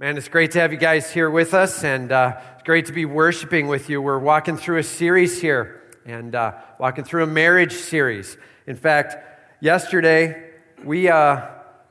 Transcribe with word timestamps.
Man, 0.00 0.18
it's 0.18 0.26
great 0.26 0.50
to 0.50 0.58
have 0.58 0.72
you 0.72 0.78
guys 0.78 1.12
here 1.12 1.30
with 1.30 1.54
us, 1.54 1.84
and 1.84 2.10
uh, 2.10 2.40
it's 2.54 2.64
great 2.64 2.86
to 2.86 2.92
be 2.92 3.04
worshiping 3.04 3.68
with 3.68 3.88
you. 3.88 4.02
We're 4.02 4.18
walking 4.18 4.56
through 4.56 4.78
a 4.78 4.82
series 4.82 5.40
here, 5.40 5.84
and 6.04 6.34
uh, 6.34 6.54
walking 6.80 7.04
through 7.04 7.22
a 7.22 7.28
marriage 7.28 7.74
series. 7.74 8.36
In 8.66 8.74
fact, 8.74 9.14
yesterday 9.60 10.50
we 10.82 11.08
uh, 11.08 11.46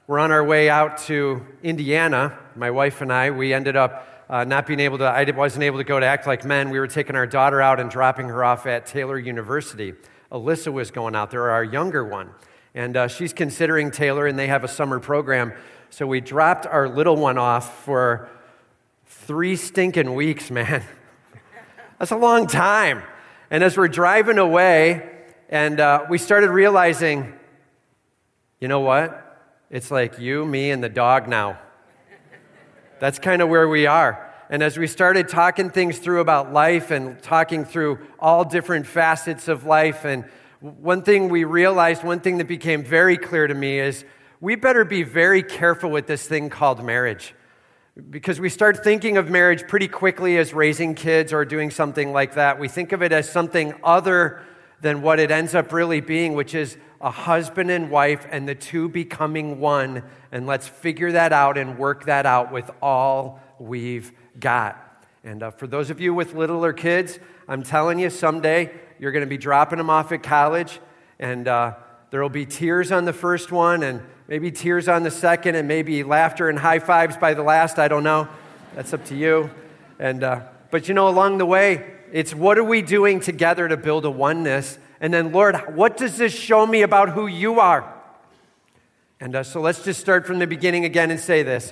were 0.06 0.20
on 0.20 0.34
our 0.34 0.44
way 0.44 0.70
out 0.70 0.98
to 1.04 1.48
Indiana. 1.64 2.38
My 2.58 2.72
wife 2.72 3.00
and 3.00 3.12
I, 3.12 3.32
we 3.32 3.54
ended 3.54 3.78
up 3.78 4.06
uh, 4.30 4.44
not 4.44 4.68
being 4.68 4.82
able 4.82 4.98
to. 4.98 5.06
I 5.06 5.24
wasn't 5.32 5.64
able 5.64 5.78
to 5.78 5.86
go 5.86 5.98
to 5.98 6.06
Act 6.06 6.28
Like 6.28 6.44
Men. 6.44 6.72
We 6.72 6.80
were 6.80 6.88
taking 6.88 7.16
our 7.16 7.26
daughter 7.26 7.62
out 7.62 7.80
and 7.80 7.90
dropping 7.90 8.28
her 8.28 8.44
off 8.44 8.66
at 8.66 8.86
Taylor 8.86 9.18
University. 9.18 9.94
Alyssa 10.30 10.74
was 10.74 10.92
going 10.92 11.16
out 11.16 11.32
there, 11.32 11.50
our 11.50 11.64
younger 11.64 12.04
one, 12.04 12.32
and 12.76 12.98
uh, 12.98 13.08
she's 13.08 13.32
considering 13.32 13.92
Taylor, 13.92 14.28
and 14.28 14.38
they 14.38 14.48
have 14.48 14.66
a 14.66 14.68
summer 14.68 15.00
program 15.00 15.54
so 15.94 16.08
we 16.08 16.22
dropped 16.22 16.66
our 16.66 16.90
little 16.90 17.16
one 17.16 17.38
off 17.38 17.84
for 17.84 18.28
three 19.06 19.56
stinking 19.56 20.16
weeks, 20.16 20.50
man. 20.50 20.82
That's 22.00 22.10
a 22.10 22.18
long 22.18 22.48
time. 22.48 23.04
And 23.52 23.64
as 23.64 23.78
we're 23.78 23.90
driving 23.90 24.40
away, 24.40 25.08
and 25.50 25.80
uh, 25.80 26.06
we 26.10 26.18
started 26.18 26.50
realizing, 26.50 27.32
you 28.60 28.68
know 28.68 28.80
what? 28.80 29.38
It's 29.70 29.92
like 29.92 30.18
you, 30.18 30.48
me, 30.48 30.72
and 30.72 30.84
the 30.84 30.90
dog 30.90 31.28
now. 31.28 31.60
That's 33.00 33.20
kind 33.20 33.44
of 33.44 33.50
where 33.50 33.68
we 33.70 33.86
are. 33.86 34.34
And 34.50 34.64
as 34.64 34.80
we 34.80 34.88
started 34.88 35.30
talking 35.30 35.70
things 35.70 36.00
through 36.00 36.22
about 36.22 36.52
life 36.52 36.90
and 36.90 37.22
talking 37.22 37.66
through 37.66 38.00
all 38.18 38.44
different 38.44 38.88
facets 38.88 39.48
of 39.48 39.68
life, 39.68 40.06
and 40.06 40.26
one 40.60 41.04
thing 41.04 41.30
we 41.30 41.44
realized, 41.44 42.04
one 42.04 42.20
thing 42.20 42.40
that 42.40 42.48
became 42.48 42.84
very 42.84 43.16
clear 43.16 43.46
to 43.46 43.54
me 43.54 43.78
is 43.78 44.06
we 44.44 44.56
better 44.56 44.84
be 44.84 45.04
very 45.04 45.42
careful 45.42 45.90
with 45.90 46.06
this 46.06 46.28
thing 46.28 46.50
called 46.50 46.84
marriage. 46.84 47.34
Because 48.10 48.42
we 48.42 48.50
start 48.50 48.84
thinking 48.84 49.16
of 49.16 49.30
marriage 49.30 49.66
pretty 49.70 49.88
quickly 49.88 50.38
as 50.38 50.54
raising 50.54 50.96
kids 50.96 51.32
or 51.32 51.46
doing 51.46 51.72
something 51.72 52.12
like 52.12 52.34
that. 52.34 52.60
We 52.60 52.68
think 52.68 52.92
of 52.92 53.02
it 53.02 53.14
as 53.14 53.32
something 53.32 53.74
other 53.86 54.42
than 54.82 55.02
what 55.02 55.22
it 55.22 55.32
ends 55.32 55.56
up 55.56 55.72
really 55.72 56.02
being, 56.02 56.34
which 56.34 56.56
is 56.56 56.76
a 57.00 57.10
husband 57.10 57.72
and 57.72 57.90
wife 57.90 58.28
and 58.30 58.46
the 58.46 58.54
two 58.54 58.90
becoming 58.90 59.62
one. 59.62 60.04
And 60.30 60.46
let's 60.46 60.68
figure 60.68 61.14
that 61.14 61.32
out 61.32 61.58
and 61.58 61.78
work 61.80 62.04
that 62.08 62.26
out 62.26 62.52
with 62.52 62.70
all 62.82 63.40
we've 63.60 64.12
got. 64.38 65.06
And 65.24 65.42
uh, 65.42 65.52
for 65.52 65.68
those 65.68 65.90
of 65.90 66.02
you 66.02 66.14
with 66.14 66.34
littler 66.34 66.74
kids, 66.74 67.18
I'm 67.48 67.64
telling 67.64 67.98
you, 67.98 68.10
someday 68.10 68.74
you're 69.00 69.14
going 69.14 69.24
to 69.24 69.26
be 69.26 69.38
dropping 69.38 69.78
them 69.78 69.90
off 69.90 70.12
at 70.12 70.22
college, 70.22 70.82
and 71.18 71.48
uh, 71.48 71.76
there 72.10 72.22
will 72.22 72.28
be 72.28 72.46
tears 72.46 72.92
on 72.92 73.06
the 73.06 73.14
first 73.14 73.50
one, 73.50 73.84
and 73.84 74.02
maybe 74.34 74.50
tears 74.50 74.88
on 74.88 75.04
the 75.04 75.12
second, 75.12 75.54
and 75.54 75.68
maybe 75.68 76.02
laughter 76.02 76.50
and 76.50 76.58
high 76.58 76.80
fives 76.80 77.16
by 77.16 77.36
the 77.36 77.44
last. 77.44 77.78
I 77.78 77.88
don't 77.88 78.02
know. 78.02 78.28
That's 78.74 78.92
up 78.92 79.06
to 79.06 79.16
you. 79.16 79.52
And, 80.00 80.24
uh, 80.24 80.42
but 80.72 80.88
you 80.88 80.96
know, 80.96 81.08
along 81.08 81.38
the 81.38 81.46
way, 81.46 81.86
it's 82.12 82.34
what 82.34 82.58
are 82.58 82.64
we 82.64 82.82
doing 82.82 83.20
together 83.20 83.68
to 83.68 83.78
build 83.78 84.06
a 84.06 84.10
oneness? 84.10 84.80
And 85.00 85.14
then, 85.14 85.34
Lord, 85.34 85.56
what 85.76 85.98
does 85.98 86.18
this 86.18 86.34
show 86.34 86.66
me 86.66 86.82
about 86.82 87.10
who 87.10 87.28
you 87.28 87.60
are? 87.60 87.94
And 89.20 89.36
uh, 89.36 89.44
so 89.44 89.62
let's 89.62 89.84
just 89.84 90.00
start 90.00 90.26
from 90.26 90.40
the 90.40 90.48
beginning 90.48 90.84
again 90.84 91.12
and 91.12 91.20
say 91.20 91.44
this. 91.44 91.72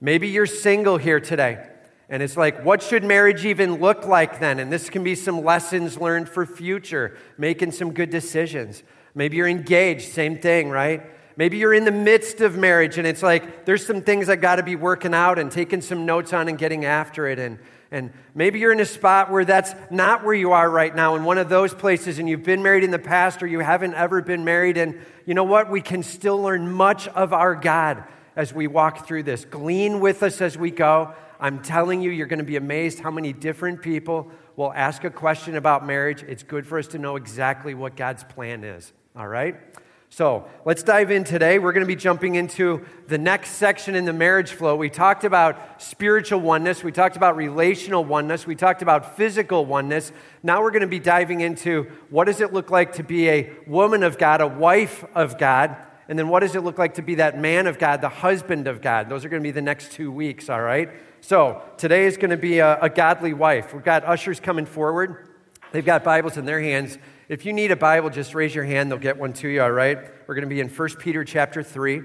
Maybe 0.00 0.26
you're 0.26 0.46
single 0.46 0.96
here 0.96 1.20
today. 1.20 1.64
And 2.08 2.24
it's 2.24 2.36
like, 2.36 2.64
what 2.64 2.82
should 2.82 3.04
marriage 3.04 3.46
even 3.46 3.76
look 3.76 4.04
like 4.04 4.40
then? 4.40 4.58
And 4.58 4.72
this 4.72 4.90
can 4.90 5.04
be 5.04 5.14
some 5.14 5.44
lessons 5.44 5.96
learned 5.96 6.28
for 6.28 6.44
future, 6.44 7.16
making 7.38 7.70
some 7.70 7.92
good 7.92 8.10
decisions. 8.10 8.82
Maybe 9.14 9.36
you're 9.36 9.46
engaged, 9.46 10.10
same 10.10 10.38
thing, 10.38 10.70
right? 10.70 11.02
Maybe 11.40 11.56
you're 11.56 11.72
in 11.72 11.86
the 11.86 11.90
midst 11.90 12.42
of 12.42 12.58
marriage 12.58 12.98
and 12.98 13.06
it's 13.06 13.22
like 13.22 13.64
there's 13.64 13.86
some 13.86 14.02
things 14.02 14.28
I 14.28 14.36
got 14.36 14.56
to 14.56 14.62
be 14.62 14.76
working 14.76 15.14
out 15.14 15.38
and 15.38 15.50
taking 15.50 15.80
some 15.80 16.04
notes 16.04 16.34
on 16.34 16.48
and 16.48 16.58
getting 16.58 16.84
after 16.84 17.26
it. 17.26 17.38
And, 17.38 17.58
and 17.90 18.12
maybe 18.34 18.58
you're 18.58 18.72
in 18.72 18.80
a 18.80 18.84
spot 18.84 19.30
where 19.30 19.46
that's 19.46 19.74
not 19.90 20.22
where 20.22 20.34
you 20.34 20.52
are 20.52 20.68
right 20.68 20.94
now, 20.94 21.14
in 21.14 21.24
one 21.24 21.38
of 21.38 21.48
those 21.48 21.72
places, 21.72 22.18
and 22.18 22.28
you've 22.28 22.42
been 22.42 22.62
married 22.62 22.84
in 22.84 22.90
the 22.90 22.98
past 22.98 23.42
or 23.42 23.46
you 23.46 23.60
haven't 23.60 23.94
ever 23.94 24.20
been 24.20 24.44
married. 24.44 24.76
And 24.76 25.00
you 25.24 25.32
know 25.32 25.44
what? 25.44 25.70
We 25.70 25.80
can 25.80 26.02
still 26.02 26.42
learn 26.42 26.70
much 26.70 27.08
of 27.08 27.32
our 27.32 27.54
God 27.54 28.04
as 28.36 28.52
we 28.52 28.66
walk 28.66 29.06
through 29.06 29.22
this. 29.22 29.46
Glean 29.46 30.00
with 30.00 30.22
us 30.22 30.42
as 30.42 30.58
we 30.58 30.70
go. 30.70 31.14
I'm 31.40 31.62
telling 31.62 32.02
you, 32.02 32.10
you're 32.10 32.26
going 32.26 32.40
to 32.40 32.44
be 32.44 32.56
amazed 32.56 33.00
how 33.00 33.10
many 33.10 33.32
different 33.32 33.80
people 33.80 34.30
will 34.56 34.74
ask 34.74 35.04
a 35.04 35.10
question 35.10 35.56
about 35.56 35.86
marriage. 35.86 36.22
It's 36.22 36.42
good 36.42 36.66
for 36.66 36.78
us 36.78 36.88
to 36.88 36.98
know 36.98 37.16
exactly 37.16 37.72
what 37.72 37.96
God's 37.96 38.24
plan 38.24 38.62
is. 38.62 38.92
All 39.16 39.26
right? 39.26 39.69
So 40.12 40.44
let's 40.64 40.82
dive 40.82 41.12
in 41.12 41.22
today. 41.22 41.60
We're 41.60 41.72
going 41.72 41.86
to 41.86 41.88
be 41.88 41.94
jumping 41.94 42.34
into 42.34 42.84
the 43.06 43.16
next 43.16 43.50
section 43.50 43.94
in 43.94 44.06
the 44.06 44.12
marriage 44.12 44.50
flow. 44.50 44.74
We 44.74 44.90
talked 44.90 45.22
about 45.22 45.80
spiritual 45.80 46.40
oneness, 46.40 46.82
we 46.82 46.90
talked 46.90 47.14
about 47.16 47.36
relational 47.36 48.04
oneness, 48.04 48.44
we 48.44 48.56
talked 48.56 48.82
about 48.82 49.16
physical 49.16 49.64
oneness. 49.64 50.10
Now 50.42 50.62
we're 50.62 50.72
going 50.72 50.80
to 50.80 50.88
be 50.88 50.98
diving 50.98 51.42
into 51.42 51.84
what 52.10 52.24
does 52.24 52.40
it 52.40 52.52
look 52.52 52.72
like 52.72 52.94
to 52.94 53.04
be 53.04 53.28
a 53.28 53.52
woman 53.68 54.02
of 54.02 54.18
God, 54.18 54.40
a 54.40 54.48
wife 54.48 55.04
of 55.14 55.38
God, 55.38 55.76
and 56.08 56.18
then 56.18 56.26
what 56.26 56.40
does 56.40 56.56
it 56.56 56.64
look 56.64 56.76
like 56.76 56.94
to 56.94 57.02
be 57.02 57.14
that 57.14 57.38
man 57.38 57.68
of 57.68 57.78
God, 57.78 58.00
the 58.00 58.08
husband 58.08 58.66
of 58.66 58.82
God. 58.82 59.08
Those 59.08 59.24
are 59.24 59.28
going 59.28 59.42
to 59.42 59.46
be 59.46 59.52
the 59.52 59.62
next 59.62 59.92
two 59.92 60.10
weeks, 60.10 60.50
all 60.50 60.60
right? 60.60 60.90
So 61.20 61.62
today 61.78 62.06
is 62.06 62.16
going 62.16 62.30
to 62.30 62.36
be 62.36 62.58
a, 62.58 62.80
a 62.80 62.90
godly 62.90 63.32
wife. 63.32 63.72
We've 63.72 63.84
got 63.84 64.04
ushers 64.04 64.40
coming 64.40 64.66
forward. 64.66 65.28
They've 65.70 65.84
got 65.84 66.02
Bibles 66.02 66.36
in 66.36 66.46
their 66.46 66.60
hands. 66.60 66.98
If 67.30 67.46
you 67.46 67.52
need 67.52 67.70
a 67.70 67.76
Bible, 67.76 68.10
just 68.10 68.34
raise 68.34 68.56
your 68.56 68.64
hand. 68.64 68.90
They'll 68.90 68.98
get 68.98 69.16
one 69.16 69.32
to 69.34 69.46
you, 69.46 69.62
all 69.62 69.70
right? 69.70 69.98
We're 70.26 70.34
going 70.34 70.48
to 70.48 70.52
be 70.52 70.58
in 70.58 70.68
1 70.68 70.88
Peter 70.96 71.22
chapter 71.22 71.62
3. 71.62 72.02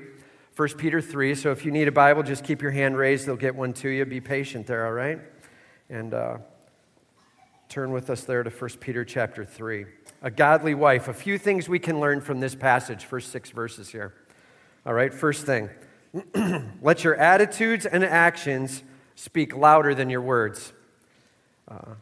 1 0.55 0.69
Peter 0.77 1.01
3. 1.01 1.33
So 1.33 1.49
if 1.49 1.65
you 1.65 1.71
need 1.71 1.87
a 1.87 1.91
Bible, 1.91 2.21
just 2.21 2.43
keep 2.43 2.61
your 2.61 2.69
hand 2.69 2.95
raised. 2.95 3.25
They'll 3.25 3.35
get 3.35 3.55
one 3.55 3.73
to 3.73 3.89
you. 3.89 4.05
Be 4.05 4.21
patient 4.21 4.67
there, 4.67 4.85
all 4.85 4.91
right? 4.91 5.19
And 5.89 6.13
uh, 6.13 6.37
turn 7.69 7.91
with 7.91 8.11
us 8.11 8.23
there 8.23 8.43
to 8.43 8.51
1 8.51 8.69
Peter 8.79 9.03
chapter 9.03 9.43
3. 9.43 9.87
A 10.21 10.29
godly 10.29 10.75
wife. 10.75 11.07
A 11.07 11.13
few 11.13 11.39
things 11.39 11.67
we 11.67 11.79
can 11.79 11.99
learn 11.99 12.21
from 12.21 12.39
this 12.39 12.53
passage, 12.53 13.05
first 13.05 13.31
six 13.31 13.49
verses 13.49 13.89
here. 13.89 14.13
All 14.85 14.93
right, 14.93 15.11
first 15.11 15.47
thing. 15.47 15.71
Let 16.83 17.03
your 17.03 17.15
attitudes 17.15 17.87
and 17.87 18.03
actions 18.03 18.83
speak 19.15 19.55
louder 19.55 19.95
than 19.95 20.11
your 20.11 20.21
words. 20.21 20.71
Uh, 21.67 21.95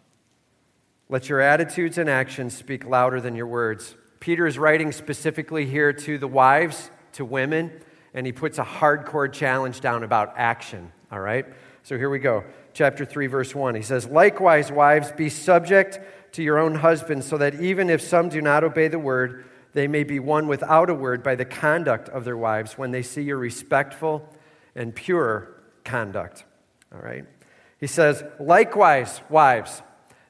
let 1.10 1.30
your 1.30 1.42
attitudes 1.42 1.98
and 1.98 2.10
actions 2.10 2.56
speak 2.56 2.86
louder 2.86 3.20
than 3.20 3.36
your 3.36 3.48
words. 3.48 3.96
Peter 4.20 4.48
is 4.48 4.58
writing 4.58 4.92
specifically 4.92 5.66
here 5.66 5.92
to 5.92 6.18
the 6.18 6.28
wives, 6.28 6.90
to 7.14 7.26
women, 7.26 7.72
and 8.14 8.26
he 8.26 8.32
puts 8.32 8.58
a 8.58 8.64
hardcore 8.64 9.32
challenge 9.32 9.82
down 9.82 10.04
about 10.04 10.34
action, 10.38 10.92
all 11.12 11.20
right? 11.20 11.46
So 11.84 11.98
here 11.98 12.10
we 12.10 12.20
go. 12.20 12.46
Chapter 12.74 13.06
3, 13.06 13.28
verse 13.28 13.54
1. 13.54 13.76
He 13.76 13.82
says, 13.82 14.08
Likewise, 14.08 14.72
wives, 14.72 15.12
be 15.12 15.30
subject 15.30 16.00
to 16.34 16.42
your 16.42 16.58
own 16.58 16.76
husbands, 16.76 17.28
so 17.28 17.38
that 17.38 17.60
even 17.60 17.90
if 17.90 18.02
some 18.02 18.30
do 18.30 18.42
not 18.42 18.64
obey 18.64 18.88
the 18.88 18.98
word, 18.98 19.46
they 19.74 19.88
may 19.88 20.04
be 20.04 20.20
won 20.20 20.48
without 20.48 20.90
a 20.90 20.94
word 20.94 21.22
by 21.22 21.36
the 21.36 21.46
conduct 21.46 22.08
of 22.10 22.24
their 22.24 22.38
wives 22.38 22.78
when 22.78 22.92
they 22.92 23.02
see 23.02 23.24
your 23.24 23.38
respectful 23.38 24.28
and 24.76 24.96
pure 24.96 25.62
conduct. 25.84 26.46
All 26.94 27.02
right? 27.02 27.26
He 27.80 27.88
says, 27.88 28.24
Likewise, 28.40 29.22
wives, 29.30 29.82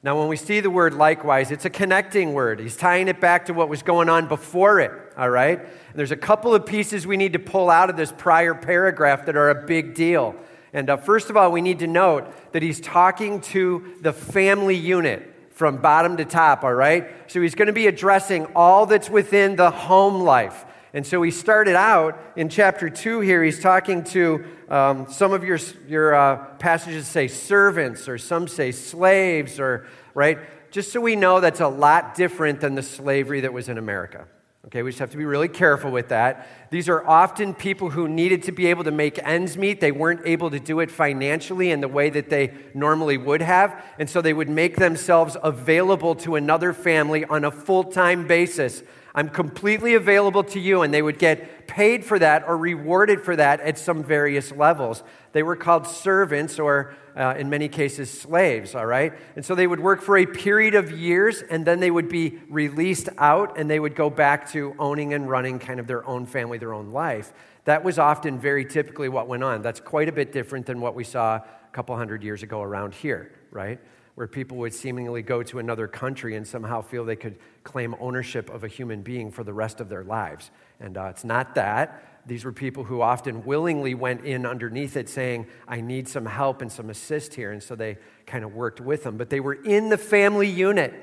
now, 0.04 0.18
when 0.18 0.28
we 0.28 0.36
see 0.36 0.60
the 0.60 0.68
word 0.68 0.92
likewise, 0.92 1.50
it's 1.50 1.64
a 1.64 1.70
connecting 1.70 2.34
word. 2.34 2.60
He's 2.60 2.76
tying 2.76 3.08
it 3.08 3.22
back 3.22 3.46
to 3.46 3.54
what 3.54 3.70
was 3.70 3.82
going 3.82 4.10
on 4.10 4.28
before 4.28 4.78
it, 4.78 4.92
all 5.16 5.30
right? 5.30 5.58
And 5.58 5.94
there's 5.94 6.10
a 6.10 6.16
couple 6.16 6.54
of 6.54 6.66
pieces 6.66 7.06
we 7.06 7.16
need 7.16 7.32
to 7.32 7.38
pull 7.38 7.70
out 7.70 7.88
of 7.88 7.96
this 7.96 8.12
prior 8.12 8.54
paragraph 8.54 9.24
that 9.24 9.34
are 9.34 9.48
a 9.48 9.66
big 9.66 9.94
deal. 9.94 10.36
And 10.74 10.90
uh, 10.90 10.98
first 10.98 11.30
of 11.30 11.38
all, 11.38 11.50
we 11.50 11.62
need 11.62 11.78
to 11.78 11.86
note 11.86 12.30
that 12.52 12.62
he's 12.62 12.82
talking 12.82 13.40
to 13.40 13.94
the 14.02 14.12
family 14.12 14.76
unit 14.76 15.34
from 15.52 15.78
bottom 15.78 16.18
to 16.18 16.26
top, 16.26 16.64
all 16.64 16.74
right? 16.74 17.08
So 17.30 17.40
he's 17.40 17.54
going 17.54 17.68
to 17.68 17.72
be 17.72 17.86
addressing 17.86 18.44
all 18.54 18.84
that's 18.84 19.08
within 19.08 19.56
the 19.56 19.70
home 19.70 20.20
life. 20.20 20.66
And 20.94 21.04
so 21.04 21.20
he 21.22 21.32
started 21.32 21.74
out 21.74 22.18
in 22.36 22.48
chapter 22.48 22.88
2 22.88 23.18
here, 23.18 23.42
he's 23.42 23.60
talking 23.60 24.04
to 24.04 24.44
um, 24.68 25.10
some 25.10 25.32
of 25.32 25.42
your, 25.42 25.58
your 25.88 26.14
uh, 26.14 26.36
passages 26.58 27.08
say 27.08 27.26
servants, 27.26 28.08
or 28.08 28.16
some 28.16 28.46
say 28.46 28.70
slaves, 28.70 29.58
or, 29.58 29.86
right? 30.14 30.38
Just 30.70 30.92
so 30.92 31.00
we 31.00 31.16
know 31.16 31.40
that's 31.40 31.60
a 31.60 31.68
lot 31.68 32.14
different 32.14 32.60
than 32.60 32.76
the 32.76 32.82
slavery 32.82 33.40
that 33.40 33.52
was 33.52 33.68
in 33.68 33.76
America. 33.76 34.28
Okay, 34.66 34.82
we 34.82 34.90
just 34.90 35.00
have 35.00 35.10
to 35.10 35.16
be 35.16 35.26
really 35.26 35.48
careful 35.48 35.90
with 35.90 36.08
that. 36.08 36.48
These 36.70 36.88
are 36.88 37.06
often 37.06 37.54
people 37.54 37.90
who 37.90 38.08
needed 38.08 38.44
to 38.44 38.52
be 38.52 38.68
able 38.68 38.84
to 38.84 38.90
make 38.90 39.18
ends 39.22 39.58
meet. 39.58 39.80
They 39.80 39.92
weren't 39.92 40.22
able 40.24 40.50
to 40.50 40.60
do 40.60 40.80
it 40.80 40.90
financially 40.90 41.70
in 41.70 41.80
the 41.80 41.88
way 41.88 42.08
that 42.08 42.30
they 42.30 42.54
normally 42.72 43.18
would 43.18 43.42
have. 43.42 43.84
And 43.98 44.08
so 44.08 44.22
they 44.22 44.32
would 44.32 44.48
make 44.48 44.76
themselves 44.76 45.36
available 45.42 46.14
to 46.16 46.36
another 46.36 46.72
family 46.72 47.24
on 47.24 47.44
a 47.44 47.50
full 47.50 47.84
time 47.84 48.26
basis. 48.26 48.82
I'm 49.14 49.28
completely 49.28 49.94
available 49.94 50.42
to 50.44 50.60
you. 50.60 50.82
And 50.82 50.92
they 50.92 51.02
would 51.02 51.18
get 51.18 51.68
paid 51.68 52.04
for 52.04 52.18
that 52.18 52.44
or 52.48 52.56
rewarded 52.56 53.22
for 53.22 53.36
that 53.36 53.60
at 53.60 53.78
some 53.78 54.02
various 54.02 54.50
levels. 54.50 55.02
They 55.32 55.42
were 55.42 55.56
called 55.56 55.86
servants 55.86 56.58
or, 56.58 56.94
uh, 57.16 57.34
in 57.38 57.48
many 57.48 57.68
cases, 57.68 58.10
slaves, 58.10 58.74
all 58.74 58.86
right? 58.86 59.12
And 59.36 59.44
so 59.44 59.54
they 59.54 59.66
would 59.66 59.80
work 59.80 60.02
for 60.02 60.16
a 60.16 60.26
period 60.26 60.74
of 60.74 60.90
years 60.90 61.42
and 61.42 61.64
then 61.64 61.80
they 61.80 61.90
would 61.90 62.08
be 62.08 62.40
released 62.48 63.08
out 63.18 63.56
and 63.58 63.70
they 63.70 63.78
would 63.78 63.94
go 63.94 64.10
back 64.10 64.50
to 64.50 64.74
owning 64.78 65.14
and 65.14 65.30
running 65.30 65.58
kind 65.58 65.78
of 65.78 65.86
their 65.86 66.06
own 66.06 66.26
family, 66.26 66.58
their 66.58 66.74
own 66.74 66.90
life. 66.90 67.32
That 67.64 67.84
was 67.84 67.98
often 67.98 68.38
very 68.38 68.64
typically 68.64 69.08
what 69.08 69.28
went 69.28 69.44
on. 69.44 69.62
That's 69.62 69.80
quite 69.80 70.08
a 70.08 70.12
bit 70.12 70.32
different 70.32 70.66
than 70.66 70.80
what 70.80 70.94
we 70.94 71.04
saw 71.04 71.36
a 71.36 71.44
couple 71.72 71.96
hundred 71.96 72.22
years 72.22 72.42
ago 72.42 72.62
around 72.62 72.94
here, 72.94 73.32
right? 73.50 73.80
Where 74.14 74.28
people 74.28 74.58
would 74.58 74.72
seemingly 74.72 75.22
go 75.22 75.42
to 75.42 75.58
another 75.58 75.88
country 75.88 76.36
and 76.36 76.46
somehow 76.46 76.82
feel 76.82 77.04
they 77.04 77.16
could 77.16 77.36
claim 77.64 77.96
ownership 77.98 78.48
of 78.48 78.62
a 78.62 78.68
human 78.68 79.02
being 79.02 79.30
for 79.30 79.42
the 79.42 79.52
rest 79.52 79.80
of 79.80 79.88
their 79.88 80.04
lives. 80.04 80.50
And 80.78 80.96
uh, 80.96 81.06
it's 81.06 81.24
not 81.24 81.56
that. 81.56 82.22
These 82.26 82.44
were 82.44 82.52
people 82.52 82.84
who 82.84 83.02
often 83.02 83.44
willingly 83.44 83.94
went 83.94 84.24
in 84.24 84.46
underneath 84.46 84.96
it 84.96 85.08
saying, 85.08 85.46
I 85.68 85.80
need 85.80 86.08
some 86.08 86.24
help 86.24 86.62
and 86.62 86.72
some 86.72 86.88
assist 86.88 87.34
here. 87.34 87.52
And 87.52 87.62
so 87.62 87.74
they 87.74 87.98
kind 88.26 88.44
of 88.44 88.54
worked 88.54 88.80
with 88.80 89.02
them. 89.02 89.16
But 89.16 89.30
they 89.30 89.40
were 89.40 89.54
in 89.54 89.90
the 89.90 89.98
family 89.98 90.48
unit. 90.48 90.94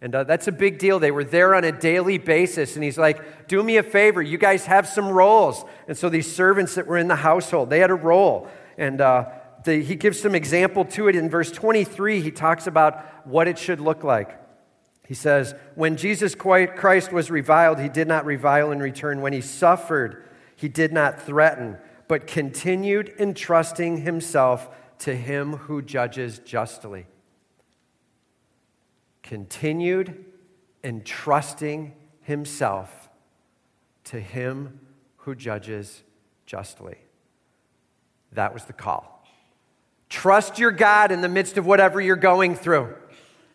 And 0.00 0.14
uh, 0.14 0.24
that's 0.24 0.48
a 0.48 0.52
big 0.52 0.78
deal. 0.78 0.98
They 0.98 1.10
were 1.10 1.24
there 1.24 1.54
on 1.54 1.64
a 1.64 1.72
daily 1.72 2.18
basis. 2.18 2.74
And 2.74 2.82
he's 2.82 2.98
like, 2.98 3.48
Do 3.48 3.62
me 3.62 3.76
a 3.76 3.82
favor. 3.82 4.22
You 4.22 4.38
guys 4.38 4.66
have 4.66 4.88
some 4.88 5.08
roles. 5.08 5.64
And 5.86 5.96
so 5.96 6.08
these 6.08 6.32
servants 6.32 6.74
that 6.76 6.86
were 6.86 6.98
in 6.98 7.08
the 7.08 7.16
household, 7.16 7.70
they 7.70 7.78
had 7.78 7.90
a 7.90 7.94
role. 7.94 8.48
And 8.78 9.00
uh, 9.00 9.28
the, 9.64 9.82
he 9.82 9.94
gives 9.94 10.20
some 10.20 10.34
example 10.34 10.84
to 10.86 11.08
it. 11.08 11.16
In 11.16 11.28
verse 11.28 11.50
23, 11.50 12.20
he 12.20 12.30
talks 12.30 12.66
about 12.66 13.26
what 13.26 13.48
it 13.48 13.58
should 13.58 13.80
look 13.80 14.02
like. 14.02 14.38
He 15.06 15.14
says, 15.14 15.54
When 15.74 15.96
Jesus 15.96 16.34
Christ 16.34 17.12
was 17.12 17.30
reviled, 17.30 17.78
he 17.78 17.88
did 17.88 18.08
not 18.08 18.24
revile 18.24 18.70
in 18.70 18.80
return. 18.80 19.20
When 19.20 19.32
he 19.32 19.40
suffered, 19.40 20.28
he 20.56 20.68
did 20.68 20.92
not 20.92 21.20
threaten, 21.20 21.78
but 22.08 22.26
continued 22.26 23.14
entrusting 23.18 23.98
himself 23.98 24.70
to 25.00 25.14
him 25.14 25.54
who 25.54 25.82
judges 25.82 26.38
justly. 26.38 27.06
Continued 29.22 30.24
entrusting 30.84 31.94
himself 32.22 33.10
to 34.04 34.20
him 34.20 34.80
who 35.18 35.34
judges 35.34 36.02
justly. 36.46 36.98
That 38.32 38.54
was 38.54 38.64
the 38.64 38.72
call. 38.72 39.11
Trust 40.12 40.58
your 40.58 40.72
God 40.72 41.10
in 41.10 41.22
the 41.22 41.28
midst 41.28 41.56
of 41.56 41.64
whatever 41.64 41.98
you're 41.98 42.16
going 42.16 42.54
through. 42.54 42.94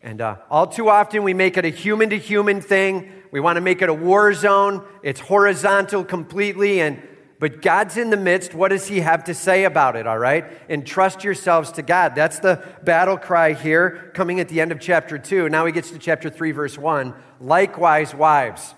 And 0.01 0.19
uh, 0.19 0.37
all 0.49 0.65
too 0.65 0.89
often, 0.89 1.21
we 1.21 1.35
make 1.35 1.55
it 1.55 1.65
a 1.65 1.69
human 1.69 2.09
to 2.09 2.17
human 2.17 2.61
thing. 2.61 3.13
We 3.29 3.39
want 3.39 3.57
to 3.57 3.61
make 3.61 3.83
it 3.83 3.89
a 3.89 3.93
war 3.93 4.33
zone. 4.33 4.83
It's 5.03 5.19
horizontal 5.19 6.03
completely. 6.03 6.81
And, 6.81 6.99
but 7.39 7.61
God's 7.61 7.95
in 7.95 8.09
the 8.09 8.17
midst. 8.17 8.55
What 8.55 8.69
does 8.69 8.87
He 8.87 9.01
have 9.01 9.25
to 9.25 9.35
say 9.35 9.65
about 9.65 9.95
it, 9.95 10.07
all 10.07 10.17
right? 10.17 10.45
And 10.67 10.83
trust 10.83 11.23
yourselves 11.23 11.71
to 11.73 11.83
God. 11.83 12.15
That's 12.15 12.39
the 12.39 12.63
battle 12.83 13.17
cry 13.17 13.53
here, 13.53 14.11
coming 14.15 14.39
at 14.39 14.49
the 14.49 14.59
end 14.59 14.71
of 14.71 14.79
chapter 14.79 15.19
2. 15.19 15.49
Now 15.49 15.67
he 15.67 15.71
gets 15.71 15.91
to 15.91 15.99
chapter 15.99 16.27
3, 16.27 16.53
verse 16.53 16.75
1. 16.75 17.13
Likewise, 17.39 18.15
wives. 18.15 18.73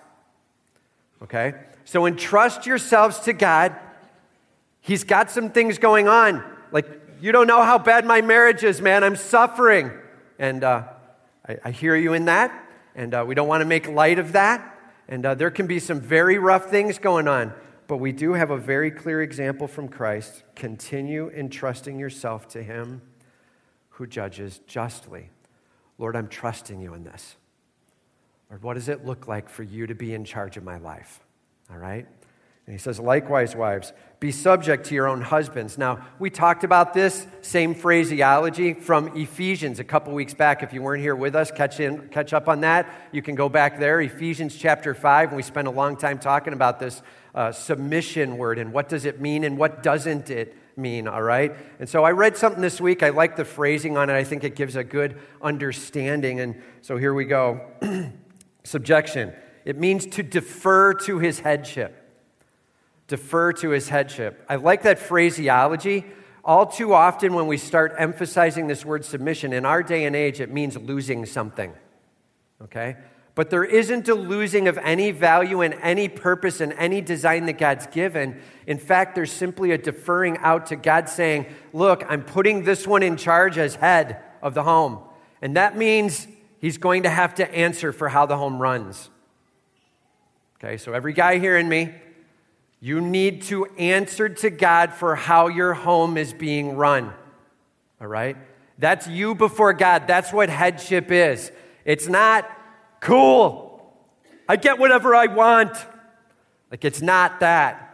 Okay? 1.24 1.54
So 1.86 2.06
entrust 2.06 2.66
yourselves 2.66 3.20
to 3.20 3.32
God. 3.32 3.74
He's 4.82 5.06
got 5.06 5.32
some 5.32 5.52
things 5.52 5.78
going 5.78 6.10
on. 6.10 6.44
Like, 6.74 6.99
you 7.22 7.32
don't 7.32 7.48
know 7.48 7.64
how 7.64 7.78
bad 7.78 8.06
my 8.06 8.22
marriage 8.22 8.64
is, 8.64 8.82
man. 8.82 9.04
I'm 9.04 9.16
suffering. 9.16 9.92
And, 10.38 10.64
uh, 10.64 10.84
I, 11.50 11.58
I 11.66 11.72
hear 11.72 11.96
you 11.96 12.14
in 12.14 12.26
that, 12.26 12.54
and 12.96 13.14
uh, 13.14 13.26
we 13.28 13.34
don't 13.34 13.48
want 13.48 13.62
to 13.62 13.66
make 13.66 13.88
light 13.88 14.20
of 14.20 14.34
that. 14.34 14.78
And 15.08 15.26
uh, 15.26 15.34
there 15.34 15.50
can 15.50 15.66
be 15.66 15.80
some 15.80 16.00
very 16.00 16.38
rough 16.38 16.70
things 16.70 17.00
going 17.00 17.28
on, 17.28 17.54
but 17.88 17.98
we 17.98 18.12
do 18.12 18.34
have 18.34 18.52
a 18.52 18.58
very 18.58 18.92
clear 18.92 19.24
example 19.24 19.68
from 19.68 19.90
Christ. 19.90 20.44
Continue 20.56 21.30
entrusting 21.32 21.98
yourself 21.98 22.48
to 22.50 22.62
Him 22.62 23.02
who 23.90 24.06
judges 24.06 24.60
justly. 24.68 25.32
Lord, 25.98 26.16
I'm 26.16 26.28
trusting 26.28 26.80
you 26.80 26.94
in 26.94 27.04
this. 27.04 27.36
Lord, 28.50 28.62
what 28.62 28.74
does 28.76 28.88
it 28.88 29.06
look 29.06 29.28
like 29.28 29.50
for 29.50 29.64
you 29.64 29.88
to 29.88 29.96
be 29.96 30.14
in 30.14 30.24
charge 30.24 30.56
of 30.56 30.64
my 30.64 30.78
life? 30.78 31.20
All 31.72 31.78
right? 31.78 32.08
And 32.70 32.78
he 32.78 32.80
says, 32.84 33.00
likewise, 33.00 33.56
wives, 33.56 33.94
be 34.20 34.32
subject 34.32 34.86
to 34.86 34.94
your 34.94 35.08
own 35.08 35.22
husbands. 35.22 35.76
Now, 35.76 36.06
we 36.20 36.30
talked 36.30 36.64
about 36.64 36.94
this 36.94 37.26
same 37.42 37.74
phraseology 37.74 38.76
from 38.76 39.18
Ephesians 39.18 39.80
a 39.80 39.84
couple 39.84 40.14
weeks 40.14 40.36
back. 40.36 40.62
If 40.62 40.72
you 40.72 40.84
weren't 40.84 41.02
here 41.02 41.16
with 41.16 41.34
us, 41.34 41.50
catch, 41.50 41.80
in, 41.80 42.10
catch 42.10 42.32
up 42.32 42.48
on 42.48 42.62
that. 42.62 42.88
You 43.12 43.24
can 43.24 43.34
go 43.34 43.50
back 43.50 43.80
there, 43.80 44.00
Ephesians 44.02 44.56
chapter 44.56 44.94
5, 44.94 45.30
and 45.30 45.36
we 45.36 45.42
spent 45.42 45.68
a 45.68 45.72
long 45.72 45.98
time 45.98 46.20
talking 46.20 46.54
about 46.54 46.80
this 46.80 47.02
uh, 47.34 47.52
submission 47.52 48.38
word 48.38 48.60
and 48.60 48.72
what 48.72 48.88
does 48.88 49.04
it 49.04 49.20
mean 49.20 49.46
and 49.46 49.58
what 49.58 49.82
doesn't 49.82 50.30
it 50.30 50.56
mean, 50.78 51.08
all 51.08 51.24
right? 51.24 51.56
And 51.80 51.90
so 51.90 52.04
I 52.04 52.12
read 52.12 52.38
something 52.38 52.62
this 52.62 52.80
week. 52.80 53.02
I 53.02 53.10
like 53.10 53.36
the 53.36 53.46
phrasing 53.46 53.98
on 53.98 54.12
it, 54.12 54.14
I 54.14 54.24
think 54.24 54.44
it 54.44 54.56
gives 54.56 54.76
a 54.76 54.84
good 54.84 55.20
understanding. 55.42 56.40
And 56.40 56.62
so 56.82 56.98
here 56.98 57.16
we 57.16 57.26
go 57.26 57.66
Subjection. 58.64 59.34
It 59.66 59.80
means 59.80 60.06
to 60.06 60.22
defer 60.22 60.94
to 60.94 61.18
his 61.18 61.40
headship 61.40 61.96
defer 63.10 63.52
to 63.52 63.72
his 63.72 63.90
headship. 63.90 64.46
I 64.48 64.56
like 64.56 64.84
that 64.84 65.00
phraseology. 65.00 66.06
All 66.46 66.66
too 66.66 66.94
often, 66.94 67.34
when 67.34 67.48
we 67.48 67.58
start 67.58 67.94
emphasizing 67.98 68.68
this 68.68 68.86
word 68.86 69.04
submission, 69.04 69.52
in 69.52 69.66
our 69.66 69.84
day 69.84 70.06
and 70.06 70.16
age, 70.16 70.40
it 70.40 70.50
means 70.50 70.78
losing 70.78 71.26
something. 71.26 71.74
Okay? 72.62 72.96
But 73.36 73.50
there 73.50 73.64
isn't 73.64 74.08
a 74.08 74.16
losing 74.16 74.68
of 74.68 74.78
any 74.78 75.12
value 75.12 75.62
and 75.62 75.74
any 75.76 76.08
purpose 76.08 76.62
and 76.62 76.72
any 76.74 77.02
design 77.02 77.46
that 77.48 77.58
God's 77.58 77.88
given. 77.88 78.40
In 78.68 78.78
fact, 78.78 79.16
there's 79.16 79.32
simply 79.32 79.72
a 79.72 79.78
deferring 79.78 80.38
out 80.38 80.68
to 80.68 80.76
God 80.76 81.10
saying, 81.10 81.48
Look, 81.74 82.04
I'm 82.08 82.24
putting 82.24 82.64
this 82.64 82.86
one 82.86 83.04
in 83.04 83.18
charge 83.18 83.58
as 83.58 83.76
head 83.76 84.22
of 84.42 84.54
the 84.54 84.64
home. 84.64 85.00
And 85.42 85.56
that 85.56 85.78
means 85.78 86.28
he's 86.60 86.78
going 86.78 87.04
to 87.04 87.10
have 87.10 87.36
to 87.36 87.56
answer 87.56 87.92
for 87.92 88.10
how 88.10 88.26
the 88.26 88.38
home 88.38 88.62
runs. 88.62 89.10
Okay, 90.58 90.78
so 90.78 90.94
every 90.94 91.14
guy 91.14 91.40
hearing 91.40 91.70
me, 91.70 91.94
you 92.82 93.02
need 93.02 93.42
to 93.44 93.66
answer 93.78 94.30
to 94.30 94.50
God 94.50 94.94
for 94.94 95.16
how 95.16 95.48
your 95.48 95.74
home 95.74 96.18
is 96.18 96.34
being 96.34 96.76
run. 96.78 97.14
All 98.00 98.08
right? 98.08 98.38
That's 98.78 99.08
you 99.08 99.36
before 99.36 99.74
God. 99.74 100.08
That's 100.08 100.32
what 100.32 100.50
headship 100.50 101.12
is. 101.12 101.52
It's 101.84 102.08
not 102.08 102.50
cool. 103.02 103.94
I 104.48 104.56
get 104.56 104.80
whatever 104.80 105.14
I 105.14 105.28
want. 105.28 105.76
Like, 106.72 106.86
it's 106.86 107.02
not 107.02 107.42
that. 107.42 107.86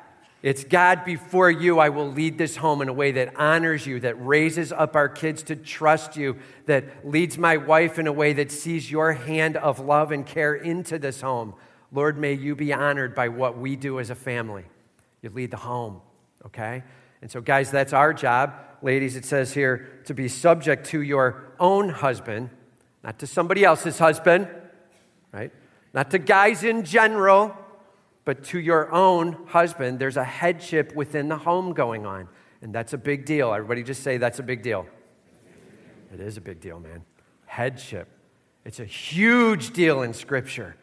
It's 0.43 0.63
God 0.63 1.03
before 1.05 1.49
you. 1.49 1.79
I 1.79 1.89
will 1.89 2.11
lead 2.11 2.37
this 2.37 2.57
home 2.57 2.83
in 2.83 2.87
a 2.87 2.93
way 2.93 3.11
that 3.13 3.35
honors 3.35 3.87
you, 3.87 3.99
that 4.01 4.23
raises 4.23 4.71
up 4.71 4.95
our 4.95 5.09
kids 5.09 5.41
to 5.43 5.55
trust 5.55 6.15
you, 6.15 6.37
that 6.67 7.03
leads 7.03 7.35
my 7.35 7.57
wife 7.57 7.97
in 7.97 8.05
a 8.05 8.13
way 8.13 8.33
that 8.33 8.51
sees 8.51 8.91
your 8.91 9.13
hand 9.13 9.57
of 9.57 9.79
love 9.79 10.11
and 10.11 10.23
care 10.23 10.53
into 10.53 10.99
this 10.99 11.21
home. 11.21 11.55
Lord, 11.91 12.19
may 12.19 12.33
you 12.33 12.55
be 12.55 12.71
honored 12.71 13.15
by 13.15 13.29
what 13.29 13.57
we 13.57 13.75
do 13.75 13.99
as 13.99 14.11
a 14.11 14.15
family. 14.15 14.65
You 15.25 15.31
lead 15.31 15.49
the 15.49 15.57
home, 15.57 16.01
okay? 16.45 16.83
And 17.23 17.31
so, 17.31 17.41
guys, 17.41 17.71
that's 17.71 17.93
our 17.93 18.13
job. 18.13 18.53
Ladies, 18.83 19.15
it 19.15 19.25
says 19.25 19.51
here 19.51 20.03
to 20.05 20.13
be 20.13 20.27
subject 20.27 20.85
to 20.89 21.01
your 21.01 21.51
own 21.59 21.89
husband, 21.89 22.51
not 23.03 23.17
to 23.17 23.25
somebody 23.25 23.63
else's 23.63 23.97
husband, 23.97 24.47
right? 25.31 25.51
Not 25.95 26.11
to 26.11 26.19
guys 26.19 26.63
in 26.63 26.83
general, 26.83 27.57
but 28.23 28.43
to 28.43 28.59
your 28.59 28.91
own 28.91 29.47
husband. 29.47 29.97
There's 29.97 30.15
a 30.15 30.23
headship 30.23 30.95
within 30.95 31.27
the 31.27 31.37
home 31.37 31.73
going 31.73 32.05
on. 32.05 32.29
And 32.61 32.71
that's 32.71 32.93
a 32.93 32.97
big 32.99 33.25
deal. 33.25 33.51
Everybody 33.51 33.81
just 33.81 34.03
say 34.03 34.17
that's 34.17 34.37
a 34.37 34.43
big 34.43 34.61
deal. 34.61 34.85
It 36.13 36.19
is 36.19 36.37
a 36.37 36.41
big 36.41 36.59
deal, 36.59 36.79
man. 36.79 37.03
Headship. 37.47 38.09
It's 38.63 38.79
a 38.79 38.85
huge 38.85 39.73
deal 39.73 40.03
in 40.03 40.13
Scripture. 40.13 40.75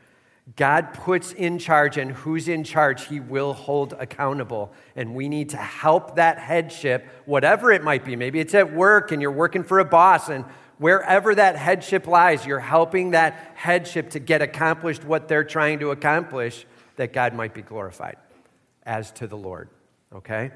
God 0.56 0.92
puts 0.92 1.32
in 1.32 1.58
charge, 1.58 1.96
and 1.96 2.10
who's 2.10 2.48
in 2.48 2.64
charge, 2.64 3.06
he 3.06 3.20
will 3.20 3.52
hold 3.52 3.92
accountable. 3.92 4.72
And 4.96 5.14
we 5.14 5.28
need 5.28 5.50
to 5.50 5.56
help 5.56 6.16
that 6.16 6.38
headship, 6.38 7.06
whatever 7.26 7.70
it 7.70 7.84
might 7.84 8.04
be. 8.04 8.16
Maybe 8.16 8.40
it's 8.40 8.54
at 8.54 8.72
work 8.72 9.12
and 9.12 9.22
you're 9.22 9.30
working 9.30 9.62
for 9.62 9.78
a 9.78 9.84
boss, 9.84 10.28
and 10.28 10.44
wherever 10.78 11.32
that 11.34 11.54
headship 11.54 12.08
lies, 12.08 12.44
you're 12.44 12.58
helping 12.58 13.12
that 13.12 13.52
headship 13.54 14.10
to 14.10 14.18
get 14.18 14.42
accomplished 14.42 15.04
what 15.04 15.28
they're 15.28 15.44
trying 15.44 15.78
to 15.78 15.92
accomplish, 15.92 16.66
that 16.96 17.12
God 17.12 17.34
might 17.34 17.54
be 17.54 17.62
glorified 17.62 18.16
as 18.82 19.12
to 19.12 19.28
the 19.28 19.36
Lord. 19.36 19.68
Okay? 20.12 20.50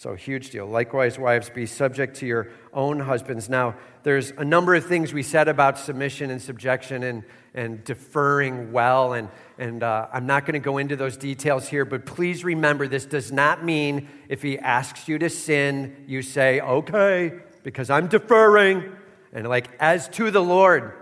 So, 0.00 0.14
huge 0.14 0.48
deal. 0.48 0.64
Likewise, 0.64 1.18
wives, 1.18 1.50
be 1.50 1.66
subject 1.66 2.16
to 2.20 2.26
your 2.26 2.48
own 2.72 3.00
husbands. 3.00 3.50
Now, 3.50 3.74
there's 4.02 4.30
a 4.30 4.44
number 4.46 4.74
of 4.74 4.86
things 4.86 5.12
we 5.12 5.22
said 5.22 5.46
about 5.46 5.78
submission 5.78 6.30
and 6.30 6.40
subjection 6.40 7.02
and, 7.02 7.22
and 7.52 7.84
deferring 7.84 8.72
well, 8.72 9.12
and, 9.12 9.28
and 9.58 9.82
uh, 9.82 10.06
I'm 10.10 10.24
not 10.24 10.46
going 10.46 10.54
to 10.54 10.58
go 10.58 10.78
into 10.78 10.96
those 10.96 11.18
details 11.18 11.68
here, 11.68 11.84
but 11.84 12.06
please 12.06 12.44
remember 12.44 12.88
this 12.88 13.04
does 13.04 13.30
not 13.30 13.62
mean 13.62 14.08
if 14.30 14.40
he 14.40 14.58
asks 14.58 15.06
you 15.06 15.18
to 15.18 15.28
sin, 15.28 16.06
you 16.06 16.22
say, 16.22 16.60
okay, 16.60 17.34
because 17.62 17.90
I'm 17.90 18.06
deferring, 18.06 18.96
and 19.34 19.46
like, 19.46 19.68
as 19.80 20.08
to 20.12 20.30
the 20.30 20.40
Lord. 20.40 20.94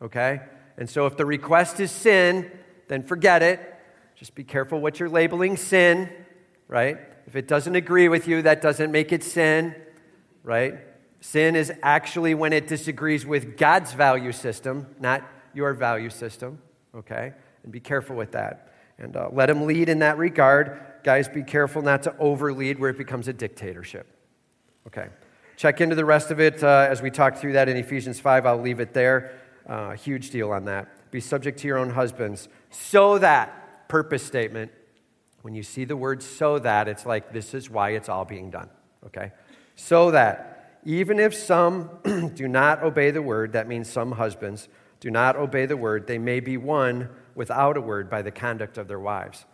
Okay? 0.00 0.40
And 0.78 0.88
so, 0.88 1.04
if 1.04 1.18
the 1.18 1.26
request 1.26 1.80
is 1.80 1.90
sin, 1.90 2.50
then 2.88 3.02
forget 3.02 3.42
it. 3.42 3.60
Just 4.16 4.34
be 4.34 4.42
careful 4.42 4.80
what 4.80 4.98
you're 4.98 5.10
labeling 5.10 5.58
sin, 5.58 6.08
right? 6.66 7.09
If 7.26 7.36
it 7.36 7.48
doesn't 7.48 7.74
agree 7.74 8.08
with 8.08 8.26
you, 8.26 8.42
that 8.42 8.60
doesn't 8.60 8.90
make 8.90 9.12
it 9.12 9.22
sin, 9.22 9.74
right? 10.42 10.78
Sin 11.20 11.54
is 11.54 11.72
actually 11.82 12.34
when 12.34 12.52
it 12.52 12.66
disagrees 12.66 13.26
with 13.26 13.56
God's 13.56 13.92
value 13.92 14.32
system, 14.32 14.86
not 14.98 15.22
your 15.54 15.74
value 15.74 16.10
system, 16.10 16.60
okay? 16.94 17.34
And 17.62 17.72
be 17.72 17.80
careful 17.80 18.16
with 18.16 18.32
that. 18.32 18.72
And 18.98 19.16
uh, 19.16 19.28
let 19.32 19.50
him 19.50 19.66
lead 19.66 19.88
in 19.88 20.00
that 20.00 20.18
regard. 20.18 20.80
Guys, 21.02 21.28
be 21.28 21.42
careful 21.42 21.82
not 21.82 22.02
to 22.04 22.14
overlead 22.18 22.78
where 22.78 22.90
it 22.90 22.98
becomes 22.98 23.28
a 23.28 23.32
dictatorship. 23.32 24.06
Okay. 24.86 25.08
Check 25.56 25.80
into 25.80 25.94
the 25.94 26.04
rest 26.04 26.30
of 26.30 26.40
it 26.40 26.62
uh, 26.62 26.86
as 26.88 27.02
we 27.02 27.10
talk 27.10 27.36
through 27.36 27.52
that 27.52 27.68
in 27.68 27.76
Ephesians 27.76 28.18
5. 28.18 28.46
I'll 28.46 28.60
leave 28.60 28.80
it 28.80 28.94
there. 28.94 29.38
Uh, 29.66 29.92
huge 29.92 30.30
deal 30.30 30.50
on 30.52 30.64
that. 30.64 31.10
Be 31.10 31.20
subject 31.20 31.58
to 31.60 31.66
your 31.66 31.78
own 31.78 31.90
husbands 31.90 32.48
so 32.70 33.18
that, 33.18 33.88
purpose 33.88 34.24
statement, 34.24 34.70
when 35.42 35.54
you 35.54 35.62
see 35.62 35.84
the 35.84 35.96
word 35.96 36.22
so 36.22 36.58
that, 36.58 36.88
it's 36.88 37.06
like 37.06 37.32
this 37.32 37.54
is 37.54 37.70
why 37.70 37.90
it's 37.90 38.08
all 38.08 38.24
being 38.24 38.50
done. 38.50 38.68
Okay? 39.06 39.32
So 39.76 40.10
that, 40.10 40.78
even 40.84 41.18
if 41.18 41.34
some 41.34 41.90
do 42.34 42.46
not 42.48 42.82
obey 42.82 43.10
the 43.10 43.22
word, 43.22 43.52
that 43.52 43.66
means 43.66 43.88
some 43.88 44.12
husbands 44.12 44.68
do 45.00 45.10
not 45.10 45.36
obey 45.36 45.64
the 45.64 45.76
word, 45.76 46.06
they 46.06 46.18
may 46.18 46.40
be 46.40 46.58
won 46.58 47.08
without 47.34 47.76
a 47.76 47.80
word 47.80 48.10
by 48.10 48.20
the 48.20 48.30
conduct 48.30 48.76
of 48.76 48.86
their 48.86 49.00
wives. 49.00 49.46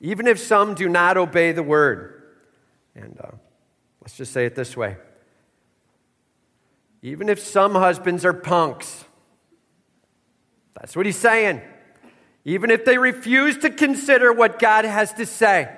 Even 0.00 0.26
if 0.26 0.38
some 0.38 0.74
do 0.74 0.88
not 0.88 1.16
obey 1.16 1.52
the 1.52 1.62
word, 1.62 2.22
and 2.94 3.18
uh, 3.18 3.30
let's 4.02 4.16
just 4.16 4.32
say 4.32 4.44
it 4.44 4.54
this 4.54 4.76
way 4.76 4.96
even 7.04 7.28
if 7.28 7.38
some 7.38 7.74
husbands 7.74 8.24
are 8.24 8.32
punks, 8.32 9.04
that's 10.72 10.96
what 10.96 11.04
he's 11.04 11.18
saying. 11.18 11.60
Even 12.44 12.70
if 12.70 12.84
they 12.84 12.98
refuse 12.98 13.56
to 13.58 13.70
consider 13.70 14.32
what 14.32 14.58
God 14.58 14.84
has 14.84 15.12
to 15.14 15.24
say, 15.24 15.74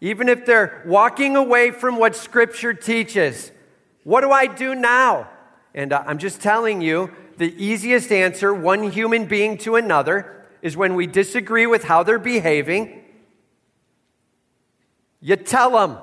even 0.00 0.28
if 0.28 0.44
they're 0.44 0.82
walking 0.86 1.36
away 1.36 1.70
from 1.70 1.96
what 1.96 2.16
Scripture 2.16 2.74
teaches, 2.74 3.52
what 4.04 4.20
do 4.20 4.30
I 4.30 4.46
do 4.46 4.74
now? 4.74 5.28
And 5.74 5.92
uh, 5.92 6.02
I'm 6.06 6.18
just 6.18 6.40
telling 6.40 6.80
you 6.80 7.10
the 7.38 7.54
easiest 7.62 8.10
answer, 8.10 8.52
one 8.52 8.90
human 8.90 9.26
being 9.26 9.58
to 9.58 9.76
another, 9.76 10.46
is 10.62 10.76
when 10.76 10.94
we 10.94 11.06
disagree 11.06 11.66
with 11.66 11.84
how 11.84 12.02
they're 12.02 12.18
behaving, 12.18 13.04
you 15.20 15.36
tell 15.36 15.70
them, 15.70 15.98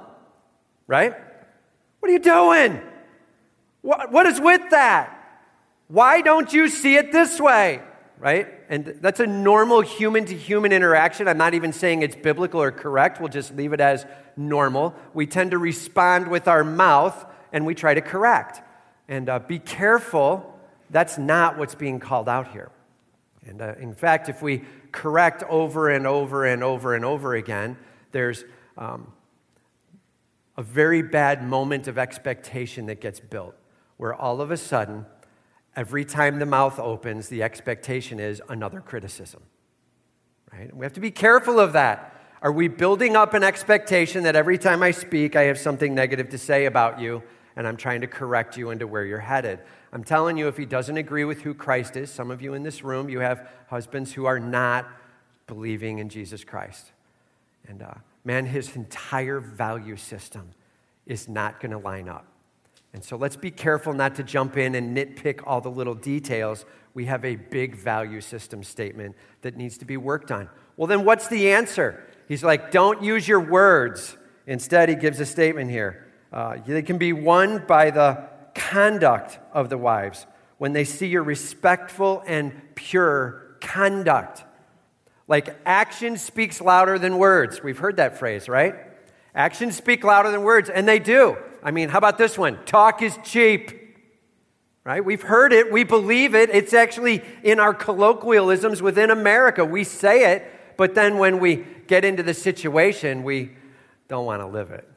right? 0.87 1.13
What 1.99 2.09
are 2.09 2.13
you 2.13 2.19
doing? 2.19 2.81
What, 3.81 4.11
what 4.11 4.25
is 4.25 4.39
with 4.39 4.69
that? 4.71 5.19
Why 5.87 6.21
don't 6.21 6.51
you 6.53 6.67
see 6.69 6.95
it 6.95 7.11
this 7.11 7.39
way? 7.39 7.81
Right? 8.19 8.47
And 8.69 8.97
that's 9.01 9.19
a 9.19 9.27
normal 9.27 9.81
human 9.81 10.25
to 10.25 10.35
human 10.35 10.71
interaction. 10.71 11.27
I'm 11.27 11.37
not 11.37 11.53
even 11.53 11.73
saying 11.73 12.03
it's 12.03 12.15
biblical 12.15 12.61
or 12.61 12.71
correct. 12.71 13.19
We'll 13.19 13.29
just 13.29 13.53
leave 13.55 13.73
it 13.73 13.81
as 13.81 14.05
normal. 14.37 14.95
We 15.13 15.27
tend 15.27 15.51
to 15.51 15.57
respond 15.57 16.29
with 16.29 16.47
our 16.47 16.63
mouth 16.63 17.25
and 17.51 17.65
we 17.65 17.75
try 17.75 17.93
to 17.93 18.01
correct. 18.01 18.61
And 19.09 19.29
uh, 19.29 19.39
be 19.39 19.59
careful 19.59 20.53
that's 20.89 21.17
not 21.17 21.57
what's 21.57 21.75
being 21.75 21.99
called 21.99 22.29
out 22.29 22.49
here. 22.49 22.71
And 23.45 23.61
uh, 23.61 23.73
in 23.79 23.93
fact, 23.93 24.29
if 24.29 24.41
we 24.41 24.63
correct 24.91 25.43
over 25.49 25.89
and 25.89 26.07
over 26.07 26.45
and 26.45 26.63
over 26.63 26.95
and 26.95 27.03
over 27.03 27.33
again, 27.33 27.77
there's 28.11 28.45
um, 28.77 29.11
a 30.55 30.61
very 30.61 31.01
bad 31.01 31.43
moment 31.43 31.87
of 31.87 31.97
expectation 31.97 32.85
that 32.85 33.01
gets 33.01 33.19
built 33.19 33.55
where 33.97 34.13
all 34.13 34.39
of 34.39 34.51
a 34.51 34.57
sudden, 34.57 35.05
every 35.75 36.05
time 36.05 36.39
the 36.39 36.45
mouth 36.45 36.79
opens, 36.79 37.29
the 37.29 37.43
expectation 37.43 38.19
is 38.19 38.41
another 38.49 38.81
criticism. 38.81 39.41
Right? 40.51 40.75
We 40.75 40.85
have 40.85 40.93
to 40.93 40.99
be 40.99 41.11
careful 41.11 41.59
of 41.59 41.73
that. 41.73 42.09
Are 42.41 42.51
we 42.51 42.67
building 42.67 43.15
up 43.15 43.33
an 43.33 43.43
expectation 43.43 44.23
that 44.23 44.35
every 44.35 44.57
time 44.57 44.83
I 44.83 44.91
speak, 44.91 45.35
I 45.35 45.43
have 45.43 45.57
something 45.57 45.95
negative 45.95 46.29
to 46.29 46.37
say 46.37 46.65
about 46.65 46.99
you 46.99 47.23
and 47.55 47.67
I'm 47.67 47.77
trying 47.77 48.01
to 48.01 48.07
correct 48.07 48.57
you 48.57 48.69
into 48.71 48.85
where 48.85 49.05
you're 49.05 49.19
headed? 49.19 49.59
I'm 49.91 50.03
telling 50.03 50.37
you, 50.37 50.47
if 50.47 50.57
he 50.57 50.65
doesn't 50.65 50.97
agree 50.97 51.23
with 51.23 51.41
who 51.41 51.53
Christ 51.53 51.95
is, 51.95 52.11
some 52.11 52.31
of 52.31 52.41
you 52.41 52.53
in 52.53 52.63
this 52.63 52.83
room, 52.83 53.09
you 53.09 53.19
have 53.19 53.47
husbands 53.67 54.11
who 54.11 54.25
are 54.25 54.39
not 54.39 54.87
believing 55.47 55.99
in 55.99 56.09
Jesus 56.09 56.43
Christ. 56.43 56.91
And 57.67 57.81
uh, 57.81 57.93
man, 58.25 58.45
his 58.45 58.75
entire 58.75 59.39
value 59.39 59.95
system 59.95 60.51
is 61.05 61.29
not 61.29 61.59
going 61.59 61.71
to 61.71 61.77
line 61.77 62.09
up. 62.09 62.25
And 62.93 63.03
so 63.03 63.17
let's 63.17 63.35
be 63.35 63.49
careful 63.49 63.93
not 63.93 64.15
to 64.15 64.23
jump 64.23 64.55
in 64.55 64.75
and 64.75 64.95
nitpick 64.95 65.41
all 65.45 65.61
the 65.61 65.71
little 65.71 65.95
details. 65.95 66.65
We 66.93 67.05
have 67.05 67.25
a 67.25 67.35
big 67.35 67.75
value 67.75 68.21
system 68.21 68.63
statement 68.63 69.15
that 69.41 69.57
needs 69.57 69.79
to 69.79 69.85
be 69.85 69.97
worked 69.97 70.31
on. 70.31 70.47
Well, 70.77 70.87
then 70.87 71.03
what's 71.03 71.27
the 71.27 71.51
answer? 71.51 72.03
He's 72.27 72.43
like, 72.43 72.71
don't 72.71 73.03
use 73.03 73.27
your 73.27 73.39
words. 73.39 74.15
Instead, 74.45 74.89
he 74.89 74.95
gives 74.95 75.19
a 75.19 75.25
statement 75.25 75.71
here. 75.71 76.07
Uh, 76.31 76.57
they 76.65 76.83
can 76.83 76.97
be 76.97 77.13
won 77.13 77.65
by 77.67 77.89
the 77.89 78.29
conduct 78.53 79.39
of 79.51 79.69
the 79.69 79.77
wives, 79.77 80.27
when 80.57 80.73
they 80.73 80.83
see 80.83 81.07
your 81.07 81.23
respectful 81.23 82.23
and 82.27 82.53
pure 82.75 83.57
conduct. 83.59 84.43
Like 85.27 85.55
action 85.65 86.17
speaks 86.17 86.61
louder 86.61 86.99
than 86.99 87.17
words. 87.17 87.63
We've 87.63 87.77
heard 87.77 87.97
that 87.97 88.17
phrase, 88.17 88.47
right? 88.47 88.75
Actions 89.35 89.75
speak 89.75 90.03
louder 90.03 90.31
than 90.31 90.43
words, 90.43 90.69
and 90.69 90.87
they 90.87 90.99
do. 90.99 91.37
I 91.63 91.71
mean, 91.71 91.89
how 91.89 91.97
about 91.97 92.17
this 92.17 92.37
one? 92.37 92.63
Talk 92.65 93.01
is 93.01 93.17
cheap. 93.23 93.79
Right? 94.83 95.03
We've 95.03 95.21
heard 95.21 95.53
it, 95.53 95.71
we 95.71 95.85
believe 95.85 96.35
it. 96.35 96.49
It's 96.49 96.73
actually 96.73 97.23
in 97.41 97.59
our 97.59 97.73
colloquialisms 97.73 98.81
within 98.81 99.11
America. 99.11 99.63
We 99.63 99.85
say 99.85 100.33
it, 100.33 100.45
but 100.75 100.93
then 100.93 101.17
when 101.19 101.39
we 101.39 101.65
get 101.87 102.03
into 102.03 102.21
the 102.21 102.33
situation, 102.33 103.23
we 103.23 103.51
don't 104.09 104.25
want 104.25 104.41
to 104.41 104.47
live 104.47 104.71
it. 104.71 104.87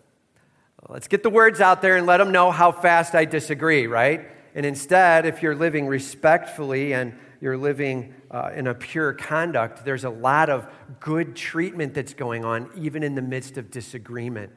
Let's 0.88 1.08
get 1.08 1.22
the 1.22 1.30
words 1.30 1.60
out 1.60 1.82
there 1.82 1.96
and 1.96 2.06
let 2.06 2.18
them 2.18 2.32
know 2.32 2.50
how 2.50 2.72
fast 2.72 3.14
I 3.14 3.24
disagree, 3.24 3.86
right? 3.86 4.28
And 4.54 4.66
instead, 4.66 5.26
if 5.26 5.42
you're 5.42 5.54
living 5.54 5.86
respectfully 5.86 6.92
and 6.92 7.16
you're 7.40 7.56
living 7.56 8.14
uh, 8.30 8.50
in 8.54 8.66
a 8.66 8.74
pure 8.74 9.12
conduct, 9.12 9.84
there's 9.84 10.04
a 10.04 10.10
lot 10.10 10.50
of 10.50 10.66
good 11.00 11.36
treatment 11.36 11.94
that's 11.94 12.14
going 12.14 12.44
on, 12.44 12.70
even 12.76 13.02
in 13.02 13.14
the 13.14 13.22
midst 13.22 13.58
of 13.58 13.70
disagreement, 13.70 14.52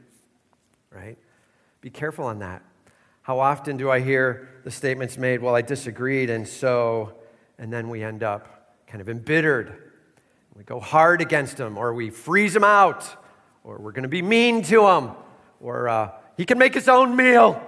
right? 0.92 1.18
Be 1.82 1.90
careful 1.90 2.26
on 2.26 2.40
that. 2.40 2.62
How 3.22 3.40
often 3.40 3.78
do 3.78 3.92
I 3.92 4.00
hear 4.00 4.50
the 4.64 4.72
statements 4.72 5.18
made, 5.18 5.42
well, 5.42 5.56
I 5.56 5.62
disagreed, 5.62 6.30
and 6.30 6.48
so, 6.48 7.14
and 7.58 7.72
then 7.72 7.90
we 7.90 8.04
end 8.04 8.24
up 8.24 8.76
kind 8.88 9.02
of 9.02 9.10
embittered. 9.10 9.92
We 10.56 10.64
go 10.64 10.80
hard 10.80 11.22
against 11.22 11.58
them, 11.58 11.78
or 11.78 11.94
we 11.94 12.10
freeze 12.10 12.54
them 12.54 12.64
out, 12.64 13.06
or 13.64 13.78
we're 13.78 13.92
going 13.92 14.04
to 14.04 14.10
be 14.10 14.22
mean 14.22 14.64
to 14.64 14.88
him, 14.88 15.12
or 15.62 15.88
uh, 15.90 16.12
he 16.38 16.46
can 16.46 16.58
make 16.58 16.74
his 16.74 16.90
own 16.90 17.16
meal. 17.16 17.62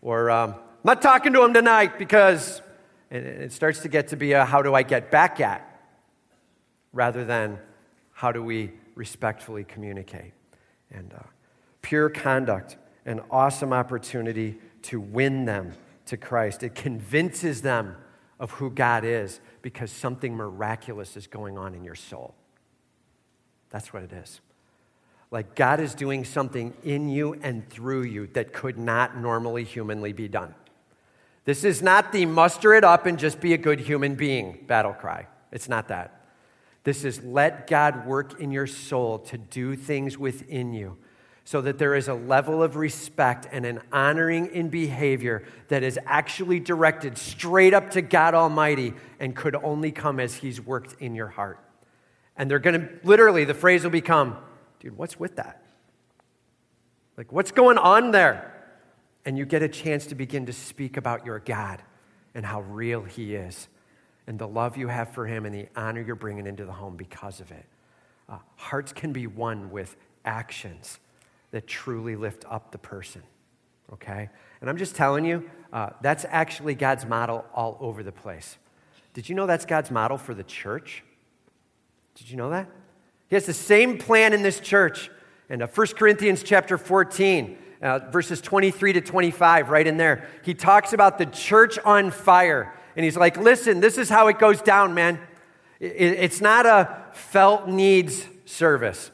Or 0.00 0.30
um, 0.30 0.54
I'm 0.54 0.58
not 0.84 1.00
talking 1.00 1.32
to 1.34 1.44
him 1.44 1.54
tonight 1.54 1.98
because 1.98 2.60
it 3.12 3.52
starts 3.52 3.80
to 3.80 3.88
get 3.88 4.08
to 4.08 4.16
be 4.16 4.32
a 4.32 4.44
how 4.44 4.62
do 4.62 4.74
I 4.74 4.82
get 4.82 5.10
back 5.10 5.40
at 5.40 5.68
rather 6.92 7.24
than 7.24 7.58
how 8.12 8.32
do 8.32 8.42
we 8.42 8.72
respectfully 8.94 9.64
communicate. 9.64 10.32
And 10.90 11.12
uh, 11.12 11.22
pure 11.82 12.08
conduct, 12.08 12.76
an 13.04 13.20
awesome 13.30 13.72
opportunity 13.72 14.58
to 14.82 15.00
win 15.00 15.44
them 15.44 15.72
to 16.06 16.16
Christ. 16.16 16.62
It 16.62 16.74
convinces 16.74 17.62
them 17.62 17.96
of 18.40 18.50
who 18.52 18.70
God 18.70 19.04
is 19.04 19.40
because 19.60 19.90
something 19.90 20.34
miraculous 20.34 21.16
is 21.16 21.26
going 21.26 21.58
on 21.58 21.74
in 21.74 21.84
your 21.84 21.94
soul. 21.94 22.34
That's 23.70 23.92
what 23.92 24.02
it 24.02 24.12
is. 24.12 24.40
Like 25.30 25.54
God 25.54 25.80
is 25.80 25.94
doing 25.94 26.24
something 26.24 26.74
in 26.82 27.08
you 27.08 27.34
and 27.42 27.68
through 27.70 28.02
you 28.02 28.26
that 28.28 28.52
could 28.52 28.78
not 28.78 29.16
normally 29.16 29.64
humanly 29.64 30.12
be 30.12 30.28
done. 30.28 30.54
This 31.44 31.64
is 31.64 31.82
not 31.82 32.12
the 32.12 32.26
muster 32.26 32.74
it 32.74 32.84
up 32.84 33.06
and 33.06 33.18
just 33.18 33.40
be 33.40 33.52
a 33.52 33.58
good 33.58 33.80
human 33.80 34.14
being 34.14 34.64
battle 34.66 34.92
cry. 34.92 35.26
It's 35.50 35.68
not 35.68 35.88
that. 35.88 36.22
This 36.84 37.04
is 37.04 37.22
let 37.22 37.66
God 37.66 38.06
work 38.06 38.40
in 38.40 38.50
your 38.50 38.66
soul 38.66 39.18
to 39.20 39.38
do 39.38 39.76
things 39.76 40.18
within 40.18 40.72
you 40.72 40.96
so 41.44 41.60
that 41.60 41.78
there 41.78 41.94
is 41.94 42.08
a 42.08 42.14
level 42.14 42.62
of 42.62 42.76
respect 42.76 43.48
and 43.50 43.66
an 43.66 43.80
honoring 43.92 44.46
in 44.54 44.68
behavior 44.68 45.44
that 45.68 45.82
is 45.82 45.98
actually 46.06 46.60
directed 46.60 47.18
straight 47.18 47.74
up 47.74 47.90
to 47.90 48.02
God 48.02 48.34
Almighty 48.34 48.94
and 49.18 49.34
could 49.34 49.56
only 49.56 49.90
come 49.90 50.20
as 50.20 50.36
He's 50.36 50.60
worked 50.60 51.00
in 51.00 51.14
your 51.14 51.28
heart. 51.28 51.58
And 52.36 52.50
they're 52.50 52.60
going 52.60 52.80
to 52.80 52.88
literally, 53.02 53.44
the 53.44 53.54
phrase 53.54 53.82
will 53.82 53.90
become, 53.90 54.36
dude, 54.80 54.96
what's 54.96 55.18
with 55.18 55.36
that? 55.36 55.62
Like, 57.16 57.32
what's 57.32 57.50
going 57.50 57.78
on 57.78 58.12
there? 58.12 58.51
And 59.24 59.38
you 59.38 59.44
get 59.44 59.62
a 59.62 59.68
chance 59.68 60.06
to 60.06 60.14
begin 60.14 60.46
to 60.46 60.52
speak 60.52 60.96
about 60.96 61.24
your 61.24 61.38
God 61.38 61.82
and 62.34 62.44
how 62.44 62.62
real 62.62 63.02
He 63.02 63.34
is 63.34 63.68
and 64.26 64.38
the 64.38 64.48
love 64.48 64.76
you 64.76 64.88
have 64.88 65.12
for 65.14 65.26
Him 65.26 65.46
and 65.46 65.54
the 65.54 65.68
honor 65.76 66.00
you're 66.00 66.16
bringing 66.16 66.46
into 66.46 66.64
the 66.64 66.72
home 66.72 66.96
because 66.96 67.40
of 67.40 67.50
it. 67.50 67.66
Uh, 68.28 68.38
hearts 68.56 68.92
can 68.92 69.12
be 69.12 69.26
won 69.26 69.70
with 69.70 69.96
actions 70.24 70.98
that 71.50 71.66
truly 71.66 72.16
lift 72.16 72.44
up 72.48 72.72
the 72.72 72.78
person, 72.78 73.22
okay? 73.92 74.30
And 74.60 74.70
I'm 74.70 74.78
just 74.78 74.96
telling 74.96 75.24
you, 75.24 75.48
uh, 75.72 75.90
that's 76.00 76.24
actually 76.28 76.74
God's 76.74 77.04
model 77.04 77.44
all 77.54 77.76
over 77.80 78.02
the 78.02 78.12
place. 78.12 78.56
Did 79.14 79.28
you 79.28 79.34
know 79.34 79.46
that's 79.46 79.66
God's 79.66 79.90
model 79.90 80.16
for 80.16 80.34
the 80.34 80.44
church? 80.44 81.04
Did 82.14 82.30
you 82.30 82.36
know 82.36 82.50
that? 82.50 82.68
He 83.28 83.36
has 83.36 83.46
the 83.46 83.52
same 83.52 83.98
plan 83.98 84.32
in 84.32 84.42
this 84.42 84.60
church. 84.60 85.10
Uh, 85.50 85.66
1 85.66 85.86
Corinthians 85.88 86.42
chapter 86.42 86.78
14, 86.78 87.58
uh, 87.82 87.98
verses 88.10 88.40
23 88.40 88.94
to 88.94 89.00
25, 89.00 89.68
right 89.68 89.86
in 89.86 89.96
there, 89.96 90.28
he 90.44 90.54
talks 90.54 90.92
about 90.92 91.18
the 91.18 91.26
church 91.26 91.78
on 91.80 92.10
fire. 92.10 92.72
And 92.96 93.04
he's 93.04 93.16
like, 93.16 93.36
listen, 93.36 93.80
this 93.80 93.98
is 93.98 94.08
how 94.08 94.28
it 94.28 94.38
goes 94.38 94.62
down, 94.62 94.94
man. 94.94 95.18
It's 95.80 96.40
not 96.40 96.64
a 96.64 97.06
felt 97.12 97.68
needs 97.68 98.24
service. 98.44 99.10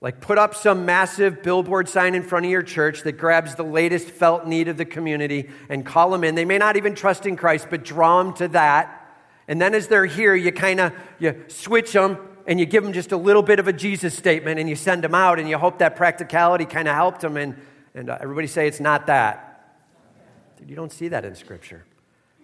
Like, 0.00 0.20
put 0.20 0.36
up 0.36 0.54
some 0.54 0.84
massive 0.84 1.42
billboard 1.42 1.88
sign 1.88 2.14
in 2.14 2.22
front 2.22 2.44
of 2.44 2.50
your 2.50 2.62
church 2.62 3.02
that 3.02 3.12
grabs 3.12 3.54
the 3.54 3.62
latest 3.62 4.08
felt 4.08 4.46
need 4.46 4.68
of 4.68 4.76
the 4.76 4.84
community 4.84 5.48
and 5.68 5.86
call 5.86 6.10
them 6.10 6.24
in. 6.24 6.34
They 6.34 6.44
may 6.44 6.58
not 6.58 6.76
even 6.76 6.94
trust 6.94 7.24
in 7.24 7.36
Christ, 7.36 7.68
but 7.70 7.84
draw 7.84 8.22
them 8.22 8.34
to 8.34 8.48
that. 8.48 9.08
And 9.48 9.60
then 9.60 9.74
as 9.74 9.86
they're 9.86 10.06
here, 10.06 10.34
you 10.34 10.50
kind 10.50 10.80
of 10.80 10.92
you 11.20 11.44
switch 11.46 11.92
them 11.92 12.18
and 12.48 12.58
you 12.58 12.66
give 12.66 12.82
them 12.82 12.92
just 12.92 13.12
a 13.12 13.16
little 13.16 13.42
bit 13.42 13.58
of 13.58 13.68
a 13.68 13.72
Jesus 13.72 14.14
statement 14.14 14.58
and 14.58 14.68
you 14.68 14.74
send 14.74 15.04
them 15.04 15.14
out 15.14 15.38
and 15.38 15.48
you 15.48 15.56
hope 15.56 15.78
that 15.78 15.94
practicality 15.96 16.64
kind 16.64 16.88
of 16.88 16.94
helped 16.94 17.20
them. 17.20 17.36
And, 17.36 17.56
and 17.96 18.10
uh, 18.10 18.18
everybody 18.20 18.46
say 18.46 18.68
it's 18.68 18.78
not 18.78 19.06
that. 19.06 19.74
Dude, 20.58 20.68
you 20.68 20.76
don't 20.76 20.92
see 20.92 21.08
that 21.08 21.24
in 21.24 21.34
Scripture. 21.34 21.86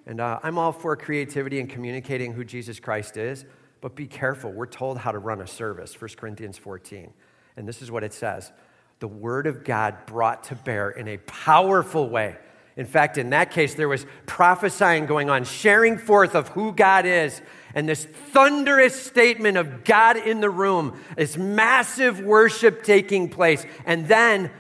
And 0.07 0.19
uh, 0.19 0.41
I'm 0.43 0.59
all 0.59 0.73
for 0.73 0.97
creativity 0.97 1.61
and 1.61 1.69
communicating 1.69 2.33
who 2.33 2.43
Jesus 2.43 2.81
Christ 2.81 3.19
is, 3.19 3.45
but 3.83 3.95
be 3.95 4.07
careful. 4.07 4.51
We're 4.51 4.67
told 4.67 4.99
how 4.99 5.13
to 5.13 5.19
run 5.19 5.43
a 5.43 5.47
service, 5.47 6.01
1 6.01 6.11
Corinthians 6.17 6.57
14. 6.57 7.13
And 7.57 7.69
this 7.69 7.83
is 7.83 7.91
what 7.91 8.03
it 8.03 8.15
says 8.15 8.51
The 8.99 9.07
Word 9.07 9.47
of 9.47 9.63
God 9.63 10.07
brought 10.07 10.45
to 10.45 10.55
bear 10.55 10.91
in 10.91 11.07
a 11.07 11.19
powerful 11.19 12.09
way. 12.09 12.39
In 12.75 12.87
fact, 12.87 13.19
in 13.19 13.31
that 13.31 13.51
case, 13.51 13.75
there 13.75 13.89
was 13.89 14.07
prophesying 14.25 15.05
going 15.05 15.29
on, 15.29 15.45
sharing 15.45 15.99
forth 15.99 16.35
of 16.35 16.49
who 16.49 16.73
God 16.73 17.05
is, 17.05 17.43
and 17.75 17.87
this 17.87 18.07
thunderous 18.07 18.99
statement 18.99 19.59
of 19.59 19.85
God 19.85 20.17
in 20.17 20.41
the 20.41 20.49
room, 20.49 20.99
this 21.15 21.37
massive 21.37 22.21
worship 22.21 22.83
taking 22.83 23.29
place. 23.29 23.67
And 23.85 24.09
then 24.09 24.51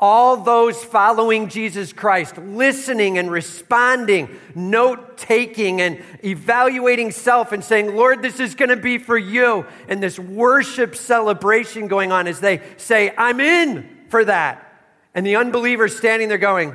all 0.00 0.38
those 0.38 0.82
following 0.82 1.48
Jesus 1.48 1.92
Christ, 1.92 2.38
listening 2.38 3.18
and 3.18 3.30
responding, 3.30 4.30
note 4.54 5.18
taking 5.18 5.80
and 5.80 6.02
evaluating 6.24 7.10
self 7.10 7.52
and 7.52 7.62
saying, 7.62 7.94
Lord, 7.94 8.22
this 8.22 8.40
is 8.40 8.54
going 8.54 8.70
to 8.70 8.76
be 8.76 8.98
for 8.98 9.18
you. 9.18 9.66
And 9.88 10.02
this 10.02 10.18
worship 10.18 10.96
celebration 10.96 11.86
going 11.86 12.12
on 12.12 12.26
as 12.26 12.40
they 12.40 12.62
say, 12.78 13.12
I'm 13.16 13.40
in 13.40 14.06
for 14.08 14.24
that. 14.24 14.66
And 15.14 15.26
the 15.26 15.36
unbelievers 15.36 15.96
standing 15.96 16.28
there 16.28 16.38
going, 16.38 16.74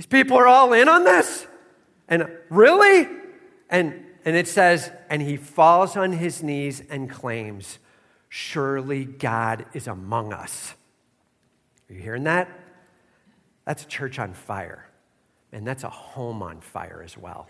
These 0.00 0.06
people 0.06 0.38
are 0.38 0.46
all 0.46 0.72
in 0.72 0.88
on 0.88 1.04
this? 1.04 1.46
And 2.08 2.26
really? 2.48 3.06
And, 3.68 4.06
and 4.24 4.34
it 4.34 4.48
says, 4.48 4.90
and 5.10 5.20
he 5.20 5.36
falls 5.36 5.94
on 5.94 6.12
his 6.12 6.42
knees 6.42 6.82
and 6.88 7.10
claims, 7.10 7.78
Surely 8.30 9.04
God 9.04 9.66
is 9.74 9.88
among 9.88 10.32
us. 10.32 10.74
Are 11.90 11.94
you 11.94 12.00
hearing 12.00 12.24
that? 12.24 12.48
That's 13.66 13.82
a 13.82 13.88
church 13.88 14.18
on 14.18 14.32
fire. 14.32 14.88
And 15.52 15.66
that's 15.66 15.82
a 15.82 15.90
home 15.90 16.42
on 16.42 16.60
fire 16.60 17.02
as 17.04 17.18
well. 17.18 17.48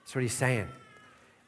That's 0.00 0.14
what 0.14 0.22
he's 0.22 0.32
saying. 0.32 0.68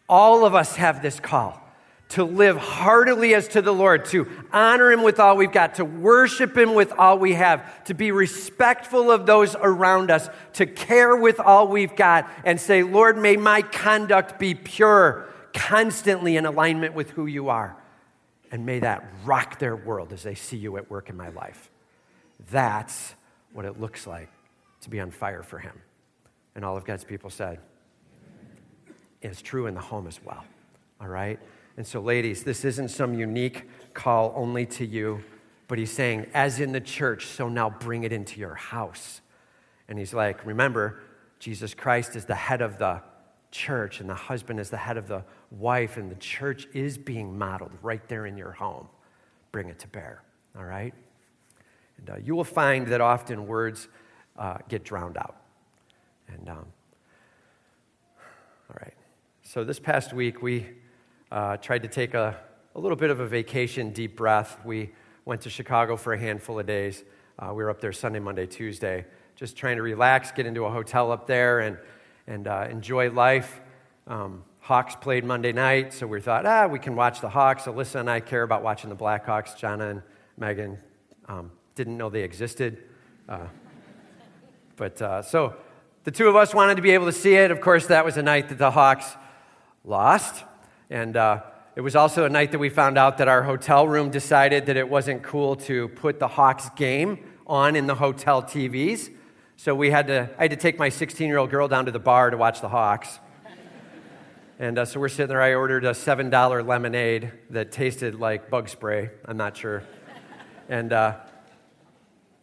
All 0.08 0.44
of 0.44 0.56
us 0.56 0.74
have 0.74 1.02
this 1.02 1.20
call 1.20 1.62
to 2.10 2.24
live 2.24 2.56
heartily 2.56 3.34
as 3.34 3.48
to 3.48 3.62
the 3.62 3.72
Lord, 3.72 4.06
to 4.06 4.26
honor 4.52 4.90
Him 4.90 5.02
with 5.02 5.20
all 5.20 5.36
we've 5.36 5.52
got, 5.52 5.74
to 5.74 5.84
worship 5.84 6.56
Him 6.56 6.74
with 6.74 6.90
all 6.92 7.18
we 7.18 7.34
have, 7.34 7.84
to 7.84 7.94
be 7.94 8.10
respectful 8.10 9.10
of 9.10 9.26
those 9.26 9.54
around 9.54 10.10
us, 10.10 10.28
to 10.54 10.66
care 10.66 11.14
with 11.14 11.38
all 11.38 11.68
we've 11.68 11.94
got, 11.94 12.28
and 12.44 12.60
say, 12.60 12.82
Lord, 12.82 13.18
may 13.18 13.36
my 13.36 13.62
conduct 13.62 14.38
be 14.38 14.54
pure, 14.54 15.28
constantly 15.52 16.36
in 16.36 16.46
alignment 16.46 16.94
with 16.94 17.10
who 17.10 17.26
you 17.26 17.50
are. 17.50 17.76
And 18.50 18.64
may 18.64 18.78
that 18.80 19.04
rock 19.24 19.58
their 19.58 19.76
world 19.76 20.12
as 20.12 20.22
they 20.22 20.34
see 20.34 20.56
you 20.56 20.76
at 20.76 20.90
work 20.90 21.10
in 21.10 21.16
my 21.16 21.28
life. 21.28 21.70
That's 22.50 23.14
what 23.52 23.64
it 23.64 23.80
looks 23.80 24.06
like 24.06 24.30
to 24.82 24.90
be 24.90 25.00
on 25.00 25.10
fire 25.10 25.42
for 25.42 25.58
Him. 25.58 25.80
And 26.54 26.64
all 26.64 26.76
of 26.76 26.84
God's 26.84 27.04
people 27.04 27.30
said, 27.30 27.60
it's 29.20 29.42
true 29.42 29.66
in 29.66 29.74
the 29.74 29.80
home 29.80 30.06
as 30.06 30.20
well. 30.24 30.44
All 31.00 31.08
right? 31.08 31.38
And 31.76 31.86
so, 31.86 32.00
ladies, 32.00 32.42
this 32.44 32.64
isn't 32.64 32.88
some 32.88 33.14
unique 33.14 33.68
call 33.94 34.32
only 34.36 34.66
to 34.66 34.86
you, 34.86 35.22
but 35.66 35.78
he's 35.78 35.92
saying, 35.92 36.26
as 36.34 36.60
in 36.60 36.72
the 36.72 36.80
church, 36.80 37.26
so 37.26 37.48
now 37.48 37.70
bring 37.70 38.04
it 38.04 38.12
into 38.12 38.40
your 38.40 38.54
house. 38.54 39.20
And 39.88 39.98
he's 39.98 40.14
like, 40.14 40.44
remember, 40.44 41.00
Jesus 41.38 41.74
Christ 41.74 42.16
is 42.16 42.24
the 42.24 42.34
head 42.34 42.62
of 42.62 42.78
the 42.78 43.02
church, 43.50 44.00
and 44.00 44.08
the 44.08 44.14
husband 44.14 44.60
is 44.60 44.70
the 44.70 44.76
head 44.76 44.96
of 44.96 45.08
the 45.08 45.24
wife, 45.50 45.96
and 45.96 46.10
the 46.10 46.16
church 46.16 46.68
is 46.74 46.98
being 46.98 47.36
modeled 47.36 47.72
right 47.82 48.06
there 48.08 48.26
in 48.26 48.36
your 48.36 48.52
home. 48.52 48.88
Bring 49.52 49.68
it 49.68 49.78
to 49.80 49.88
bear, 49.88 50.22
all 50.56 50.64
right? 50.64 50.94
And 51.98 52.10
uh, 52.10 52.16
you 52.22 52.34
will 52.34 52.44
find 52.44 52.86
that 52.88 53.00
often 53.00 53.46
words 53.46 53.88
uh, 54.36 54.58
get 54.68 54.84
drowned 54.84 55.16
out. 55.16 55.36
And, 56.28 56.48
um, 56.48 56.66
all 58.70 58.76
right. 58.80 58.94
So 59.42 59.64
this 59.64 59.80
past 59.80 60.12
week, 60.12 60.42
we 60.42 60.66
uh, 61.32 61.56
tried 61.56 61.82
to 61.82 61.88
take 61.88 62.14
a, 62.14 62.38
a 62.74 62.80
little 62.80 62.96
bit 62.96 63.10
of 63.10 63.20
a 63.20 63.26
vacation, 63.26 63.90
deep 63.92 64.16
breath. 64.16 64.58
We 64.64 64.90
went 65.24 65.40
to 65.42 65.50
Chicago 65.50 65.96
for 65.96 66.12
a 66.12 66.18
handful 66.18 66.58
of 66.58 66.66
days. 66.66 67.02
Uh, 67.38 67.48
we 67.48 67.62
were 67.62 67.70
up 67.70 67.80
there 67.80 67.92
Sunday, 67.92 68.18
Monday, 68.18 68.46
Tuesday, 68.46 69.06
just 69.36 69.56
trying 69.56 69.76
to 69.76 69.82
relax, 69.82 70.32
get 70.32 70.46
into 70.46 70.64
a 70.64 70.70
hotel 70.70 71.10
up 71.10 71.26
there, 71.26 71.60
and 71.60 71.78
and 72.28 72.46
uh, 72.46 72.68
enjoy 72.70 73.10
life. 73.10 73.60
Um, 74.06 74.44
Hawks 74.60 74.94
played 74.94 75.24
Monday 75.24 75.52
night, 75.52 75.94
so 75.94 76.06
we 76.06 76.20
thought, 76.20 76.44
ah, 76.44 76.66
we 76.66 76.78
can 76.78 76.94
watch 76.94 77.22
the 77.22 77.28
Hawks. 77.30 77.64
Alyssa 77.64 78.00
and 78.00 78.10
I 78.10 78.20
care 78.20 78.42
about 78.42 78.62
watching 78.62 78.90
the 78.90 78.96
Blackhawks. 78.96 79.56
Jana 79.56 79.88
and 79.88 80.02
Megan 80.36 80.78
um, 81.26 81.50
didn't 81.74 81.96
know 81.96 82.10
they 82.10 82.22
existed. 82.22 82.84
Uh, 83.28 83.46
but 84.76 85.00
uh, 85.00 85.22
so 85.22 85.56
the 86.04 86.10
two 86.10 86.28
of 86.28 86.36
us 86.36 86.54
wanted 86.54 86.74
to 86.74 86.82
be 86.82 86.90
able 86.90 87.06
to 87.06 87.12
see 87.12 87.34
it. 87.34 87.50
Of 87.50 87.62
course, 87.62 87.86
that 87.86 88.04
was 88.04 88.18
a 88.18 88.22
night 88.22 88.50
that 88.50 88.58
the 88.58 88.70
Hawks 88.70 89.16
lost. 89.82 90.44
And 90.90 91.16
uh, 91.16 91.40
it 91.76 91.80
was 91.80 91.96
also 91.96 92.26
a 92.26 92.28
night 92.28 92.52
that 92.52 92.58
we 92.58 92.68
found 92.68 92.98
out 92.98 93.18
that 93.18 93.28
our 93.28 93.42
hotel 93.42 93.88
room 93.88 94.10
decided 94.10 94.66
that 94.66 94.76
it 94.76 94.88
wasn't 94.88 95.22
cool 95.22 95.56
to 95.56 95.88
put 95.88 96.18
the 96.18 96.28
Hawks 96.28 96.68
game 96.76 97.24
on 97.46 97.74
in 97.74 97.86
the 97.86 97.94
hotel 97.94 98.42
TVs. 98.42 99.10
So 99.60 99.74
we 99.74 99.90
had 99.90 100.06
to, 100.06 100.30
I 100.38 100.42
had 100.42 100.52
to 100.52 100.56
take 100.56 100.78
my 100.78 100.88
16 100.88 101.26
year 101.26 101.36
old 101.36 101.50
girl 101.50 101.66
down 101.66 101.86
to 101.86 101.90
the 101.90 101.98
bar 101.98 102.30
to 102.30 102.36
watch 102.36 102.60
the 102.60 102.68
Hawks. 102.68 103.18
And 104.60 104.78
uh, 104.78 104.84
so 104.84 105.00
we're 105.00 105.08
sitting 105.08 105.26
there. 105.26 105.42
I 105.42 105.54
ordered 105.54 105.84
a 105.84 105.90
$7 105.90 106.64
lemonade 106.64 107.32
that 107.50 107.72
tasted 107.72 108.14
like 108.14 108.50
bug 108.50 108.68
spray. 108.68 109.10
I'm 109.24 109.36
not 109.36 109.56
sure. 109.56 109.82
And, 110.68 110.92
uh, 110.92 111.16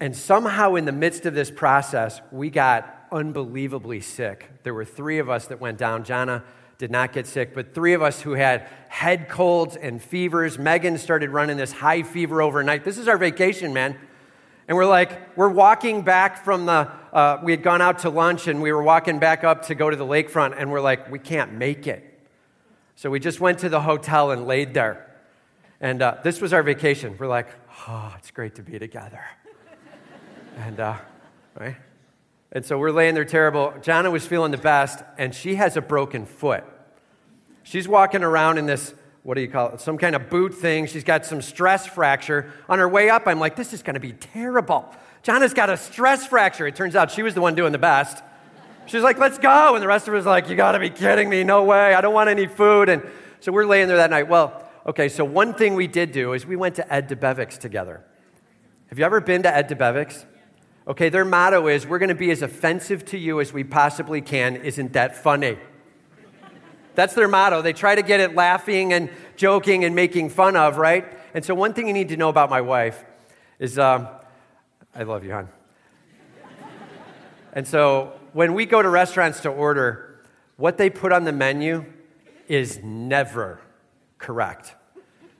and 0.01 0.13
somehow, 0.13 0.75
in 0.75 0.83
the 0.83 0.91
midst 0.91 1.25
of 1.25 1.33
this 1.33 1.49
process, 1.49 2.19
we 2.33 2.49
got 2.49 3.07
unbelievably 3.13 4.01
sick. 4.01 4.51
There 4.63 4.73
were 4.73 4.83
three 4.83 5.19
of 5.19 5.29
us 5.29 5.47
that 5.47 5.61
went 5.61 5.77
down. 5.77 6.03
Jana 6.03 6.43
did 6.77 6.91
not 6.91 7.13
get 7.13 7.27
sick, 7.27 7.53
but 7.53 7.73
three 7.73 7.93
of 7.93 8.01
us 8.01 8.23
who 8.23 8.33
had 8.33 8.67
head 8.89 9.29
colds 9.29 9.77
and 9.77 10.03
fevers. 10.03 10.59
Megan 10.59 10.97
started 10.97 11.29
running 11.29 11.55
this 11.55 11.71
high 11.71 12.03
fever 12.03 12.41
overnight. 12.41 12.83
This 12.83 12.97
is 12.97 13.07
our 13.07 13.17
vacation, 13.17 13.73
man. 13.73 13.97
And 14.67 14.75
we're 14.75 14.87
like, 14.87 15.37
we're 15.37 15.49
walking 15.49 16.01
back 16.01 16.43
from 16.43 16.65
the, 16.65 16.91
uh, 17.15 17.39
we 17.41 17.53
had 17.53 17.63
gone 17.63 17.81
out 17.81 17.99
to 17.99 18.09
lunch 18.09 18.47
and 18.47 18.61
we 18.61 18.73
were 18.73 18.83
walking 18.83 19.19
back 19.19 19.45
up 19.45 19.67
to 19.67 19.73
go 19.73 19.89
to 19.89 19.95
the 19.95 20.05
lakefront 20.05 20.53
and 20.57 20.69
we're 20.69 20.81
like, 20.81 21.09
we 21.09 21.17
can't 21.17 21.53
make 21.53 21.87
it. 21.87 22.03
So 22.95 23.09
we 23.09 23.21
just 23.21 23.39
went 23.39 23.59
to 23.59 23.69
the 23.69 23.79
hotel 23.79 24.31
and 24.31 24.45
laid 24.45 24.73
there. 24.73 25.09
And 25.79 26.01
uh, 26.01 26.17
this 26.25 26.41
was 26.41 26.51
our 26.51 26.61
vacation. 26.61 27.15
We're 27.17 27.27
like, 27.27 27.47
oh, 27.87 28.13
it's 28.17 28.31
great 28.31 28.55
to 28.55 28.63
be 28.63 28.77
together. 28.79 29.23
and, 30.57 30.77
uh, 30.77 30.97
right? 31.57 31.77
And 32.51 32.65
so 32.65 32.77
we're 32.77 32.91
laying 32.91 33.15
there 33.15 33.23
terrible. 33.23 33.73
Jana 33.81 34.11
was 34.11 34.27
feeling 34.27 34.51
the 34.51 34.57
best 34.57 35.01
and 35.17 35.33
she 35.33 35.55
has 35.55 35.77
a 35.77 35.81
broken 35.81 36.25
foot. 36.25 36.65
She's 37.63 37.87
walking 37.87 38.23
around 38.23 38.57
in 38.57 38.65
this 38.65 38.93
what 39.23 39.33
do 39.33 39.41
you 39.41 39.47
call 39.47 39.69
it? 39.69 39.81
Some 39.81 39.97
kind 39.97 40.15
of 40.15 40.29
boot 40.29 40.53
thing. 40.53 40.85
She's 40.85 41.03
got 41.03 41.25
some 41.25 41.41
stress 41.41 41.87
fracture. 41.87 42.53
On 42.69 42.77
her 42.77 42.87
way 42.87 43.09
up, 43.09 43.23
I'm 43.25 43.39
like, 43.39 43.55
this 43.55 43.73
is 43.73 43.81
going 43.81 43.95
to 43.95 43.99
be 43.99 44.11
terrible. 44.11 44.93
Jana's 45.25 45.55
got 45.55 45.71
a 45.71 45.77
stress 45.77 46.27
fracture. 46.27 46.67
It 46.67 46.75
turns 46.75 46.95
out 46.95 47.09
she 47.09 47.23
was 47.23 47.33
the 47.33 47.41
one 47.41 47.55
doing 47.55 47.71
the 47.71 47.79
best. 47.79 48.23
She's 48.85 49.01
like, 49.01 49.17
let's 49.17 49.39
go. 49.39 49.73
And 49.73 49.81
the 49.81 49.87
rest 49.87 50.07
of 50.07 50.13
us 50.13 50.23
like, 50.23 50.49
you 50.49 50.55
got 50.55 50.73
to 50.73 50.79
be 50.79 50.91
kidding 50.91 51.27
me. 51.29 51.43
No 51.43 51.63
way. 51.63 51.95
I 51.95 52.01
don't 52.01 52.13
want 52.13 52.29
any 52.29 52.45
food. 52.45 52.89
And 52.89 53.01
so 53.39 53.51
we're 53.51 53.65
laying 53.65 53.87
there 53.87 53.97
that 53.97 54.11
night. 54.11 54.27
Well, 54.27 54.63
okay, 54.85 55.09
so 55.09 55.25
one 55.25 55.55
thing 55.55 55.73
we 55.73 55.87
did 55.87 56.11
do 56.11 56.33
is 56.33 56.45
we 56.45 56.55
went 56.55 56.75
to 56.75 56.93
Ed 56.93 57.09
Debevic's 57.09 57.57
together. 57.57 58.05
Have 58.89 58.99
you 58.99 59.05
ever 59.05 59.19
been 59.19 59.41
to 59.41 59.55
Ed 59.55 59.67
Debevic's? 59.67 60.27
Okay, 60.87 61.09
their 61.09 61.25
motto 61.25 61.67
is, 61.69 61.87
we're 61.87 61.97
to 61.97 62.13
be 62.13 62.29
as 62.29 62.43
offensive 62.43 63.03
to 63.05 63.17
you 63.17 63.41
as 63.41 63.51
we 63.51 63.63
possibly 63.63 64.21
can. 64.21 64.57
Isn't 64.57 64.93
that 64.93 65.15
funny? 65.15 65.57
That's 66.93 67.15
their 67.15 67.27
motto. 67.27 67.63
They 67.63 67.73
try 67.73 67.95
to 67.95 68.03
get 68.03 68.19
it 68.19 68.35
laughing 68.35 68.93
and 68.93 69.09
joking 69.37 69.85
and 69.85 69.95
making 69.95 70.29
fun 70.29 70.55
of, 70.55 70.77
right? 70.77 71.03
And 71.33 71.43
so, 71.43 71.55
one 71.55 71.73
thing 71.73 71.87
you 71.87 71.93
need 71.93 72.09
to 72.09 72.17
know 72.17 72.29
about 72.29 72.51
my 72.51 72.61
wife 72.61 73.03
is 73.59 73.79
um, 73.79 74.07
I 74.97 75.03
love 75.03 75.25
you, 75.25 75.33
hon. 75.33 75.49
and 77.51 77.67
so, 77.67 78.13
when 78.31 78.53
we 78.53 78.65
go 78.65 78.81
to 78.81 78.87
restaurants 78.87 79.41
to 79.41 79.49
order, 79.49 80.21
what 80.55 80.77
they 80.77 80.89
put 80.89 81.11
on 81.11 81.25
the 81.25 81.33
menu 81.33 81.85
is 82.47 82.79
never 82.81 83.59
correct. 84.17 84.73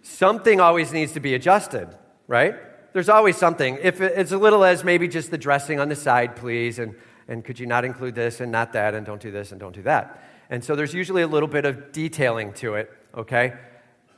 Something 0.01 0.59
always 0.59 0.91
needs 0.91 1.13
to 1.13 1.21
be 1.21 1.33
adjusted, 1.35 1.87
right? 2.27 2.55
There's 2.91 3.07
always 3.07 3.37
something. 3.37 3.79
If 3.81 4.01
it's 4.01 4.33
a 4.33 4.37
little 4.37 4.65
as 4.65 4.83
maybe 4.83 5.07
just 5.07 5.31
the 5.31 5.37
dressing 5.37 5.79
on 5.79 5.87
the 5.87 5.95
side, 5.95 6.35
please, 6.35 6.77
and, 6.77 6.93
and 7.29 7.43
could 7.43 7.57
you 7.57 7.65
not 7.65 7.85
include 7.85 8.13
this 8.13 8.41
and 8.41 8.51
not 8.51 8.73
that, 8.73 8.93
and 8.93 9.05
don't 9.05 9.21
do 9.21 9.31
this 9.31 9.51
and 9.51 9.59
don't 9.59 9.73
do 9.73 9.83
that. 9.83 10.21
And 10.49 10.63
so 10.63 10.75
there's 10.75 10.93
usually 10.93 11.21
a 11.21 11.27
little 11.27 11.47
bit 11.47 11.65
of 11.65 11.93
detailing 11.93 12.51
to 12.53 12.75
it, 12.75 12.91
okay? 13.15 13.53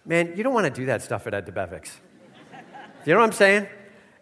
Man, 0.03 0.33
you 0.35 0.43
don't 0.43 0.53
want 0.53 0.65
to 0.65 0.81
do 0.81 0.87
that 0.87 1.03
stuff 1.03 1.27
at 1.27 1.35
Ed 1.35 1.45
Debevic's. 1.45 1.99
you 3.05 3.13
know 3.13 3.19
what 3.19 3.25
I'm 3.25 3.31
saying? 3.31 3.67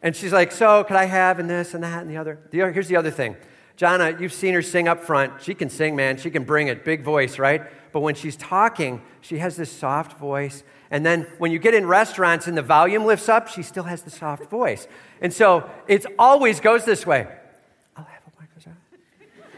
And 0.06 0.16
she's 0.16 0.32
like, 0.32 0.52
So, 0.52 0.84
could 0.84 0.98
I 0.98 1.06
have 1.06 1.40
and 1.40 1.50
this 1.50 1.74
and 1.74 1.84
that 1.84 2.04
and 2.04 2.10
the 2.10 2.18
other? 2.18 2.38
Here's 2.52 2.88
the 2.88 2.96
other 2.96 3.10
thing. 3.10 3.36
Jana, 3.76 4.16
you've 4.20 4.32
seen 4.32 4.54
her 4.54 4.62
sing 4.62 4.88
up 4.88 5.04
front. 5.04 5.42
She 5.42 5.56
can 5.56 5.68
sing, 5.68 5.96
man. 5.96 6.18
She 6.18 6.30
can 6.30 6.44
bring 6.44 6.68
it, 6.68 6.86
big 6.86 7.04
voice, 7.04 7.40
right? 7.40 7.64
But 7.92 8.02
when 8.02 8.14
she's 8.14 8.36
talking, 8.36 9.02
she 9.20 9.40
has 9.40 9.58
this 9.58 9.72
soft 9.72 10.20
voice. 10.20 10.64
And 10.92 11.04
then 11.04 11.28
when 11.40 11.52
you 11.52 11.58
get 11.58 11.74
in 11.74 11.88
restaurants 11.88 12.46
and 12.46 12.56
the 12.56 12.62
volume 12.62 13.04
lifts 13.04 13.28
up, 13.28 13.48
she 13.48 13.64
still 13.64 13.86
has 13.86 14.04
the 14.04 14.12
soft 14.12 14.50
voice. 14.50 14.88
And 15.22 15.34
so 15.34 15.70
it 15.88 16.06
always 16.20 16.60
goes 16.60 16.86
this 16.86 17.06
way. 17.06 17.28
I'll 17.98 18.06
have 18.06 18.22
a 18.28 18.40
microphone. 18.40 18.78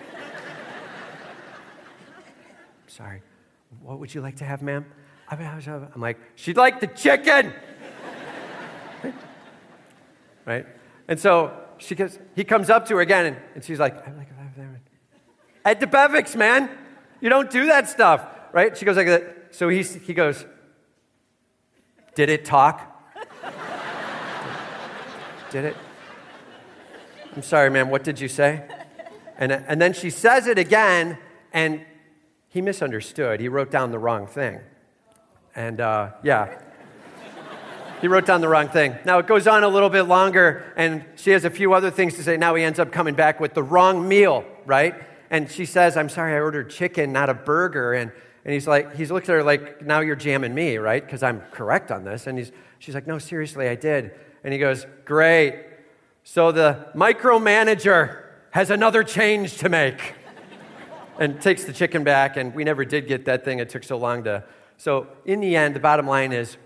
Sorry. 2.88 3.22
What 3.82 4.00
would 4.00 4.16
you 4.16 4.22
like 4.22 4.38
to 4.38 4.46
have, 4.46 4.62
ma'am? 4.62 4.86
I'm 5.30 6.02
like, 6.02 6.18
she'd 6.36 6.56
like 6.56 6.80
the 6.80 6.88
chicken. 6.88 7.54
Right? 10.48 10.66
And 11.08 11.20
so 11.20 11.54
she 11.78 11.94
goes, 11.94 12.18
he 12.36 12.44
comes 12.44 12.72
up 12.72 12.88
to 12.88 12.96
her 12.96 13.02
again, 13.02 13.28
and, 13.28 13.38
and 13.54 13.64
she's 13.64 13.80
like, 13.80 14.08
I'm 14.08 14.18
like 14.18 14.30
Ed 15.68 15.82
Debevic's, 15.82 16.34
man. 16.34 16.70
You 17.20 17.30
don't 17.30 17.52
do 17.52 17.66
that 17.66 17.90
stuff, 17.90 18.26
right? 18.54 18.78
She 18.78 18.86
goes 18.86 18.96
like 18.96 19.08
that. 19.08 19.50
So 19.52 19.68
he's, 19.68 19.96
he 19.96 20.14
goes, 20.14 20.46
Did 22.16 22.30
it 22.30 22.46
talk? 22.46 23.04
did 25.52 25.66
it? 25.66 25.76
I'm 27.36 27.44
sorry, 27.44 27.70
man. 27.70 27.90
What 27.90 28.06
did 28.06 28.22
you 28.22 28.30
say? 28.30 28.64
And, 29.38 29.52
and 29.52 29.82
then 29.82 29.92
she 29.92 30.10
says 30.10 30.48
it 30.48 30.58
again, 30.58 31.18
and 31.52 31.82
he 32.48 32.62
misunderstood. 32.62 33.42
He 33.42 33.50
wrote 33.50 33.70
down 33.70 33.92
the 33.92 34.00
wrong 34.00 34.26
thing. 34.26 34.62
And 35.54 35.82
uh, 35.82 36.12
yeah, 36.24 36.62
he 38.02 38.08
wrote 38.08 38.26
down 38.26 38.42
the 38.42 38.48
wrong 38.48 38.70
thing. 38.70 38.96
Now 39.06 39.20
it 39.20 39.28
goes 39.28 39.48
on 39.48 39.64
a 39.64 39.68
little 39.68 39.90
bit 39.90 40.04
longer, 40.04 40.74
and 40.76 41.04
she 41.16 41.32
has 41.32 41.46
a 41.46 41.50
few 41.50 41.74
other 41.74 41.92
things 41.92 42.16
to 42.16 42.24
say. 42.24 42.38
Now 42.38 42.56
he 42.56 42.64
ends 42.64 42.80
up 42.80 42.92
coming 42.92 43.16
back 43.16 43.40
with 43.40 43.54
the 43.54 43.64
wrong 43.64 44.08
meal, 44.08 44.46
right? 44.66 44.96
And 45.30 45.50
she 45.50 45.66
says, 45.66 45.98
I'm 45.98 46.10
sorry, 46.10 46.34
I 46.34 46.40
ordered 46.40 46.70
chicken, 46.70 47.12
not 47.12 47.30
a 47.30 47.34
burger. 47.34 47.94
And, 47.94 48.12
and 48.46 48.54
he's 48.54 48.68
like, 48.68 48.96
he's 48.96 49.12
looked 49.12 49.28
at 49.30 49.34
her 49.34 49.44
like, 49.44 49.82
now 49.82 50.00
you're 50.00 50.16
jamming 50.16 50.54
me, 50.54 50.78
right? 50.78 51.04
Because 51.04 51.24
I'm 51.24 51.42
correct 51.52 51.92
on 51.92 52.04
this. 52.04 52.28
And 52.28 52.38
he's, 52.38 52.52
she's 52.80 52.96
like, 52.96 53.08
no, 53.08 53.20
seriously, 53.20 53.68
I 53.68 53.76
did. 53.76 54.12
And 54.44 54.54
he 54.54 54.60
goes, 54.60 54.86
great. 55.04 55.66
So 56.24 56.52
the 56.52 56.88
micromanager 56.96 58.24
has 58.52 58.70
another 58.70 59.04
change 59.04 59.58
to 59.58 59.70
make. 59.70 60.14
and 61.20 61.42
takes 61.42 61.64
the 61.64 61.74
chicken 61.74 62.04
back, 62.04 62.38
and 62.38 62.54
we 62.54 62.64
never 62.64 62.86
did 62.86 63.08
get 63.08 63.26
that 63.26 63.44
thing. 63.44 63.60
It 63.60 63.70
took 63.70 63.84
so 63.84 63.98
long 63.98 64.24
to. 64.26 64.44
So, 64.78 65.08
in 65.26 65.40
the 65.40 65.56
end, 65.56 65.76
the 65.76 65.80
bottom 65.80 66.06
line 66.06 66.32
is 66.32 66.58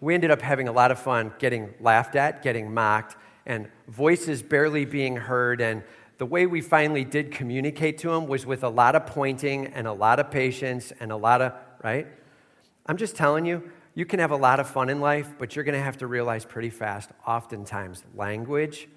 we 0.00 0.14
ended 0.14 0.30
up 0.30 0.42
having 0.42 0.68
a 0.68 0.72
lot 0.72 0.90
of 0.90 0.98
fun 0.98 1.32
getting 1.38 1.74
laughed 1.80 2.16
at, 2.16 2.42
getting 2.42 2.72
mocked, 2.72 3.16
and 3.46 3.68
voices 3.88 4.42
barely 4.42 4.84
being 4.84 5.16
heard, 5.16 5.60
and 5.60 5.82
the 6.18 6.26
way 6.26 6.46
we 6.46 6.60
finally 6.60 7.04
did 7.04 7.30
communicate 7.30 7.98
to 7.98 8.12
him 8.12 8.26
was 8.26 8.44
with 8.44 8.64
a 8.64 8.68
lot 8.68 8.96
of 8.96 9.06
pointing 9.06 9.66
and 9.68 9.86
a 9.86 9.92
lot 9.92 10.18
of 10.18 10.30
patience 10.30 10.92
and 11.00 11.12
a 11.12 11.16
lot 11.16 11.40
of, 11.40 11.52
right? 11.82 12.06
I'm 12.86 12.96
just 12.96 13.16
telling 13.16 13.46
you, 13.46 13.70
you 13.94 14.04
can 14.04 14.20
have 14.20 14.30
a 14.30 14.36
lot 14.36 14.60
of 14.60 14.68
fun 14.68 14.88
in 14.88 15.00
life, 15.00 15.34
but 15.38 15.54
you're 15.54 15.64
going 15.64 15.78
to 15.78 15.82
have 15.82 15.98
to 15.98 16.06
realize 16.06 16.44
pretty 16.44 16.70
fast, 16.70 17.10
oftentimes, 17.26 18.04
language 18.14 18.88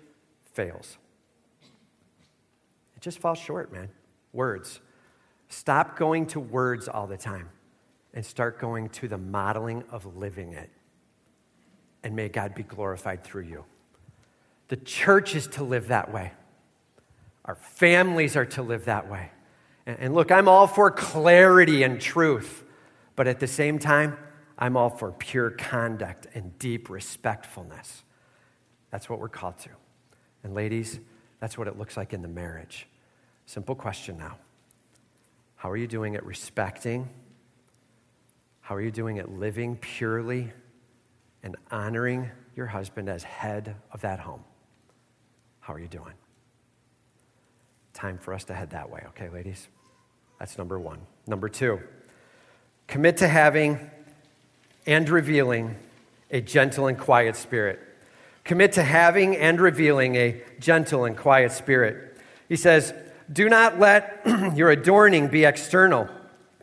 fails. 0.53 0.97
It 2.95 3.01
just 3.01 3.19
falls 3.19 3.39
short, 3.39 3.71
man. 3.71 3.89
Words. 4.33 4.79
Stop 5.49 5.97
going 5.97 6.27
to 6.27 6.39
words 6.39 6.87
all 6.87 7.07
the 7.07 7.17
time 7.17 7.49
and 8.13 8.25
start 8.25 8.59
going 8.59 8.89
to 8.89 9.07
the 9.07 9.17
modeling 9.17 9.83
of 9.91 10.17
living 10.17 10.53
it. 10.53 10.69
And 12.03 12.15
may 12.15 12.29
God 12.29 12.55
be 12.55 12.63
glorified 12.63 13.23
through 13.23 13.43
you. 13.43 13.65
The 14.69 14.77
church 14.77 15.35
is 15.35 15.47
to 15.47 15.63
live 15.63 15.89
that 15.89 16.13
way. 16.13 16.31
Our 17.45 17.55
families 17.55 18.35
are 18.35 18.45
to 18.45 18.61
live 18.61 18.85
that 18.85 19.09
way. 19.09 19.31
And, 19.85 20.13
look, 20.13 20.31
I'm 20.31 20.47
all 20.47 20.67
for 20.67 20.91
clarity 20.91 21.83
and 21.83 21.99
truth, 21.99 22.63
but 23.15 23.27
at 23.27 23.39
the 23.39 23.47
same 23.47 23.79
time, 23.79 24.17
I'm 24.57 24.77
all 24.77 24.89
for 24.89 25.11
pure 25.11 25.49
conduct 25.49 26.27
and 26.35 26.57
deep 26.59 26.89
respectfulness. 26.89 28.03
That's 28.91 29.09
what 29.09 29.19
we're 29.19 29.29
called 29.29 29.57
to. 29.59 29.69
And 30.43 30.53
ladies, 30.53 30.99
that's 31.39 31.57
what 31.57 31.67
it 31.67 31.77
looks 31.77 31.97
like 31.97 32.13
in 32.13 32.21
the 32.21 32.27
marriage. 32.27 32.87
Simple 33.47 33.75
question 33.75 34.17
now 34.17 34.37
How 35.55 35.69
are 35.69 35.77
you 35.77 35.87
doing 35.87 36.15
at 36.15 36.23
respecting? 36.23 37.09
How 38.61 38.75
are 38.75 38.81
you 38.81 38.91
doing 38.91 39.17
at 39.19 39.31
living 39.31 39.75
purely 39.75 40.51
and 41.43 41.56
honoring 41.71 42.30
your 42.56 42.67
husband 42.67 43.10
as 43.10 43.23
head 43.23 43.75
of 43.91 44.01
that 44.01 44.19
home? 44.19 44.43
How 45.60 45.73
are 45.73 45.80
you 45.80 45.88
doing? 45.88 46.13
Time 47.93 48.17
for 48.17 48.34
us 48.34 48.43
to 48.45 48.54
head 48.54 48.71
that 48.71 48.89
way, 48.89 49.04
okay, 49.10 49.30
ladies? 49.30 49.67
That's 50.39 50.58
number 50.58 50.80
one. 50.80 50.99
Number 51.27 51.49
two, 51.49 51.80
commit 52.88 53.17
to 53.17 53.27
having 53.27 53.91
and 54.88 55.08
revealing 55.08 55.75
a 56.32 56.41
gentle 56.41 56.88
and 56.88 56.97
quiet 56.97 57.36
spirit. 57.36 57.80
Commit 58.43 58.73
to 58.73 58.84
having 58.84 59.38
and 59.38 59.62
revealing 59.62 60.15
a 60.15 60.41
gentle 60.60 61.06
and 61.06 61.15
quiet 61.15 61.51
spirit. 61.51 62.17
He 62.49 62.56
says, 62.56 62.93
Do 63.32 63.49
not 63.49 63.80
let 63.80 64.21
your 64.56 64.71
adorning 64.71 65.27
be 65.27 65.45
external, 65.45 66.10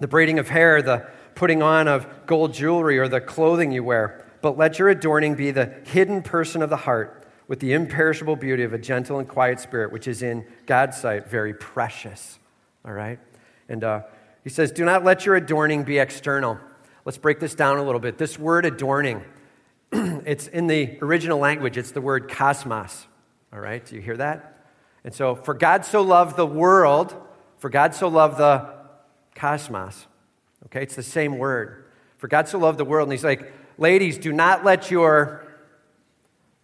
the 0.00 0.08
braiding 0.08 0.38
of 0.38 0.48
hair, 0.48 0.82
the 0.82 1.08
putting 1.34 1.62
on 1.62 1.86
of 1.86 2.06
gold 2.26 2.52
jewelry, 2.52 2.98
or 2.98 3.06
the 3.06 3.20
clothing 3.20 3.70
you 3.70 3.84
wear, 3.84 4.26
but 4.40 4.56
let 4.56 4.78
your 4.78 4.88
adorning 4.88 5.34
be 5.34 5.50
the 5.50 5.66
hidden 5.84 6.22
person 6.22 6.62
of 6.62 6.70
the 6.70 6.76
heart 6.76 7.26
with 7.48 7.60
the 7.60 7.72
imperishable 7.72 8.36
beauty 8.36 8.62
of 8.62 8.72
a 8.72 8.78
gentle 8.78 9.18
and 9.18 9.26
quiet 9.26 9.58
spirit, 9.58 9.90
which 9.90 10.06
is 10.06 10.22
in 10.22 10.46
God's 10.66 10.98
sight 10.98 11.28
very 11.28 11.54
precious. 11.54 12.38
All 12.84 12.92
right? 12.92 13.18
And 13.68 13.82
uh, 13.82 14.02
he 14.44 14.50
says, 14.50 14.70
Do 14.70 14.84
not 14.84 15.02
let 15.04 15.26
your 15.26 15.34
adorning 15.34 15.82
be 15.82 15.98
external. 15.98 16.58
Let's 17.04 17.18
break 17.18 17.40
this 17.40 17.54
down 17.54 17.78
a 17.78 17.82
little 17.82 18.00
bit. 18.00 18.18
This 18.18 18.38
word 18.38 18.66
adorning, 18.66 19.24
it's 19.92 20.46
in 20.46 20.66
the 20.66 20.98
original 21.00 21.38
language, 21.38 21.78
it's 21.78 21.90
the 21.90 22.02
word 22.02 22.30
cosmos. 22.30 23.06
All 23.52 23.60
right? 23.60 23.84
Do 23.84 23.96
you 23.96 24.02
hear 24.02 24.16
that? 24.18 24.66
And 25.04 25.14
so, 25.14 25.34
for 25.34 25.54
God 25.54 25.86
so 25.86 26.02
loved 26.02 26.36
the 26.36 26.46
world, 26.46 27.16
for 27.56 27.70
God 27.70 27.94
so 27.94 28.08
loved 28.08 28.36
the 28.36 28.68
cosmos. 29.34 30.06
Okay? 30.66 30.82
It's 30.82 30.96
the 30.96 31.02
same 31.02 31.38
word. 31.38 31.84
For 32.18 32.28
God 32.28 32.48
so 32.48 32.58
loved 32.58 32.78
the 32.78 32.84
world. 32.84 33.06
And 33.06 33.12
he's 33.12 33.24
like, 33.24 33.52
ladies, 33.78 34.18
do 34.18 34.32
not 34.32 34.64
let 34.64 34.90
your 34.90 35.46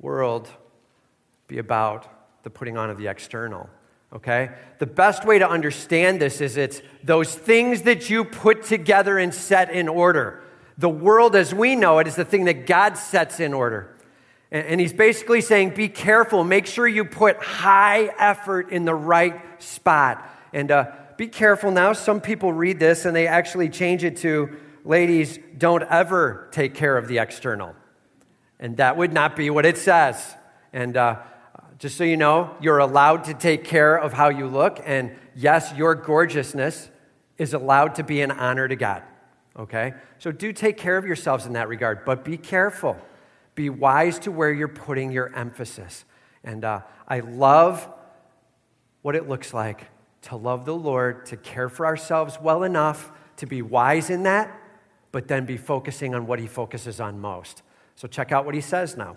world 0.00 0.48
be 1.46 1.58
about 1.58 2.42
the 2.42 2.50
putting 2.50 2.76
on 2.76 2.90
of 2.90 2.98
the 2.98 3.06
external. 3.06 3.70
Okay? 4.12 4.50
The 4.78 4.86
best 4.86 5.24
way 5.24 5.38
to 5.38 5.48
understand 5.48 6.20
this 6.20 6.40
is 6.40 6.56
it's 6.56 6.82
those 7.02 7.34
things 7.34 7.82
that 7.82 8.10
you 8.10 8.24
put 8.24 8.64
together 8.64 9.18
and 9.18 9.34
set 9.34 9.70
in 9.70 9.88
order. 9.88 10.42
The 10.78 10.88
world 10.88 11.36
as 11.36 11.54
we 11.54 11.74
know 11.74 11.98
it 11.98 12.06
is 12.06 12.16
the 12.16 12.24
thing 12.24 12.44
that 12.44 12.66
God 12.66 12.96
sets 12.98 13.40
in 13.40 13.54
order. 13.54 13.90
And, 14.50 14.80
he's 14.80 14.92
basically 14.92 15.40
saying, 15.40 15.70
be 15.70 15.88
careful. 15.88 16.44
Make 16.44 16.66
sure 16.66 16.86
you 16.86 17.04
put 17.04 17.38
high 17.38 18.04
effort 18.18 18.70
in 18.70 18.84
the 18.84 18.94
right 18.94 19.40
spot. 19.60 20.24
And 20.52 20.70
uh, 20.70 20.92
be 21.16 21.26
careful 21.26 21.72
now. 21.72 21.92
Some 21.92 22.20
people 22.20 22.52
read 22.52 22.78
this 22.78 23.04
and 23.04 23.16
they 23.16 23.26
actually 23.26 23.68
change 23.68 24.04
it 24.04 24.16
to, 24.18 24.56
ladies, 24.84 25.38
don't 25.56 25.82
ever 25.82 26.48
take 26.52 26.74
care 26.74 26.96
of 26.96 27.08
the 27.08 27.18
external. 27.18 27.74
And 28.60 28.76
that 28.76 28.96
would 28.96 29.12
not 29.12 29.34
be 29.34 29.50
what 29.50 29.66
it 29.66 29.78
says. 29.78 30.36
And 30.72 30.96
uh, 30.96 31.20
just 31.78 31.96
so 31.96 32.04
you 32.04 32.16
know, 32.16 32.56
you're 32.60 32.78
allowed 32.78 33.24
to 33.24 33.34
take 33.34 33.64
care 33.64 33.96
of 33.96 34.12
how 34.12 34.28
you 34.28 34.46
look. 34.46 34.80
And 34.84 35.16
yes, 35.34 35.72
your 35.76 35.94
gorgeousness 35.94 36.90
is 37.38 37.54
allowed 37.54 37.96
to 37.96 38.04
be 38.04 38.20
an 38.20 38.30
honor 38.30 38.68
to 38.68 38.76
God. 38.76 39.02
Okay? 39.56 39.94
So 40.18 40.30
do 40.30 40.52
take 40.52 40.76
care 40.76 40.96
of 40.96 41.04
yourselves 41.04 41.46
in 41.46 41.54
that 41.54 41.68
regard, 41.68 42.04
but 42.04 42.24
be 42.24 42.36
careful. 42.36 42.96
Be 43.54 43.70
wise 43.70 44.18
to 44.20 44.32
where 44.32 44.52
you're 44.52 44.68
putting 44.68 45.12
your 45.12 45.34
emphasis. 45.34 46.04
And 46.42 46.64
uh, 46.64 46.80
I 47.08 47.20
love 47.20 47.88
what 49.02 49.16
it 49.16 49.28
looks 49.28 49.54
like 49.54 49.88
to 50.22 50.36
love 50.36 50.64
the 50.64 50.74
Lord, 50.74 51.26
to 51.26 51.36
care 51.36 51.68
for 51.68 51.84
ourselves 51.84 52.38
well 52.40 52.62
enough 52.62 53.12
to 53.36 53.46
be 53.46 53.62
wise 53.62 54.10
in 54.10 54.22
that, 54.22 54.58
but 55.14 55.28
then 55.28 55.44
be 55.44 55.56
focusing 55.56 56.12
on 56.12 56.26
what 56.26 56.40
He 56.40 56.48
focuses 56.48 56.98
on 56.98 57.20
most. 57.20 57.62
So 57.94 58.08
check 58.08 58.32
out 58.32 58.44
what 58.44 58.56
He 58.56 58.60
says 58.60 58.96
now. 58.96 59.16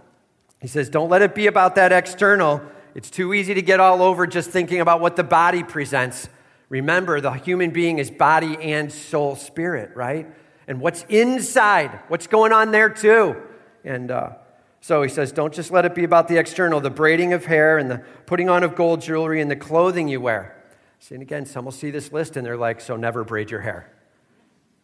He 0.61 0.67
says, 0.67 0.89
Don't 0.89 1.09
let 1.09 1.23
it 1.23 1.33
be 1.33 1.47
about 1.47 1.73
that 1.73 1.91
external. 1.91 2.61
It's 2.93 3.09
too 3.09 3.33
easy 3.33 3.55
to 3.55 3.63
get 3.63 3.79
all 3.79 4.03
over 4.03 4.27
just 4.27 4.51
thinking 4.51 4.79
about 4.79 5.01
what 5.01 5.15
the 5.15 5.23
body 5.23 5.63
presents. 5.63 6.29
Remember, 6.69 7.19
the 7.19 7.31
human 7.31 7.71
being 7.71 7.97
is 7.97 8.11
body 8.11 8.57
and 8.61 8.91
soul, 8.91 9.35
spirit, 9.35 9.95
right? 9.95 10.27
And 10.67 10.79
what's 10.81 11.03
inside, 11.09 11.99
what's 12.09 12.27
going 12.27 12.53
on 12.53 12.69
there 12.69 12.89
too. 12.89 13.35
And 13.83 14.11
uh, 14.11 14.33
so 14.81 15.01
he 15.01 15.09
says, 15.09 15.31
Don't 15.31 15.51
just 15.51 15.71
let 15.71 15.83
it 15.83 15.95
be 15.95 16.03
about 16.03 16.27
the 16.27 16.37
external, 16.37 16.79
the 16.79 16.91
braiding 16.91 17.33
of 17.33 17.45
hair 17.45 17.79
and 17.79 17.89
the 17.89 18.03
putting 18.27 18.49
on 18.49 18.61
of 18.61 18.75
gold 18.75 19.01
jewelry 19.01 19.41
and 19.41 19.49
the 19.49 19.55
clothing 19.55 20.07
you 20.07 20.21
wear. 20.21 20.63
See, 20.99 21.15
and 21.15 21.23
again, 21.23 21.47
some 21.47 21.65
will 21.65 21.71
see 21.71 21.89
this 21.89 22.13
list 22.13 22.37
and 22.37 22.45
they're 22.45 22.55
like, 22.55 22.81
so 22.81 22.97
never 22.97 23.23
braid 23.23 23.49
your 23.49 23.61
hair. 23.61 23.96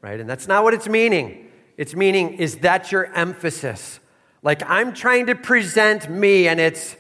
Right? 0.03 0.19
And 0.19 0.29
that's 0.29 0.49
not 0.49 0.65
what 0.65 0.73
it's 0.73 0.89
meaning. 0.89 1.49
It's 1.77 1.95
meaning, 1.95 2.33
is 2.33 2.57
that 2.57 2.91
your 2.91 3.05
emphasis? 3.15 4.01
Like, 4.43 4.61
I'm 4.69 4.93
trying 4.93 5.27
to 5.27 5.35
present 5.35 6.09
me 6.11 6.49
and 6.49 6.59
it's 6.59 6.97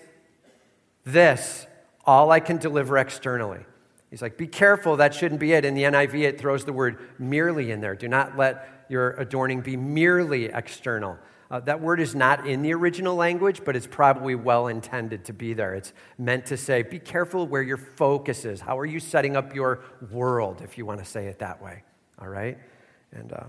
this, 1.03 1.67
all 2.05 2.31
I 2.31 2.39
can 2.39 2.57
deliver 2.57 2.97
externally. 2.97 3.65
He's 4.09 4.21
like, 4.21 4.37
be 4.37 4.47
careful, 4.47 4.95
that 4.97 5.13
shouldn't 5.13 5.41
be 5.41 5.51
it. 5.51 5.65
In 5.65 5.73
the 5.73 5.83
NIV, 5.83 6.21
it 6.21 6.39
throws 6.39 6.63
the 6.63 6.71
word 6.71 6.97
merely 7.19 7.71
in 7.71 7.81
there. 7.81 7.93
Do 7.93 8.07
not 8.07 8.37
let 8.37 8.85
your 8.87 9.11
adorning 9.11 9.59
be 9.59 9.75
merely 9.75 10.45
external. 10.45 11.17
Uh, 11.51 11.59
that 11.59 11.81
word 11.81 11.99
is 11.99 12.15
not 12.15 12.47
in 12.47 12.61
the 12.61 12.73
original 12.73 13.15
language, 13.15 13.63
but 13.65 13.75
it's 13.75 13.87
probably 13.87 14.33
well 14.33 14.67
intended 14.67 15.25
to 15.25 15.33
be 15.33 15.53
there. 15.53 15.75
It's 15.75 15.91
meant 16.17 16.45
to 16.47 16.57
say, 16.57 16.83
be 16.83 16.99
careful 16.99 17.47
where 17.47 17.61
your 17.61 17.77
focus 17.77 18.45
is. 18.45 18.61
How 18.61 18.79
are 18.79 18.85
you 18.85 19.01
setting 19.01 19.35
up 19.35 19.53
your 19.53 19.81
world, 20.09 20.61
if 20.63 20.77
you 20.77 20.85
want 20.85 20.99
to 20.99 21.05
say 21.05 21.25
it 21.25 21.39
that 21.39 21.61
way? 21.61 21.83
All 22.17 22.29
right? 22.29 22.57
And 23.13 23.31
uh, 23.31 23.43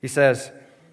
he 0.00 0.08
says, 0.08 0.50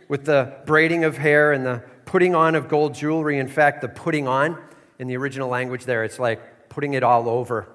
with 0.08 0.26
the 0.26 0.54
braiding 0.66 1.04
of 1.04 1.18
hair 1.18 1.52
and 1.52 1.66
the 1.66 1.84
putting 2.06 2.36
on 2.36 2.56
of 2.56 2.68
gold 2.68 2.96
jewelry, 2.96 3.38
in 3.38 3.48
fact, 3.48 3.82
the 3.82 3.90
putting 3.90 4.28
on 4.28 4.58
in 5.00 5.08
the 5.08 5.18
original 5.18 5.50
language 5.50 5.86
there, 5.86 6.04
it's 6.04 6.20
like 6.20 6.70
putting 6.70 6.94
it 6.94 7.04
all 7.04 7.30
over. 7.30 7.68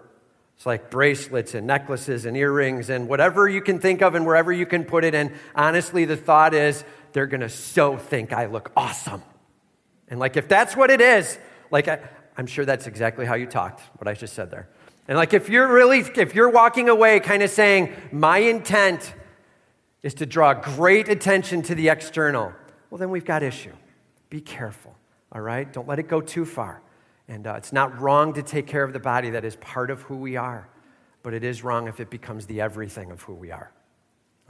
It's 0.56 0.66
like 0.66 0.90
bracelets 0.90 1.54
and 1.54 1.66
necklaces 1.66 2.24
and 2.24 2.36
earrings 2.36 2.88
and 2.90 3.08
whatever 3.08 3.48
you 3.48 3.60
can 3.60 3.78
think 3.78 4.02
of 4.02 4.14
and 4.14 4.26
wherever 4.26 4.52
you 4.52 4.66
can 4.66 4.84
put 4.84 5.04
it. 5.04 5.14
And 5.14 5.32
honestly, 5.54 6.04
the 6.04 6.16
thought 6.16 6.54
is 6.54 6.84
they're 7.12 7.26
going 7.26 7.40
to 7.40 7.48
so 7.48 7.96
think 7.96 8.32
I 8.32 8.46
look 8.46 8.72
awesome. 8.76 9.22
And 10.08 10.20
like, 10.20 10.36
if 10.36 10.48
that's 10.48 10.76
what 10.76 10.90
it 10.90 11.00
is, 11.00 11.38
like, 11.70 11.88
I, 11.88 12.00
I'm 12.36 12.46
sure 12.46 12.64
that's 12.64 12.86
exactly 12.86 13.26
how 13.26 13.34
you 13.34 13.46
talked, 13.46 13.80
what 13.98 14.08
I 14.08 14.14
just 14.14 14.34
said 14.34 14.50
there. 14.50 14.68
And 15.08 15.18
like, 15.18 15.34
if 15.34 15.48
you're 15.48 15.66
really, 15.72 16.00
if 16.00 16.34
you're 16.34 16.50
walking 16.50 16.88
away 16.88 17.18
kind 17.20 17.42
of 17.42 17.50
saying, 17.50 17.94
my 18.12 18.38
intent 18.38 19.14
is 20.02 20.14
to 20.14 20.26
draw 20.26 20.54
great 20.54 21.08
attention 21.08 21.62
to 21.62 21.74
the 21.74 21.88
external, 21.88 22.52
well, 22.90 22.98
then 22.98 23.10
we've 23.10 23.24
got 23.24 23.42
issue. 23.42 23.72
Be 24.30 24.40
careful, 24.40 24.96
all 25.30 25.40
right? 25.40 25.72
Don't 25.72 25.86
let 25.86 25.98
it 25.98 26.08
go 26.08 26.20
too 26.20 26.44
far. 26.44 26.82
And 27.28 27.46
uh, 27.46 27.54
it's 27.54 27.72
not 27.72 27.98
wrong 28.00 28.32
to 28.34 28.42
take 28.42 28.66
care 28.66 28.82
of 28.82 28.92
the 28.92 29.00
body, 29.00 29.30
that 29.30 29.44
is 29.44 29.56
part 29.56 29.90
of 29.90 30.02
who 30.02 30.16
we 30.16 30.36
are. 30.36 30.68
But 31.22 31.34
it 31.34 31.44
is 31.44 31.62
wrong 31.62 31.86
if 31.86 32.00
it 32.00 32.10
becomes 32.10 32.46
the 32.46 32.60
everything 32.60 33.10
of 33.12 33.22
who 33.22 33.34
we 33.34 33.52
are, 33.52 33.72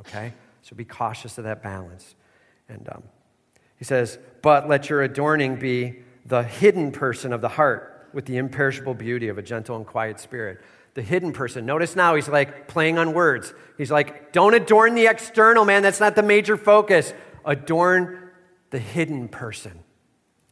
okay? 0.01 0.33
So 0.63 0.75
be 0.75 0.85
cautious 0.85 1.37
of 1.37 1.45
that 1.45 1.63
balance. 1.63 2.15
And 2.69 2.89
um, 2.89 3.03
he 3.77 3.85
says, 3.85 4.19
But 4.41 4.69
let 4.69 4.89
your 4.89 5.03
adorning 5.03 5.57
be 5.57 5.99
the 6.25 6.43
hidden 6.43 6.93
person 6.93 7.33
of 7.33 7.41
the 7.41 7.49
heart 7.49 8.09
with 8.13 8.27
the 8.27 8.37
imperishable 8.37 8.95
beauty 8.95 9.29
of 9.29 9.39
a 9.39 9.43
gentle 9.43 9.77
and 9.77 9.87
quiet 9.87 10.21
spirit. 10.21 10.61
The 10.95 11.03
hidden 11.03 11.33
person. 11.33 11.65
Notice 11.65 11.97
now 11.97 12.15
he's 12.15 12.29
like 12.29 12.69
playing 12.69 12.99
on 12.99 13.15
words. 13.15 13.55
He's 13.79 13.91
like, 13.91 14.33
Don't 14.33 14.55
adorn 14.55 14.95
the 14.95 15.07
external, 15.07 15.65
man. 15.65 15.83
That's 15.83 16.01
not 16.01 16.15
the 16.15 16.23
major 16.23 16.57
focus. 16.57 17.13
Adorn 17.45 18.31
the 18.71 18.79
hidden 18.79 19.29
person. 19.29 19.79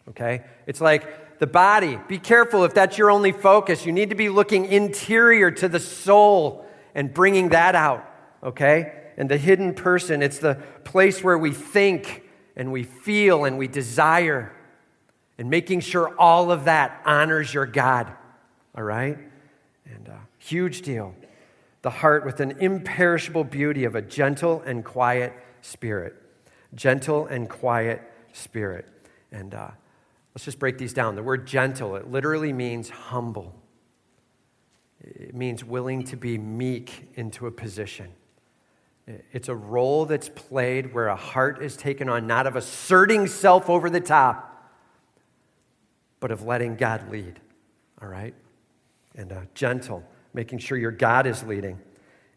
Okay? 0.08 0.44
It's 0.66 0.80
like 0.80 1.38
the 1.38 1.46
body. 1.46 1.98
Be 2.08 2.18
careful 2.18 2.64
if 2.64 2.74
that's 2.74 2.98
your 2.98 3.10
only 3.10 3.32
focus. 3.32 3.84
You 3.84 3.92
need 3.92 4.10
to 4.10 4.16
be 4.16 4.28
looking 4.28 4.66
interior 4.66 5.50
to 5.50 5.68
the 5.68 5.80
soul 5.80 6.66
and 6.94 7.12
bringing 7.12 7.50
that 7.50 7.74
out. 7.74 8.06
Okay? 8.42 8.92
and 9.20 9.28
the 9.28 9.36
hidden 9.36 9.74
person. 9.74 10.22
It's 10.22 10.38
the 10.38 10.54
place 10.82 11.22
where 11.22 11.36
we 11.36 11.52
think 11.52 12.22
and 12.56 12.72
we 12.72 12.84
feel 12.84 13.44
and 13.44 13.58
we 13.58 13.68
desire, 13.68 14.50
and 15.36 15.50
making 15.50 15.80
sure 15.80 16.14
all 16.18 16.50
of 16.50 16.64
that 16.64 17.02
honors 17.04 17.52
your 17.52 17.66
God. 17.66 18.10
All 18.74 18.82
right? 18.82 19.18
And 19.84 20.08
uh, 20.08 20.12
huge 20.40 20.82
deal. 20.82 21.14
The 21.82 21.90
heart 21.90 22.26
with 22.26 22.40
an 22.40 22.52
imperishable 22.58 23.44
beauty 23.44 23.84
of 23.84 23.94
a 23.94 24.02
gentle 24.02 24.62
and 24.66 24.84
quiet 24.84 25.32
spirit. 25.62 26.14
Gentle 26.74 27.26
and 27.26 27.48
quiet 27.48 28.02
spirit. 28.32 28.86
And 29.30 29.54
uh, 29.54 29.70
let's 30.34 30.44
just 30.44 30.58
break 30.58 30.78
these 30.78 30.92
down. 30.92 31.14
The 31.14 31.22
word 31.22 31.46
gentle, 31.46 31.94
it 31.96 32.10
literally 32.10 32.52
means 32.52 32.90
humble. 32.90 33.54
It 35.00 35.34
means 35.34 35.64
willing 35.64 36.04
to 36.04 36.16
be 36.16 36.36
meek 36.36 37.10
into 37.14 37.46
a 37.46 37.50
position. 37.50 38.08
It's 39.32 39.48
a 39.48 39.54
role 39.54 40.04
that's 40.06 40.28
played 40.28 40.94
where 40.94 41.08
a 41.08 41.16
heart 41.16 41.62
is 41.62 41.76
taken 41.76 42.08
on, 42.08 42.26
not 42.26 42.46
of 42.46 42.56
asserting 42.56 43.26
self 43.26 43.68
over 43.68 43.90
the 43.90 44.00
top, 44.00 44.70
but 46.20 46.30
of 46.30 46.42
letting 46.42 46.76
God 46.76 47.10
lead. 47.10 47.40
All 48.00 48.08
right? 48.08 48.34
And 49.16 49.32
uh, 49.32 49.40
gentle, 49.54 50.04
making 50.32 50.58
sure 50.58 50.78
your 50.78 50.90
God 50.90 51.26
is 51.26 51.42
leading. 51.42 51.78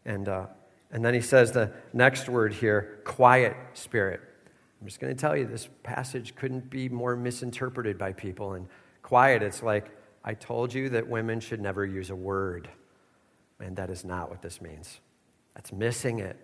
And, 0.04 0.28
uh, 0.28 0.46
and 0.90 1.04
then 1.04 1.14
he 1.14 1.20
says 1.20 1.52
the 1.52 1.72
next 1.92 2.28
word 2.28 2.52
here 2.52 3.00
quiet 3.04 3.56
spirit. 3.74 4.20
I'm 4.80 4.86
just 4.86 5.00
going 5.00 5.14
to 5.14 5.20
tell 5.20 5.36
you 5.36 5.46
this 5.46 5.68
passage 5.82 6.34
couldn't 6.36 6.68
be 6.68 6.88
more 6.88 7.16
misinterpreted 7.16 7.96
by 7.96 8.12
people. 8.12 8.54
And 8.54 8.66
quiet, 9.02 9.42
it's 9.42 9.62
like, 9.62 9.90
I 10.24 10.34
told 10.34 10.74
you 10.74 10.88
that 10.90 11.08
women 11.08 11.40
should 11.40 11.60
never 11.60 11.84
use 11.86 12.10
a 12.10 12.16
word. 12.16 12.68
And 13.60 13.76
that 13.76 13.90
is 13.90 14.04
not 14.04 14.30
what 14.30 14.42
this 14.42 14.60
means. 14.60 15.00
That's 15.54 15.72
missing 15.72 16.18
it. 16.18 16.36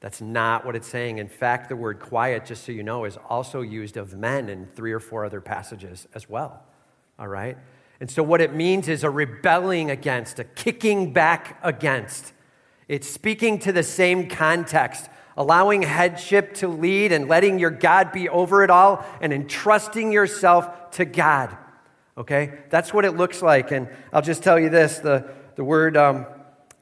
That's 0.00 0.20
not 0.20 0.64
what 0.64 0.76
it's 0.76 0.88
saying. 0.88 1.18
In 1.18 1.28
fact, 1.28 1.68
the 1.68 1.76
word 1.76 1.98
quiet, 1.98 2.46
just 2.46 2.64
so 2.64 2.72
you 2.72 2.82
know, 2.82 3.04
is 3.04 3.16
also 3.28 3.62
used 3.62 3.96
of 3.96 4.14
men 4.14 4.48
in 4.48 4.66
three 4.66 4.92
or 4.92 5.00
four 5.00 5.24
other 5.24 5.40
passages 5.40 6.06
as 6.14 6.28
well. 6.28 6.62
All 7.18 7.28
right? 7.28 7.58
And 8.00 8.10
so, 8.10 8.22
what 8.22 8.40
it 8.40 8.54
means 8.54 8.88
is 8.88 9.02
a 9.02 9.10
rebelling 9.10 9.90
against, 9.90 10.38
a 10.38 10.44
kicking 10.44 11.12
back 11.12 11.58
against. 11.62 12.32
It's 12.86 13.08
speaking 13.08 13.58
to 13.60 13.72
the 13.72 13.82
same 13.82 14.28
context, 14.28 15.08
allowing 15.36 15.82
headship 15.82 16.54
to 16.54 16.68
lead 16.68 17.12
and 17.12 17.28
letting 17.28 17.58
your 17.58 17.70
God 17.70 18.12
be 18.12 18.28
over 18.28 18.62
it 18.62 18.70
all 18.70 19.04
and 19.20 19.32
entrusting 19.32 20.12
yourself 20.12 20.90
to 20.92 21.04
God. 21.04 21.56
Okay? 22.16 22.58
That's 22.70 22.94
what 22.94 23.04
it 23.04 23.12
looks 23.12 23.42
like. 23.42 23.72
And 23.72 23.88
I'll 24.12 24.22
just 24.22 24.42
tell 24.42 24.58
you 24.58 24.70
this 24.70 24.98
the, 24.98 25.28
the 25.56 25.64
word 25.64 25.96
um, 25.96 26.26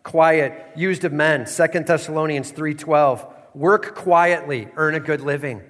quiet 0.02 0.72
used 0.76 1.04
of 1.04 1.12
men 1.12 1.46
2 1.46 1.80
thessalonians 1.80 2.52
3.12 2.52 3.28
work 3.54 3.94
quietly 3.96 4.68
earn 4.76 4.94
a 4.94 5.00
good 5.00 5.20
living 5.20 5.62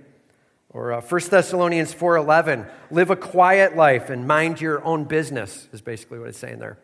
or 0.76 0.92
uh, 0.92 1.00
1 1.00 1.20
thessalonians 1.30 1.94
4.11 1.94 2.70
live 2.90 3.10
a 3.10 3.16
quiet 3.16 3.76
life 3.76 4.10
and 4.10 4.28
mind 4.28 4.60
your 4.60 4.84
own 4.84 5.04
business 5.04 5.68
is 5.72 5.80
basically 5.80 6.18
what 6.18 6.28
it's 6.28 6.38
saying 6.38 6.58
there 6.58 6.78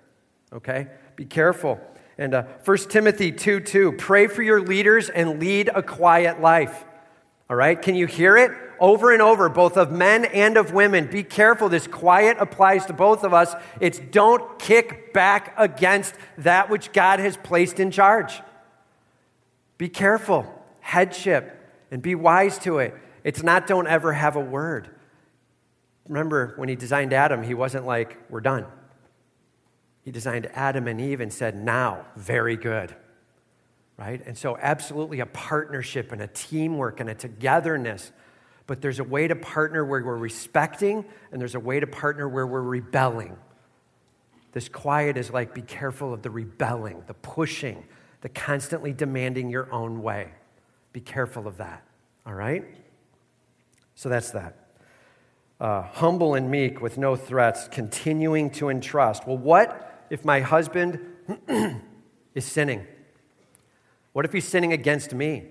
okay 0.53 0.89
be 1.15 1.27
careful 1.27 1.79
and 2.17 2.35
uh, 2.35 2.45
1 2.65 2.77
timothy 2.89 3.31
2.2 3.31 3.99
pray 3.99 4.27
for 4.27 4.43
your 4.43 4.63
leaders 4.63 5.11
and 5.11 5.39
lead 5.39 5.71
a 5.75 5.83
quiet 5.83 6.41
life 6.41 6.85
all 7.51 7.57
right 7.57 7.83
can 7.83 7.95
you 7.95 8.07
hear 8.07 8.37
it 8.37 8.51
over 8.81 9.13
and 9.13 9.23
over, 9.23 9.49
both 9.49 9.77
of 9.77 9.93
men 9.93 10.25
and 10.25 10.57
of 10.57 10.73
women. 10.73 11.07
Be 11.07 11.23
careful. 11.23 11.69
This 11.69 11.87
quiet 11.87 12.37
applies 12.41 12.85
to 12.87 12.93
both 12.93 13.23
of 13.23 13.33
us. 13.33 13.55
It's 13.81 14.01
don't 14.01 14.59
kick 14.59 15.15
back 15.15 15.55
against 15.57 16.17
that 16.39 16.69
which 16.69 16.93
God 16.93 17.21
has 17.21 17.37
placed 17.37 17.79
in 17.79 17.93
charge. 17.93 18.43
Be 19.79 19.89
careful. 19.89 20.53
Headship 20.81 21.63
and 21.93 22.03
be 22.03 22.17
wise 22.17 22.59
to 22.61 22.79
it. 22.79 22.97
It's 23.25 23.43
not 23.43 23.67
don't 23.67 23.87
ever 23.87 24.13
have 24.13 24.37
a 24.37 24.41
word. 24.41 24.91
Remember, 26.09 26.55
when 26.57 26.69
he 26.69 26.77
designed 26.77 27.13
Adam, 27.13 27.43
he 27.43 27.55
wasn't 27.55 27.87
like, 27.87 28.19
we're 28.29 28.41
done. 28.41 28.67
He 30.05 30.11
designed 30.11 30.49
Adam 30.53 30.89
and 30.89 31.01
Eve 31.01 31.21
and 31.21 31.33
said, 31.33 31.55
now, 31.55 32.07
very 32.17 32.57
good. 32.57 32.95
Right? 33.97 34.21
And 34.27 34.37
so, 34.37 34.59
absolutely 34.61 35.21
a 35.21 35.27
partnership 35.27 36.11
and 36.11 36.21
a 36.21 36.27
teamwork 36.27 36.99
and 36.99 37.09
a 37.09 37.15
togetherness 37.15 38.11
but 38.67 38.81
there's 38.81 39.01
a 39.01 39.05
way 39.05 39.29
to 39.29 39.37
partner 39.37 39.85
where 39.85 40.03
we're 40.03 40.17
respecting, 40.17 41.05
and 41.31 41.41
there's 41.41 41.55
a 41.55 41.61
way 41.61 41.81
to 41.81 41.87
partner 41.87 42.29
where 42.29 42.47
we're 42.47 42.63
rebelling. 42.63 43.37
This 44.53 44.69
quiet 44.69 45.17
is 45.17 45.31
like 45.31 45.55
be 45.55 45.63
careful 45.63 46.13
of 46.15 46.23
the 46.23 46.31
rebelling, 46.31 47.03
the 47.07 47.15
pushing, 47.15 47.85
the 48.21 48.29
constantly 48.29 48.93
demanding 48.93 49.51
your 49.51 49.73
own 49.73 50.03
way. 50.03 50.33
Be 50.93 51.01
careful 51.01 51.47
of 51.47 51.57
that, 51.57 51.85
all 52.27 52.35
right? 52.35 52.65
So 54.03 54.09
that's 54.09 54.33
that. 54.33 54.57
Uh, 55.61 55.83
humble 55.83 56.35
and 56.35 56.51
meek 56.51 56.81
with 56.81 56.99
no 56.99 57.15
threats, 57.15 57.69
continuing 57.69 58.51
to 58.51 58.69
entrust. 58.69 59.29
Well, 59.29 59.39
what 59.39 60.07
if 60.11 60.25
my 60.25 60.41
husband 60.41 60.99
is 62.35 62.45
sinning? 62.45 62.85
What 64.13 64.25
if 64.25 64.33
he's 64.33 64.45
sinning 64.45 64.73
against 64.73 65.15
me? 65.15 65.45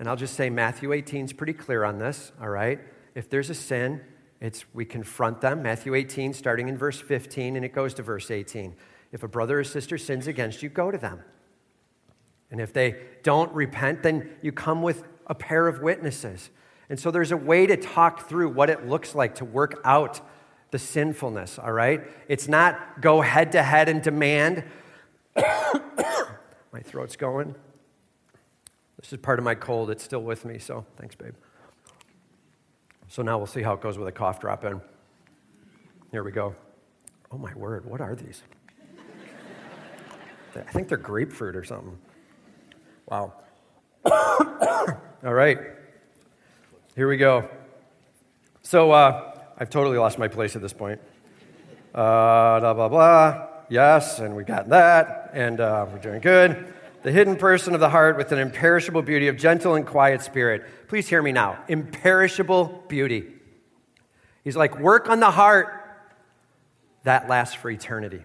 And 0.00 0.08
I'll 0.08 0.16
just 0.16 0.34
say 0.34 0.50
Matthew 0.50 0.92
18 0.92 1.26
is 1.26 1.32
pretty 1.32 1.52
clear 1.52 1.84
on 1.84 1.98
this, 1.98 2.32
all 2.40 2.48
right? 2.48 2.80
If 3.14 3.30
there's 3.30 3.48
a 3.48 3.54
sin, 3.54 4.00
it's 4.40 4.64
we 4.74 4.84
confront 4.84 5.40
them. 5.40 5.62
Matthew 5.62 5.94
18, 5.94 6.32
starting 6.32 6.68
in 6.68 6.76
verse 6.76 7.00
15, 7.00 7.54
and 7.54 7.64
it 7.64 7.72
goes 7.72 7.94
to 7.94 8.02
verse 8.02 8.28
18. 8.28 8.74
If 9.12 9.22
a 9.22 9.28
brother 9.28 9.60
or 9.60 9.64
sister 9.64 9.98
sins 9.98 10.26
against 10.26 10.64
you, 10.64 10.68
go 10.68 10.90
to 10.90 10.98
them. 10.98 11.22
And 12.50 12.60
if 12.60 12.72
they 12.72 12.96
don't 13.22 13.52
repent, 13.54 14.02
then 14.02 14.30
you 14.42 14.50
come 14.50 14.82
with 14.82 15.04
a 15.28 15.34
pair 15.36 15.68
of 15.68 15.80
witnesses. 15.80 16.50
And 16.90 16.98
so 16.98 17.10
there's 17.10 17.32
a 17.32 17.36
way 17.36 17.66
to 17.66 17.76
talk 17.76 18.28
through 18.28 18.50
what 18.50 18.70
it 18.70 18.88
looks 18.88 19.14
like 19.14 19.36
to 19.36 19.44
work 19.44 19.80
out 19.84 20.20
the 20.70 20.78
sinfulness, 20.78 21.58
all 21.58 21.72
right? 21.72 22.02
It's 22.28 22.48
not 22.48 23.00
go 23.00 23.20
head 23.20 23.52
to 23.52 23.62
head 23.62 23.88
and 23.88 24.02
demand 24.02 24.64
my 26.72 26.80
throat's 26.82 27.16
going. 27.16 27.54
This 29.00 29.12
is 29.12 29.18
part 29.18 29.38
of 29.38 29.44
my 29.44 29.54
cold. 29.54 29.90
It's 29.90 30.02
still 30.02 30.22
with 30.22 30.44
me, 30.44 30.58
so 30.58 30.84
thanks, 30.96 31.14
babe. 31.14 31.34
So 33.08 33.22
now 33.22 33.38
we'll 33.38 33.46
see 33.46 33.62
how 33.62 33.74
it 33.74 33.80
goes 33.80 33.96
with 33.96 34.08
a 34.08 34.12
cough 34.12 34.40
drop 34.40 34.64
in. 34.64 34.80
Here 36.10 36.24
we 36.24 36.32
go. 36.32 36.54
Oh, 37.30 37.38
my 37.38 37.54
word, 37.54 37.86
what 37.86 38.00
are 38.00 38.14
these? 38.14 38.42
I 40.56 40.60
think 40.72 40.88
they're 40.88 40.98
grapefruit 40.98 41.54
or 41.54 41.64
something. 41.64 41.98
Wow. 43.06 43.32
All 44.04 45.34
right. 45.34 45.58
Here 46.98 47.06
we 47.06 47.16
go. 47.16 47.48
So 48.62 48.90
uh, 48.90 49.32
I've 49.56 49.70
totally 49.70 49.98
lost 49.98 50.18
my 50.18 50.26
place 50.26 50.56
at 50.56 50.62
this 50.62 50.72
point. 50.72 51.00
Uh, 51.94 52.58
blah, 52.58 52.74
blah, 52.74 52.88
blah. 52.88 53.46
Yes, 53.68 54.18
and 54.18 54.34
we 54.34 54.42
got 54.42 54.70
that, 54.70 55.30
and 55.32 55.60
uh, 55.60 55.86
we're 55.92 56.00
doing 56.00 56.20
good. 56.20 56.74
The 57.04 57.12
hidden 57.12 57.36
person 57.36 57.72
of 57.74 57.78
the 57.78 57.88
heart 57.88 58.16
with 58.16 58.32
an 58.32 58.40
imperishable 58.40 59.02
beauty 59.02 59.28
of 59.28 59.36
gentle 59.36 59.76
and 59.76 59.86
quiet 59.86 60.22
spirit. 60.22 60.64
Please 60.88 61.06
hear 61.06 61.22
me 61.22 61.30
now. 61.30 61.62
Imperishable 61.68 62.82
beauty. 62.88 63.28
He's 64.42 64.56
like, 64.56 64.80
work 64.80 65.08
on 65.08 65.20
the 65.20 65.30
heart. 65.30 65.68
That 67.04 67.28
lasts 67.28 67.54
for 67.54 67.70
eternity. 67.70 68.24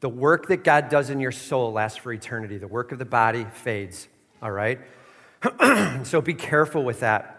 The 0.00 0.08
work 0.08 0.48
that 0.48 0.64
God 0.64 0.88
does 0.88 1.08
in 1.08 1.20
your 1.20 1.30
soul 1.30 1.70
lasts 1.70 1.98
for 1.98 2.12
eternity. 2.12 2.58
The 2.58 2.66
work 2.66 2.90
of 2.90 2.98
the 2.98 3.04
body 3.04 3.46
fades, 3.52 4.08
all 4.42 4.50
right? 4.50 4.80
so 6.02 6.20
be 6.20 6.34
careful 6.34 6.82
with 6.82 6.98
that. 6.98 7.38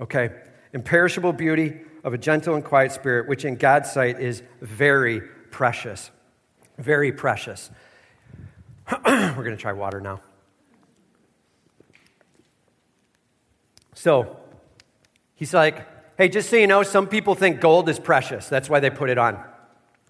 Okay? 0.00 0.30
Imperishable 0.72 1.32
beauty 1.32 1.80
of 2.04 2.14
a 2.14 2.18
gentle 2.18 2.54
and 2.54 2.64
quiet 2.64 2.92
spirit, 2.92 3.28
which 3.28 3.44
in 3.44 3.56
God's 3.56 3.90
sight 3.90 4.20
is 4.20 4.42
very 4.60 5.20
precious. 5.50 6.10
Very 6.78 7.12
precious. 7.12 7.70
We're 9.06 9.32
going 9.32 9.50
to 9.50 9.56
try 9.56 9.72
water 9.72 10.00
now. 10.00 10.20
So, 13.94 14.36
he's 15.34 15.54
like, 15.54 15.86
hey, 16.18 16.28
just 16.28 16.50
so 16.50 16.56
you 16.56 16.66
know, 16.66 16.82
some 16.82 17.08
people 17.08 17.34
think 17.34 17.60
gold 17.60 17.88
is 17.88 17.98
precious. 17.98 18.48
That's 18.48 18.68
why 18.68 18.78
they 18.80 18.90
put 18.90 19.10
it 19.10 19.18
on, 19.18 19.42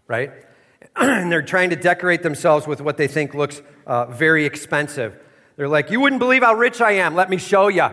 right? 0.08 0.32
and 0.96 1.30
they're 1.30 1.40
trying 1.40 1.70
to 1.70 1.76
decorate 1.76 2.22
themselves 2.22 2.66
with 2.66 2.80
what 2.80 2.96
they 2.96 3.06
think 3.06 3.34
looks 3.34 3.62
uh, 3.86 4.06
very 4.06 4.44
expensive. 4.44 5.18
They're 5.56 5.68
like, 5.68 5.90
You 5.90 6.00
wouldn't 6.00 6.18
believe 6.18 6.42
how 6.42 6.54
rich 6.54 6.80
I 6.80 6.92
am. 6.92 7.14
Let 7.14 7.30
me 7.30 7.38
show 7.38 7.68
you. 7.68 7.88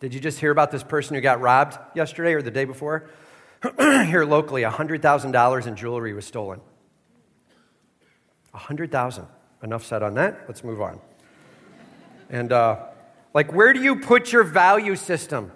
Did 0.00 0.14
you 0.14 0.20
just 0.20 0.38
hear 0.38 0.50
about 0.50 0.70
this 0.70 0.82
person 0.82 1.14
who 1.14 1.20
got 1.20 1.40
robbed 1.40 1.78
yesterday 1.94 2.34
or 2.34 2.42
the 2.42 2.50
day 2.50 2.64
before? 2.64 3.08
Here 3.78 4.24
locally, 4.24 4.62
$100,000 4.62 5.66
in 5.66 5.76
jewelry 5.76 6.12
was 6.12 6.24
stolen. 6.24 6.60
100,000. 8.52 9.26
Enough 9.62 9.84
said 9.84 10.02
on 10.02 10.14
that. 10.14 10.44
Let's 10.46 10.62
move 10.62 10.80
on. 10.80 11.00
And, 12.30 12.52
uh, 12.52 12.84
like, 13.34 13.52
where 13.52 13.72
do 13.72 13.82
you 13.82 13.96
put 13.96 14.32
your 14.32 14.44
value 14.44 14.94
system? 14.94 15.50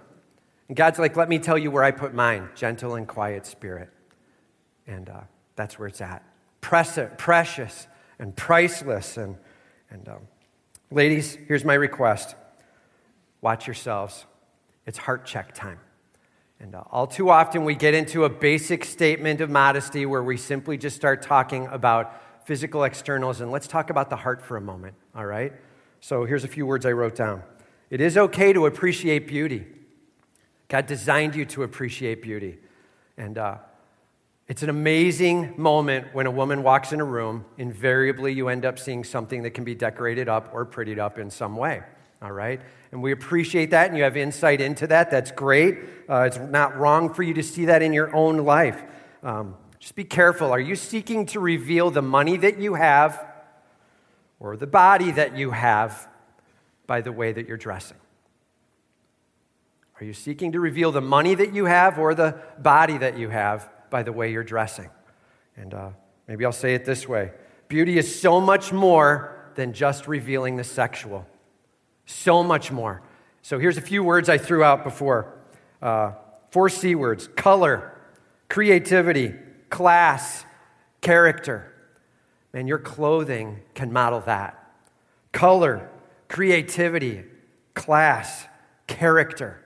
And 0.69 0.77
God's 0.77 0.99
like, 0.99 1.17
let 1.17 1.29
me 1.29 1.39
tell 1.39 1.57
you 1.57 1.71
where 1.71 1.85
I 1.85 1.93
put 1.93 2.13
mine 2.13 2.49
gentle 2.57 2.97
and 2.97 3.07
quiet 3.07 3.47
spirit. 3.47 3.91
And 4.87 5.09
uh, 5.09 5.21
that's 5.55 5.79
where 5.79 5.87
it's 5.87 6.01
at 6.01 6.25
precious 6.63 7.87
and 8.19 8.35
priceless. 8.35 9.19
And, 9.19 9.37
and 9.91 10.09
um, 10.09 10.21
ladies, 10.91 11.37
here's 11.47 11.65
my 11.65 11.75
request 11.75 12.35
watch 13.43 13.67
yourselves. 13.67 14.25
It's 14.87 14.99
heart 14.99 15.25
check 15.25 15.55
time. 15.55 15.79
And 16.61 16.75
uh, 16.75 16.85
all 16.91 17.07
too 17.07 17.29
often, 17.29 17.65
we 17.65 17.75
get 17.75 17.93
into 17.95 18.25
a 18.25 18.29
basic 18.29 18.85
statement 18.85 19.41
of 19.41 19.51
modesty 19.51 20.07
where 20.07 20.23
we 20.23 20.37
simply 20.37 20.77
just 20.77 20.95
start 20.95 21.23
talking 21.23 21.67
about 21.67 22.47
physical 22.47 22.85
externals. 22.85 23.41
And 23.41 23.51
let's 23.51 23.67
talk 23.67 23.91
about 23.91 24.11
the 24.11 24.17
heart 24.17 24.43
for 24.43 24.57
a 24.57 24.61
moment, 24.61 24.95
all 25.15 25.27
right? 25.27 25.53
So 26.01 26.25
here's 26.25 26.45
a 26.45 26.49
few 26.49 26.67
words 26.67 26.87
I 26.87 26.93
wrote 26.93 27.17
down. 27.17 27.43
It 27.91 28.01
is 28.01 28.17
okay 28.17 28.53
to 28.53 28.67
appreciate 28.67 29.27
beauty. 29.27 29.67
God 30.69 30.87
designed 30.87 31.35
you 31.35 31.45
to 31.47 31.65
appreciate 31.65 32.23
beauty. 32.23 32.59
And 33.17 33.39
uh, 33.39 33.59
it's 34.49 34.63
an 34.63 34.71
amazing 34.71 35.55
moment 35.57 36.15
when 36.15 36.27
a 36.27 36.31
woman 36.31 36.63
walks 36.63 36.93
in 36.93 37.01
a 37.01 37.05
room. 37.05 37.45
Invariably, 37.59 38.33
you 38.33 38.49
end 38.49 38.65
up 38.65 38.79
seeing 38.79 39.05
something 39.05 39.43
that 39.43 39.51
can 39.51 39.65
be 39.65 39.75
decorated 39.75 40.29
up 40.29 40.51
or 40.53 40.65
prettied 40.65 40.99
up 40.99 41.19
in 41.19 41.31
some 41.31 41.57
way. 41.57 41.83
All 42.23 42.33
right? 42.33 42.61
And 42.93 43.03
we 43.03 43.13
appreciate 43.13 43.71
that, 43.71 43.89
and 43.89 43.97
you 43.97 44.05
have 44.05 44.17
insight 44.17 44.61
into 44.61 44.87
that. 44.87 45.11
That's 45.11 45.33
great. 45.33 45.79
Uh, 46.09 46.23
it's 46.23 46.39
not 46.39 46.79
wrong 46.79 47.13
for 47.13 47.23
you 47.23 47.35
to 47.35 47.43
see 47.43 47.65
that 47.67 47.83
in 47.83 47.93
your 47.93 48.15
own 48.15 48.39
life. 48.39 48.81
Um, 49.23 49.57
just 49.81 49.95
be 49.95 50.05
careful. 50.05 50.53
Are 50.53 50.61
you 50.61 50.77
seeking 50.77 51.27
to 51.27 51.41
reveal 51.41 51.91
the 51.91 52.03
money 52.03 52.37
that 52.37 52.59
you 52.59 52.75
have 52.75 53.27
or 54.39 54.57
the 54.57 54.67
body 54.67 55.11
that 55.11 55.37
you 55.37 55.51
have 55.51 56.09
by 56.87 57.01
the 57.01 57.11
way 57.11 57.33
that 57.33 57.49
you're 57.49 57.57
dressing? 57.57 57.97
Are 60.01 60.05
you 60.05 60.13
seeking 60.13 60.53
to 60.53 60.61
reveal 60.61 60.93
the 60.93 61.01
money 61.01 61.35
that 61.35 61.53
you 61.53 61.65
have 61.65 61.99
or 61.99 62.15
the 62.15 62.41
body 62.59 62.99
that 62.99 63.19
you 63.19 63.29
have 63.29 63.69
by 63.93 64.03
the 64.03 64.11
way 64.11 64.33
you're 64.33 64.43
dressing. 64.43 64.91
And 65.57 65.73
uh, 65.75 65.91
maybe 66.27 66.45
I'll 66.45 66.51
say 66.51 66.75
it 66.75 66.85
this 66.85 67.07
way 67.07 67.31
beauty 67.69 67.97
is 67.97 68.21
so 68.21 68.41
much 68.41 68.73
more 68.73 69.53
than 69.55 69.73
just 69.73 70.09
revealing 70.09 70.57
the 70.57 70.65
sexual. 70.65 71.27
So 72.07 72.43
much 72.43 72.71
more. 72.71 73.03
So 73.43 73.59
here's 73.59 73.77
a 73.77 73.83
few 73.83 74.03
words 74.05 74.29
I 74.29 74.39
threw 74.39 74.63
out 74.63 74.85
before 74.85 75.35
uh, 75.81 76.13
four 76.51 76.69
C 76.69 76.95
words 76.95 77.29
color, 77.29 77.99
creativity, 78.49 79.35
class, 79.71 80.45
character. 81.01 81.73
Man, 82.53 82.67
your 82.67 82.79
clothing 82.79 83.61
can 83.75 83.93
model 83.93 84.21
that. 84.21 84.59
Color, 85.33 85.91
creativity, 86.29 87.25
class, 87.75 88.47
character. 88.87 89.63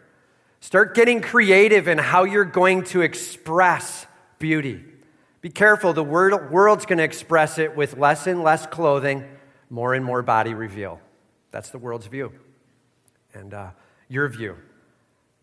Start 0.61 0.95
getting 0.95 1.21
creative 1.21 1.89
in 1.89 1.99
how 1.99 2.25
you're 2.25 2.45
going 2.45 2.85
to 2.85 3.03
express 3.03 4.07
beauty. 4.39 4.85
Be 5.41 5.51
careful, 5.51 5.93
the 5.93 6.03
world's 6.03 6.87
going 6.87 6.99
to 6.99 7.05
express 7.05 7.59
it 7.59 7.77
with 7.77 7.97
less 7.97 8.27
and 8.27 8.43
less 8.43 8.67
clothing, 8.67 9.25
more 9.71 9.95
and 9.95 10.05
more 10.05 10.23
body 10.23 10.55
reveal. 10.55 11.01
That's 11.57 11.71
the 11.71 11.79
world's 11.79 12.07
view. 12.07 12.33
And 13.33 13.55
uh, 13.55 13.71
your 14.11 14.29
view 14.29 14.57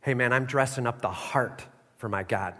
hey, 0.01 0.13
man, 0.13 0.31
I'm 0.31 0.45
dressing 0.45 0.85
up 0.85 1.01
the 1.01 1.09
heart 1.09 1.65
for 1.97 2.07
my 2.07 2.21
God. 2.21 2.53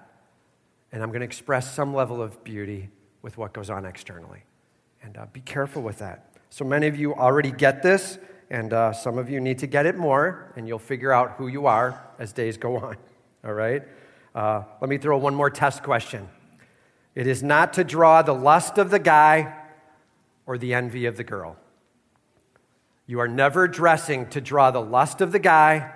And 0.92 1.04
I'm 1.04 1.10
going 1.10 1.20
to 1.20 1.26
express 1.26 1.72
some 1.72 1.94
level 1.94 2.20
of 2.20 2.44
beauty 2.44 2.90
with 3.22 3.38
what 3.38 3.54
goes 3.54 3.70
on 3.70 3.86
externally. 3.86 4.44
And 5.04 5.16
uh, 5.18 5.28
be 5.32 5.42
careful 5.42 5.84
with 5.84 6.00
that. 6.00 6.32
So 6.50 6.66
many 6.66 6.88
of 6.88 6.98
you 6.98 7.14
already 7.14 7.52
get 7.52 7.84
this, 7.84 8.18
and 8.50 8.74
uh, 8.74 8.92
some 8.92 9.20
of 9.20 9.30
you 9.30 9.40
need 9.40 9.60
to 9.60 9.68
get 9.68 9.86
it 9.86 9.98
more, 9.98 10.52
and 10.56 10.68
you'll 10.68 10.80
figure 10.80 11.12
out 11.12 11.34
who 11.34 11.48
you 11.48 11.68
are 11.68 12.04
as 12.18 12.34
days 12.34 12.58
go 12.58 12.78
on. 12.78 12.98
All 13.46 13.54
right? 13.54 13.84
Uh, 14.34 14.64
let 14.82 14.90
me 14.90 14.98
throw 14.98 15.20
one 15.20 15.36
more 15.36 15.52
test 15.52 15.84
question. 15.84 16.28
It 17.14 17.28
is 17.28 17.44
not 17.44 17.74
to 17.74 17.84
draw 17.84 18.24
the 18.24 18.34
lust 18.34 18.80
of 18.80 18.90
the 18.90 18.98
guy 18.98 19.54
or 20.48 20.58
the 20.58 20.74
envy 20.74 21.06
of 21.06 21.18
the 21.18 21.24
girl. 21.24 21.58
You 23.06 23.20
are 23.20 23.28
never 23.28 23.68
dressing 23.68 24.28
to 24.30 24.42
draw 24.42 24.72
the 24.72 24.82
lust 24.82 25.22
of 25.22 25.32
the 25.32 25.40
guy 25.40 25.92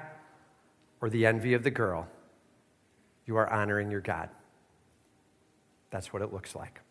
or 1.01 1.09
the 1.09 1.25
envy 1.25 1.53
of 1.53 1.63
the 1.63 1.71
girl. 1.71 2.07
You 3.25 3.37
are 3.37 3.51
honoring 3.51 3.91
your 3.91 4.01
God. 4.01 4.29
That's 5.89 6.11
what 6.11 6.21
it 6.21 6.33
looks 6.33 6.55
like. 6.55 6.81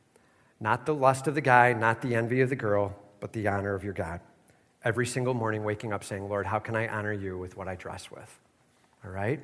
Not 0.59 0.87
the 0.87 0.95
lust 0.95 1.27
of 1.27 1.35
the 1.35 1.41
guy, 1.41 1.73
not 1.75 2.01
the 2.01 2.15
envy 2.15 2.41
of 2.41 2.49
the 2.49 2.57
girl, 2.57 2.97
but 3.21 3.33
the 3.33 3.49
honor 3.49 3.75
of 3.75 3.85
your 3.85 3.93
God. 3.93 4.21
Every 4.83 5.07
single 5.07 5.35
morning, 5.35 5.65
waking 5.65 5.93
up 5.93 6.05
saying, 6.05 6.29
Lord, 6.29 6.47
how 6.47 6.59
can 6.59 6.77
I 6.77 6.89
honor 6.89 7.13
you 7.13 7.37
with 7.37 7.57
what 7.57 7.69
I 7.69 7.75
dress 7.75 8.11
with? 8.11 8.39
All 9.05 9.11
right? 9.11 9.41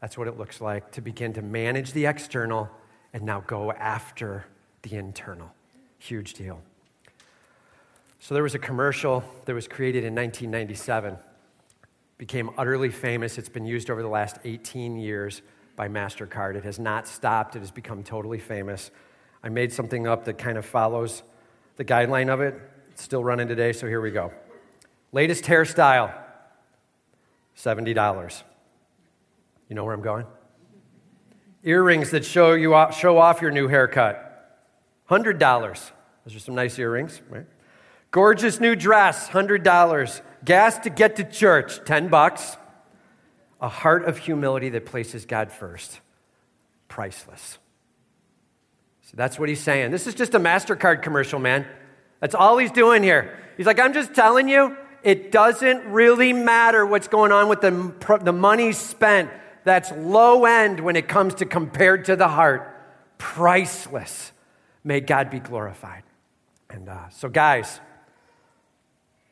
That's 0.00 0.18
what 0.18 0.28
it 0.28 0.36
looks 0.36 0.60
like 0.60 0.92
to 0.92 1.00
begin 1.00 1.32
to 1.34 1.42
manage 1.42 1.92
the 1.92 2.06
external 2.06 2.68
and 3.12 3.22
now 3.22 3.40
go 3.46 3.72
after 3.72 4.46
the 4.82 4.96
internal. 4.96 5.52
Huge 5.98 6.34
deal. 6.34 6.60
So 8.20 8.34
there 8.34 8.42
was 8.42 8.54
a 8.54 8.58
commercial 8.58 9.22
that 9.44 9.54
was 9.54 9.68
created 9.68 10.04
in 10.04 10.14
1997. 10.14 11.16
Became 12.18 12.50
utterly 12.58 12.90
famous. 12.90 13.38
It's 13.38 13.48
been 13.48 13.64
used 13.64 13.90
over 13.90 14.02
the 14.02 14.08
last 14.08 14.38
18 14.44 14.96
years 14.96 15.40
by 15.76 15.88
MasterCard. 15.88 16.56
It 16.56 16.64
has 16.64 16.80
not 16.80 17.06
stopped. 17.06 17.54
It 17.54 17.60
has 17.60 17.70
become 17.70 18.02
totally 18.02 18.40
famous. 18.40 18.90
I 19.42 19.48
made 19.48 19.72
something 19.72 20.08
up 20.08 20.24
that 20.24 20.36
kind 20.36 20.58
of 20.58 20.66
follows 20.66 21.22
the 21.76 21.84
guideline 21.84 22.28
of 22.28 22.40
it. 22.40 22.60
It's 22.90 23.02
still 23.02 23.22
running 23.22 23.46
today, 23.46 23.72
so 23.72 23.86
here 23.86 24.00
we 24.00 24.10
go. 24.10 24.32
Latest 25.12 25.44
hairstyle 25.44 26.12
$70. 27.56 28.42
You 29.68 29.76
know 29.76 29.84
where 29.84 29.94
I'm 29.94 30.02
going? 30.02 30.26
Earrings 31.64 32.10
that 32.10 32.24
show, 32.24 32.52
you 32.52 32.74
off, 32.74 32.98
show 32.98 33.18
off 33.18 33.40
your 33.40 33.50
new 33.50 33.68
haircut. 33.68 34.24
$100. 35.10 35.38
Those 35.38 36.36
are 36.36 36.38
some 36.38 36.54
nice 36.54 36.78
earrings, 36.78 37.20
right? 37.28 37.46
Gorgeous 38.10 38.60
new 38.60 38.74
dress, 38.74 39.28
$100. 39.28 40.20
Gas 40.44 40.78
to 40.80 40.90
get 40.90 41.16
to 41.16 41.24
church, 41.24 41.84
10 41.84 42.08
bucks. 42.08 42.56
A 43.60 43.68
heart 43.68 44.04
of 44.04 44.18
humility 44.18 44.68
that 44.70 44.86
places 44.86 45.26
God 45.26 45.50
first, 45.50 46.00
priceless. 46.86 47.58
So 49.02 49.16
that's 49.16 49.38
what 49.38 49.48
he's 49.48 49.60
saying. 49.60 49.90
This 49.90 50.06
is 50.06 50.14
just 50.14 50.34
a 50.34 50.38
MasterCard 50.38 51.02
commercial, 51.02 51.40
man. 51.40 51.66
That's 52.20 52.34
all 52.34 52.58
he's 52.58 52.70
doing 52.70 53.02
here. 53.02 53.38
He's 53.56 53.66
like, 53.66 53.80
I'm 53.80 53.92
just 53.92 54.14
telling 54.14 54.48
you, 54.48 54.76
it 55.02 55.32
doesn't 55.32 55.86
really 55.86 56.32
matter 56.32 56.84
what's 56.84 57.08
going 57.08 57.32
on 57.32 57.48
with 57.48 57.60
the, 57.60 58.18
the 58.22 58.32
money 58.32 58.72
spent. 58.72 59.30
That's 59.64 59.90
low 59.92 60.44
end 60.44 60.80
when 60.80 60.96
it 60.96 61.08
comes 61.08 61.34
to 61.36 61.46
compared 61.46 62.06
to 62.06 62.16
the 62.16 62.28
heart. 62.28 62.74
Priceless. 63.18 64.32
May 64.84 65.00
God 65.00 65.30
be 65.30 65.40
glorified. 65.40 66.04
And 66.70 66.88
uh, 66.88 67.08
so, 67.08 67.28
guys, 67.28 67.80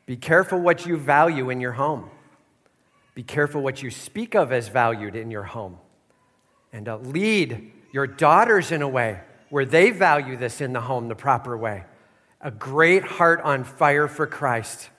be 0.07 0.15
careful 0.15 0.59
what 0.59 0.85
you 0.85 0.97
value 0.97 1.49
in 1.49 1.59
your 1.59 1.73
home. 1.73 2.09
Be 3.13 3.23
careful 3.23 3.61
what 3.61 3.83
you 3.83 3.91
speak 3.91 4.35
of 4.35 4.53
as 4.53 4.69
valued 4.69 5.15
in 5.15 5.29
your 5.29 5.43
home. 5.43 5.77
And 6.71 6.87
uh, 6.87 6.97
lead 6.97 7.73
your 7.91 8.07
daughters 8.07 8.71
in 8.71 8.81
a 8.81 8.87
way 8.87 9.19
where 9.49 9.65
they 9.65 9.91
value 9.91 10.37
this 10.37 10.61
in 10.61 10.71
the 10.71 10.79
home 10.79 11.09
the 11.09 11.15
proper 11.15 11.57
way. 11.57 11.83
A 12.39 12.51
great 12.51 13.03
heart 13.03 13.41
on 13.41 13.65
fire 13.65 14.07
for 14.07 14.25
Christ. 14.25 14.89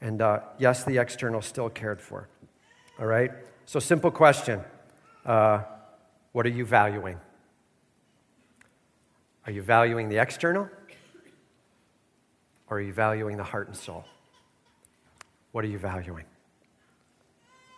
And 0.00 0.22
uh, 0.22 0.40
yes, 0.58 0.84
the 0.84 0.96
external 0.96 1.42
still 1.42 1.68
cared 1.68 2.00
for. 2.00 2.26
All 2.98 3.06
right? 3.06 3.32
So, 3.66 3.78
simple 3.78 4.10
question 4.10 4.62
uh, 5.26 5.64
What 6.32 6.46
are 6.46 6.50
you 6.50 6.64
valuing? 6.64 7.20
Are 9.44 9.52
you 9.52 9.60
valuing 9.60 10.08
the 10.08 10.16
external? 10.16 10.70
Or 12.68 12.78
are 12.78 12.80
you 12.80 12.94
valuing 12.94 13.36
the 13.36 13.44
heart 13.44 13.66
and 13.66 13.76
soul? 13.76 14.04
What 15.52 15.64
are 15.64 15.68
you 15.68 15.78
valuing? 15.78 16.24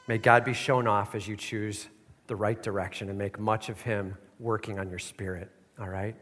May 0.07 0.19
God 0.19 0.45
be 0.45 0.53
shown 0.53 0.87
off 0.87 1.15
as 1.15 1.27
you 1.27 1.37
choose 1.37 1.89
the 2.27 2.37
right 2.37 2.63
direction 2.63 3.09
and 3.09 3.19
make 3.19 3.39
much 3.39 3.69
of 3.69 3.81
Him 3.81 4.17
working 4.39 4.79
on 4.79 4.91
your 4.91 4.99
spirit. 4.99 5.51
All 5.81 5.89
right? 5.89 6.17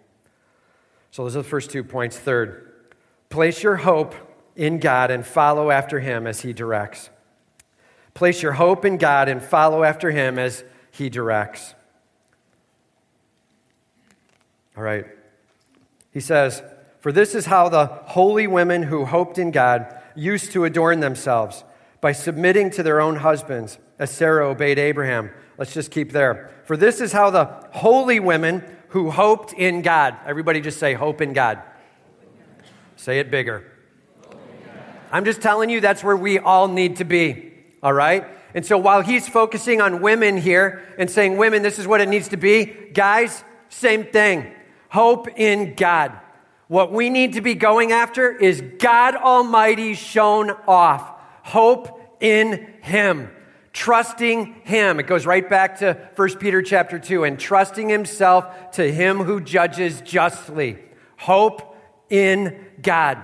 So, 1.10 1.24
those 1.24 1.36
are 1.36 1.42
the 1.42 1.48
first 1.48 1.70
two 1.70 1.82
points. 1.82 2.16
Third, 2.16 2.72
place 3.30 3.62
your 3.62 3.76
hope 3.76 4.14
in 4.54 4.78
God 4.78 5.10
and 5.10 5.26
follow 5.26 5.70
after 5.70 6.00
Him 6.00 6.26
as 6.26 6.40
He 6.40 6.52
directs. 6.52 7.10
Place 8.14 8.42
your 8.42 8.52
hope 8.52 8.84
in 8.84 8.96
God 8.96 9.28
and 9.28 9.42
follow 9.42 9.82
after 9.82 10.10
Him 10.10 10.38
as 10.38 10.62
He 10.90 11.08
directs. 11.08 11.74
All 14.76 14.82
right. 14.82 15.06
He 16.12 16.20
says, 16.20 16.62
For 17.00 17.12
this 17.12 17.34
is 17.34 17.46
how 17.46 17.68
the 17.68 17.86
holy 17.86 18.46
women 18.46 18.84
who 18.84 19.04
hoped 19.04 19.38
in 19.38 19.50
God 19.50 19.99
used 20.14 20.52
to 20.52 20.64
adorn 20.64 21.00
themselves 21.00 21.64
by 22.00 22.12
submitting 22.12 22.70
to 22.70 22.82
their 22.82 23.00
own 23.00 23.16
husbands, 23.16 23.78
as 23.98 24.10
Sarah 24.10 24.48
obeyed 24.48 24.78
Abraham. 24.78 25.30
Let's 25.58 25.74
just 25.74 25.90
keep 25.90 26.12
there. 26.12 26.54
For 26.64 26.76
this 26.76 27.00
is 27.00 27.12
how 27.12 27.30
the 27.30 27.44
holy 27.72 28.20
women 28.20 28.64
who 28.88 29.10
hoped 29.10 29.52
in 29.52 29.82
God, 29.82 30.16
everybody 30.24 30.60
just 30.60 30.78
say, 30.78 30.94
hope 30.94 31.20
in 31.20 31.32
God. 31.32 31.62
Say 32.96 33.18
it 33.18 33.30
bigger. 33.30 33.70
I'm 35.12 35.24
just 35.24 35.42
telling 35.42 35.70
you 35.70 35.80
that's 35.80 36.02
where 36.04 36.16
we 36.16 36.38
all 36.38 36.68
need 36.68 36.96
to 36.96 37.04
be, 37.04 37.52
all 37.82 37.92
right? 37.92 38.24
And 38.54 38.64
so 38.64 38.78
while 38.78 39.00
he's 39.00 39.28
focusing 39.28 39.80
on 39.80 40.00
women 40.00 40.36
here 40.36 40.82
and 40.98 41.10
saying, 41.10 41.36
women, 41.36 41.62
this 41.62 41.78
is 41.78 41.86
what 41.86 42.00
it 42.00 42.08
needs 42.08 42.28
to 42.28 42.36
be, 42.36 42.64
guys, 42.64 43.44
same 43.68 44.04
thing. 44.04 44.52
Hope 44.88 45.28
in 45.38 45.74
God. 45.74 46.18
What 46.70 46.92
we 46.92 47.10
need 47.10 47.32
to 47.32 47.40
be 47.40 47.56
going 47.56 47.90
after 47.90 48.30
is 48.30 48.62
God 48.78 49.16
Almighty 49.16 49.94
shown 49.94 50.52
off. 50.68 51.02
Hope 51.42 52.16
in 52.20 52.74
Him. 52.80 53.28
Trusting 53.72 54.54
Him. 54.62 55.00
It 55.00 55.08
goes 55.08 55.26
right 55.26 55.50
back 55.50 55.80
to 55.80 55.98
1 56.14 56.36
Peter 56.36 56.62
chapter 56.62 57.00
2 57.00 57.24
and 57.24 57.40
trusting 57.40 57.88
Himself 57.88 58.70
to 58.74 58.88
Him 58.88 59.18
who 59.18 59.40
judges 59.40 60.00
justly. 60.02 60.78
Hope 61.16 61.76
in 62.08 62.64
God. 62.80 63.18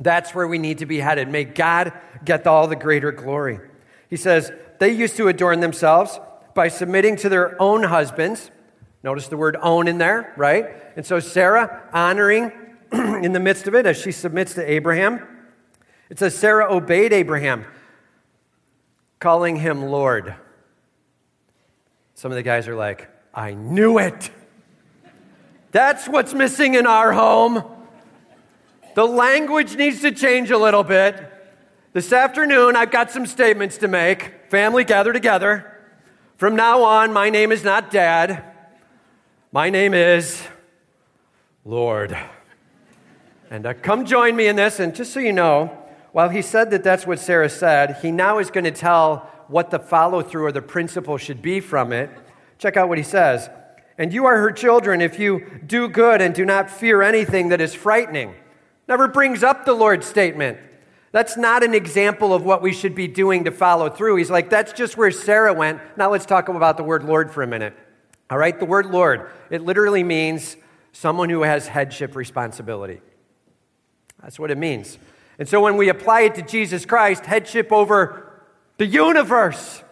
That's 0.00 0.34
where 0.34 0.48
we 0.48 0.56
need 0.56 0.78
to 0.78 0.86
be 0.86 0.98
headed. 0.98 1.28
May 1.28 1.44
God 1.44 1.92
get 2.24 2.46
all 2.46 2.68
the 2.68 2.74
greater 2.74 3.12
glory. 3.12 3.60
He 4.08 4.16
says, 4.16 4.50
they 4.78 4.92
used 4.92 5.18
to 5.18 5.28
adorn 5.28 5.60
themselves 5.60 6.18
by 6.54 6.68
submitting 6.68 7.16
to 7.16 7.28
their 7.28 7.60
own 7.60 7.82
husbands. 7.82 8.50
Notice 9.02 9.28
the 9.28 9.36
word 9.36 9.58
own 9.60 9.88
in 9.88 9.98
there, 9.98 10.32
right? 10.38 10.68
And 10.96 11.04
so 11.04 11.20
Sarah 11.20 11.82
honoring 11.92 12.50
in 12.92 13.32
the 13.32 13.40
midst 13.40 13.66
of 13.66 13.74
it 13.74 13.86
as 13.86 14.00
she 14.00 14.12
submits 14.12 14.54
to 14.54 14.70
Abraham. 14.70 15.26
It 16.10 16.18
says 16.18 16.34
Sarah 16.36 16.72
obeyed 16.72 17.12
Abraham, 17.12 17.64
calling 19.18 19.56
him 19.56 19.82
Lord. 19.82 20.34
Some 22.14 22.32
of 22.32 22.36
the 22.36 22.42
guys 22.42 22.66
are 22.66 22.74
like, 22.74 23.08
I 23.34 23.52
knew 23.54 23.98
it. 23.98 24.30
That's 25.70 26.08
what's 26.08 26.32
missing 26.32 26.74
in 26.74 26.86
our 26.86 27.12
home. 27.12 27.62
The 28.94 29.06
language 29.06 29.76
needs 29.76 30.00
to 30.00 30.10
change 30.10 30.50
a 30.50 30.58
little 30.58 30.82
bit. 30.82 31.32
This 31.92 32.12
afternoon, 32.12 32.74
I've 32.74 32.90
got 32.90 33.10
some 33.10 33.26
statements 33.26 33.78
to 33.78 33.88
make. 33.88 34.50
Family, 34.50 34.84
gather 34.84 35.12
together. 35.12 35.78
From 36.36 36.56
now 36.56 36.82
on, 36.82 37.12
my 37.12 37.30
name 37.30 37.52
is 37.52 37.62
not 37.62 37.90
Dad. 37.90 38.42
My 39.52 39.70
name 39.70 39.94
is 39.94 40.42
Lord. 41.64 42.16
And 43.50 43.66
uh, 43.66 43.74
come 43.74 44.04
join 44.04 44.36
me 44.36 44.46
in 44.46 44.56
this. 44.56 44.80
And 44.80 44.94
just 44.94 45.12
so 45.12 45.20
you 45.20 45.32
know, 45.32 45.66
while 46.12 46.28
he 46.28 46.42
said 46.42 46.70
that 46.70 46.84
that's 46.84 47.06
what 47.06 47.18
Sarah 47.18 47.48
said, 47.48 47.98
he 48.02 48.10
now 48.10 48.38
is 48.38 48.50
going 48.50 48.64
to 48.64 48.70
tell 48.70 49.30
what 49.48 49.70
the 49.70 49.78
follow 49.78 50.22
through 50.22 50.46
or 50.46 50.52
the 50.52 50.62
principle 50.62 51.16
should 51.16 51.40
be 51.40 51.60
from 51.60 51.92
it. 51.92 52.10
Check 52.58 52.76
out 52.76 52.88
what 52.88 52.98
he 52.98 53.04
says. 53.04 53.48
And 53.96 54.12
you 54.12 54.26
are 54.26 54.36
her 54.36 54.52
children 54.52 55.00
if 55.00 55.18
you 55.18 55.60
do 55.66 55.88
good 55.88 56.20
and 56.20 56.34
do 56.34 56.44
not 56.44 56.70
fear 56.70 57.02
anything 57.02 57.48
that 57.48 57.60
is 57.60 57.74
frightening. 57.74 58.34
Never 58.86 59.08
brings 59.08 59.42
up 59.42 59.64
the 59.64 59.72
Lord's 59.72 60.06
statement. 60.06 60.58
That's 61.10 61.36
not 61.36 61.64
an 61.64 61.74
example 61.74 62.34
of 62.34 62.44
what 62.44 62.62
we 62.62 62.72
should 62.72 62.94
be 62.94 63.08
doing 63.08 63.44
to 63.44 63.50
follow 63.50 63.88
through. 63.88 64.16
He's 64.16 64.30
like, 64.30 64.50
that's 64.50 64.72
just 64.72 64.96
where 64.96 65.10
Sarah 65.10 65.54
went. 65.54 65.80
Now 65.96 66.10
let's 66.10 66.26
talk 66.26 66.48
about 66.48 66.76
the 66.76 66.84
word 66.84 67.02
Lord 67.02 67.30
for 67.30 67.42
a 67.42 67.46
minute. 67.46 67.74
All 68.30 68.36
right, 68.36 68.58
the 68.58 68.66
word 68.66 68.86
Lord, 68.86 69.30
it 69.50 69.62
literally 69.62 70.04
means 70.04 70.56
someone 70.92 71.30
who 71.30 71.42
has 71.42 71.66
headship 71.66 72.14
responsibility. 72.14 73.00
That's 74.22 74.38
what 74.38 74.50
it 74.50 74.58
means. 74.58 74.98
And 75.38 75.48
so 75.48 75.60
when 75.60 75.76
we 75.76 75.88
apply 75.88 76.22
it 76.22 76.34
to 76.34 76.42
Jesus 76.42 76.84
Christ, 76.84 77.24
headship 77.24 77.72
over 77.72 78.42
the 78.76 78.86
universe, 78.86 79.82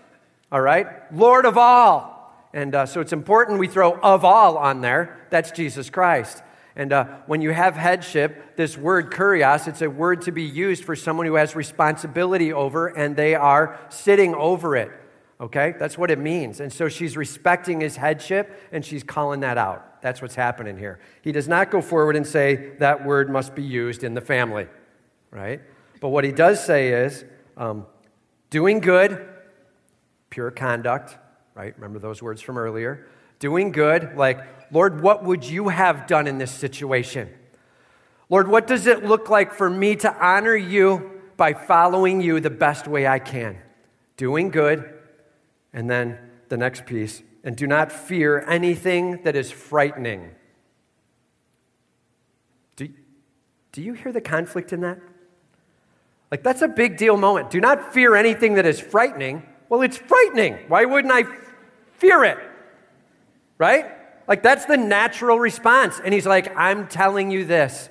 all 0.50 0.60
right? 0.60 0.86
Lord 1.14 1.44
of 1.44 1.56
all. 1.56 2.14
And 2.52 2.74
uh, 2.74 2.86
so 2.86 3.00
it's 3.00 3.12
important 3.12 3.58
we 3.58 3.68
throw 3.68 3.92
of 4.00 4.24
all 4.24 4.56
on 4.56 4.80
there. 4.80 5.26
That's 5.30 5.50
Jesus 5.50 5.90
Christ. 5.90 6.42
And 6.74 6.92
uh, 6.92 7.04
when 7.26 7.40
you 7.40 7.50
have 7.50 7.74
headship, 7.74 8.56
this 8.56 8.76
word 8.76 9.10
kurios, 9.10 9.66
it's 9.66 9.82
a 9.82 9.90
word 9.90 10.22
to 10.22 10.32
be 10.32 10.42
used 10.42 10.84
for 10.84 10.94
someone 10.94 11.26
who 11.26 11.34
has 11.34 11.56
responsibility 11.56 12.52
over 12.52 12.88
and 12.88 13.16
they 13.16 13.34
are 13.34 13.78
sitting 13.88 14.34
over 14.34 14.76
it. 14.76 14.90
Okay? 15.40 15.74
That's 15.78 15.96
what 15.96 16.10
it 16.10 16.18
means. 16.18 16.60
And 16.60 16.72
so 16.72 16.88
she's 16.88 17.16
respecting 17.16 17.80
his 17.80 17.96
headship 17.96 18.68
and 18.72 18.84
she's 18.84 19.02
calling 19.02 19.40
that 19.40 19.58
out. 19.58 19.95
That's 20.06 20.22
what's 20.22 20.36
happening 20.36 20.78
here. 20.78 21.00
He 21.22 21.32
does 21.32 21.48
not 21.48 21.68
go 21.68 21.82
forward 21.82 22.14
and 22.14 22.24
say 22.24 22.74
that 22.78 23.04
word 23.04 23.28
must 23.28 23.56
be 23.56 23.64
used 23.64 24.04
in 24.04 24.14
the 24.14 24.20
family, 24.20 24.68
right? 25.32 25.60
But 26.00 26.10
what 26.10 26.22
he 26.22 26.30
does 26.30 26.64
say 26.64 26.90
is 26.90 27.24
um, 27.56 27.88
doing 28.48 28.78
good, 28.78 29.28
pure 30.30 30.52
conduct, 30.52 31.16
right? 31.56 31.74
Remember 31.74 31.98
those 31.98 32.22
words 32.22 32.40
from 32.40 32.56
earlier. 32.56 33.08
Doing 33.40 33.72
good, 33.72 34.16
like, 34.16 34.38
Lord, 34.70 35.02
what 35.02 35.24
would 35.24 35.42
you 35.42 35.70
have 35.70 36.06
done 36.06 36.28
in 36.28 36.38
this 36.38 36.52
situation? 36.52 37.28
Lord, 38.30 38.46
what 38.46 38.68
does 38.68 38.86
it 38.86 39.04
look 39.04 39.28
like 39.28 39.52
for 39.52 39.68
me 39.68 39.96
to 39.96 40.24
honor 40.24 40.54
you 40.54 41.20
by 41.36 41.52
following 41.52 42.20
you 42.20 42.38
the 42.38 42.48
best 42.48 42.86
way 42.86 43.08
I 43.08 43.18
can? 43.18 43.58
Doing 44.16 44.50
good, 44.50 44.88
and 45.72 45.90
then 45.90 46.16
the 46.48 46.56
next 46.56 46.86
piece 46.86 47.24
and 47.46 47.56
do 47.56 47.68
not 47.68 47.92
fear 47.92 48.44
anything 48.48 49.22
that 49.22 49.36
is 49.36 49.52
frightening. 49.52 50.32
Do, 52.74 52.88
do 53.70 53.80
you 53.80 53.92
hear 53.92 54.10
the 54.10 54.20
conflict 54.20 54.72
in 54.72 54.80
that? 54.80 54.98
Like, 56.32 56.42
that's 56.42 56.60
a 56.60 56.68
big 56.68 56.96
deal 56.96 57.16
moment. 57.16 57.50
Do 57.50 57.60
not 57.60 57.94
fear 57.94 58.16
anything 58.16 58.54
that 58.54 58.66
is 58.66 58.80
frightening. 58.80 59.44
Well, 59.68 59.82
it's 59.82 59.96
frightening. 59.96 60.58
Why 60.66 60.86
wouldn't 60.86 61.14
I 61.14 61.22
fear 61.98 62.24
it? 62.24 62.38
Right? 63.58 63.92
Like, 64.26 64.42
that's 64.42 64.64
the 64.64 64.76
natural 64.76 65.38
response. 65.38 66.00
And 66.04 66.12
he's 66.12 66.26
like, 66.26 66.54
I'm 66.56 66.88
telling 66.88 67.30
you 67.30 67.44
this. 67.44 67.88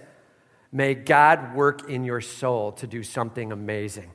May 0.74 0.95
God 0.95 1.56
work 1.56 1.89
in 1.89 2.03
your 2.03 2.20
soul 2.20 2.74
to 2.74 2.88
do 2.88 3.03
something 3.03 3.53
amazing. 3.53 4.12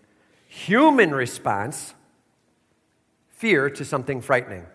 Human 0.48 1.12
response 1.12 1.94
fear 3.30 3.70
to 3.70 3.86
something 3.86 4.20
frightening 4.20 4.66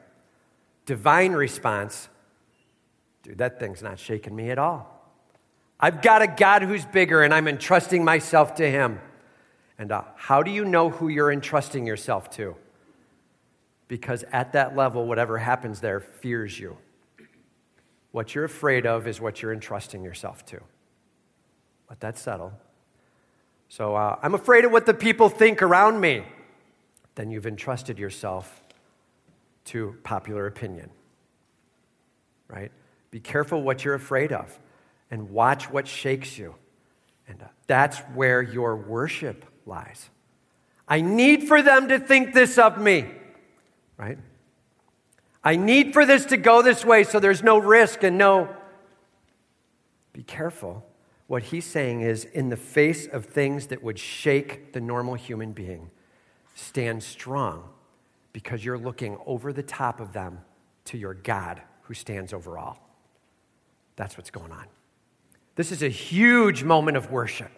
divine 0.86 1.33
response 1.33 2.09
dude, 3.25 3.39
that 3.39 3.59
thing's 3.59 3.81
not 3.81 3.99
shaking 3.99 4.36
me 4.36 4.51
at 4.51 4.59
all. 4.59 4.91
I've 5.79 6.01
got 6.01 6.21
a 6.21 6.27
God 6.27 6.61
who's 6.61 6.86
bigger, 6.86 7.23
and 7.23 7.33
I'm 7.33 7.47
entrusting 7.47 8.03
myself 8.03 8.55
to 8.55 8.69
Him. 8.69 8.99
And 9.77 9.91
uh, 9.91 10.03
how 10.15 10.43
do 10.43 10.51
you 10.51 10.63
know 10.63 10.89
who 10.89 11.09
you're 11.09 11.31
entrusting 11.31 11.86
yourself 11.86 12.29
to? 12.31 12.55
Because 13.88 14.23
at 14.31 14.53
that 14.53 14.75
level, 14.75 15.05
whatever 15.05 15.38
happens 15.38 15.81
there 15.81 15.99
fears 15.99 16.57
you. 16.57 16.77
What 18.11 18.33
you're 18.33 18.45
afraid 18.45 18.86
of 18.86 19.07
is 19.07 19.19
what 19.19 19.41
you're 19.41 19.51
entrusting 19.51 20.03
yourself 20.03 20.45
to. 20.45 20.61
Let 21.89 21.99
that 21.99 22.17
settle. 22.17 22.53
So 23.67 23.95
uh, 23.95 24.17
I'm 24.21 24.36
afraid 24.36 24.65
of 24.65 24.71
what 24.71 24.86
the 24.86 24.93
people 24.93 25.29
think 25.29 25.61
around 25.61 25.99
me. 25.99 26.23
Then 27.15 27.31
you've 27.31 27.47
entrusted 27.47 27.99
yourself 27.99 28.61
to 29.66 29.95
popular 30.03 30.47
opinion, 30.47 30.89
right? 32.47 32.72
Be 33.11 33.20
careful 33.20 33.61
what 33.61 33.84
you're 33.84 33.95
afraid 33.95 34.32
of 34.32 34.57
and 35.11 35.30
watch 35.32 35.70
what 35.70 35.88
shakes 35.88 36.38
you. 36.38 36.55
And 37.28 37.41
uh, 37.41 37.47
that's 37.68 37.99
where 38.13 38.41
your 38.41 38.76
worship 38.76 39.45
lies. 39.66 40.09
I 40.88 41.01
need 41.01 41.47
for 41.47 41.61
them 41.61 41.89
to 41.89 41.99
think 41.99 42.34
this 42.34 42.57
of 42.57 42.80
me, 42.80 43.09
right? 43.97 44.20
I 45.43 45.55
need 45.55 45.93
for 45.93 46.05
this 46.05 46.26
to 46.26 46.38
go 46.38 46.61
this 46.61 46.86
way 46.86 47.03
so 47.03 47.20
there's 47.20 47.43
no 47.43 47.57
risk 47.57 48.03
and 48.03 48.18
no. 48.18 48.55
Be 50.13 50.24
careful. 50.24 50.86
What 51.28 51.43
he's 51.43 51.66
saying 51.66 52.01
is, 52.01 52.24
in 52.24 52.49
the 52.49 52.57
face 52.57 53.07
of 53.07 53.26
things 53.26 53.68
that 53.68 53.82
would 53.82 53.97
shake 53.97 54.74
the 54.74 54.82
normal 54.82 55.16
human 55.16 55.53
being, 55.53 55.89
stand 56.53 57.01
strong 57.01 57.70
because 58.36 58.65
you're 58.65 58.77
looking 58.77 59.17
over 59.25 59.53
the 59.53 59.63
top 59.63 60.01
of 60.01 60.11
them 60.11 60.38
to 60.83 60.97
your 60.97 61.13
God 61.13 61.61
who 61.83 61.93
stands 61.93 62.33
over 62.33 62.57
all. 62.57 62.77
That's 63.95 64.17
what's 64.17 64.29
going 64.29 64.51
on. 64.51 64.65
This 65.55 65.71
is 65.71 65.81
a 65.81 65.88
huge 65.88 66.61
moment 66.61 66.97
of 66.97 67.09
worship 67.09 67.49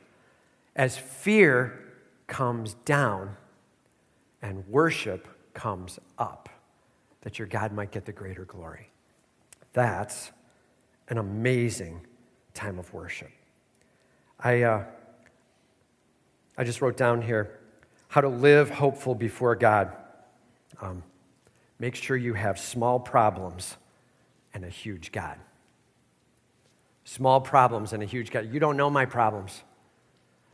as 0.76 0.96
fear 0.96 1.84
comes 2.28 2.76
down 2.86 3.36
and 4.44 4.68
worship 4.68 5.28
comes 5.56 5.98
up, 6.20 6.48
that 7.22 7.40
your 7.40 7.48
God 7.48 7.74
might 7.74 7.90
get 7.90 8.06
the 8.06 8.12
greater 8.12 8.46
glory. 8.46 8.92
That's 9.74 10.32
an 11.08 11.18
amazing 11.18 12.02
time 12.54 12.78
of 12.78 12.94
worship. 12.94 13.32
I, 14.40 14.62
uh, 14.62 14.86
I 16.56 16.64
just 16.64 16.84
wrote 16.84 16.98
down 16.98 17.24
here 17.24 17.62
how 18.10 18.22
to 18.22 18.30
live 18.30 18.70
hopeful 18.70 19.16
before 19.16 19.56
God. 19.56 19.98
Um, 20.82 21.04
make 21.80 21.96
sure 21.96 22.16
you 22.18 22.34
have 22.34 22.60
small 22.60 23.00
problems 23.00 23.78
and 24.54 24.64
a 24.64 24.70
huge 24.70 25.12
God. 25.12 25.38
Small 27.04 27.40
problems 27.42 27.94
and 27.94 28.04
a 28.04 28.06
huge 28.06 28.32
God. 28.32 28.52
You 28.52 28.60
don't 28.60 28.78
know 28.78 28.90
my 28.90 29.06
problems. 29.06 29.64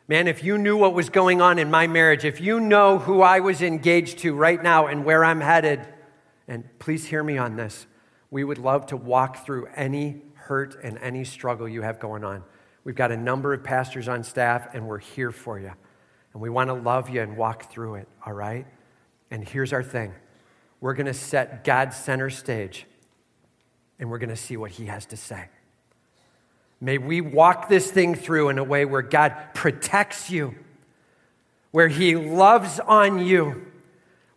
Man, 0.08 0.28
if 0.28 0.44
you 0.44 0.58
knew 0.58 0.76
what 0.76 0.94
was 0.94 1.10
going 1.10 1.42
on 1.42 1.58
in 1.58 1.72
my 1.72 1.88
marriage, 1.88 2.26
if 2.26 2.42
you 2.42 2.60
know 2.60 3.00
who 3.00 3.22
I 3.22 3.40
was 3.40 3.62
engaged 3.62 4.20
to 4.20 4.34
right 4.34 4.62
now 4.62 4.88
and 4.88 5.06
where 5.06 5.24
I'm 5.24 5.40
headed, 5.40 5.88
and 6.48 6.66
please 6.78 7.06
hear 7.06 7.24
me 7.24 7.38
on 7.38 7.56
this, 7.56 7.88
we 8.30 8.44
would 8.44 8.58
love 8.58 8.86
to 8.88 8.98
walk 8.98 9.46
through 9.46 9.68
any 9.76 10.22
hurt 10.34 10.78
and 10.84 10.98
any 10.98 11.24
struggle 11.24 11.70
you 11.70 11.82
have 11.82 12.00
going 12.00 12.24
on. 12.24 12.44
We've 12.84 12.96
got 12.96 13.12
a 13.12 13.18
number 13.18 13.54
of 13.54 13.64
pastors 13.64 14.10
on 14.10 14.24
staff, 14.24 14.68
and 14.74 14.88
we're 14.88 15.00
here 15.00 15.32
for 15.32 15.58
you. 15.58 15.72
And 16.34 16.42
we 16.42 16.50
want 16.50 16.68
to 16.70 16.74
love 16.74 17.10
you 17.10 17.22
and 17.22 17.38
walk 17.38 17.72
through 17.72 17.96
it, 17.96 18.10
all 18.26 18.34
right? 18.34 18.68
And 19.34 19.50
here's 19.50 19.74
our 19.74 19.82
thing 19.82 20.14
we're 20.80 20.94
going 20.94 21.08
to 21.08 21.14
set 21.14 21.64
God 21.64 21.92
center 21.92 22.30
stage, 22.30 22.86
and 24.00 24.10
we're 24.10 24.20
going 24.20 24.30
to 24.30 24.36
see 24.36 24.56
what 24.56 24.70
He 24.70 24.86
has 24.86 25.08
to 25.08 25.18
say. 25.18 25.50
May 26.80 27.00
we 27.00 27.20
walk 27.20 27.68
this 27.68 27.90
thing 27.90 28.14
through 28.14 28.50
in 28.50 28.60
a 28.60 28.64
way 28.64 28.86
where 28.86 29.02
God 29.02 29.36
protects 29.56 30.30
you, 30.30 30.54
where 31.72 31.88
He 31.88 32.16
loves 32.16 32.80
on 32.80 33.26
you, 33.26 33.66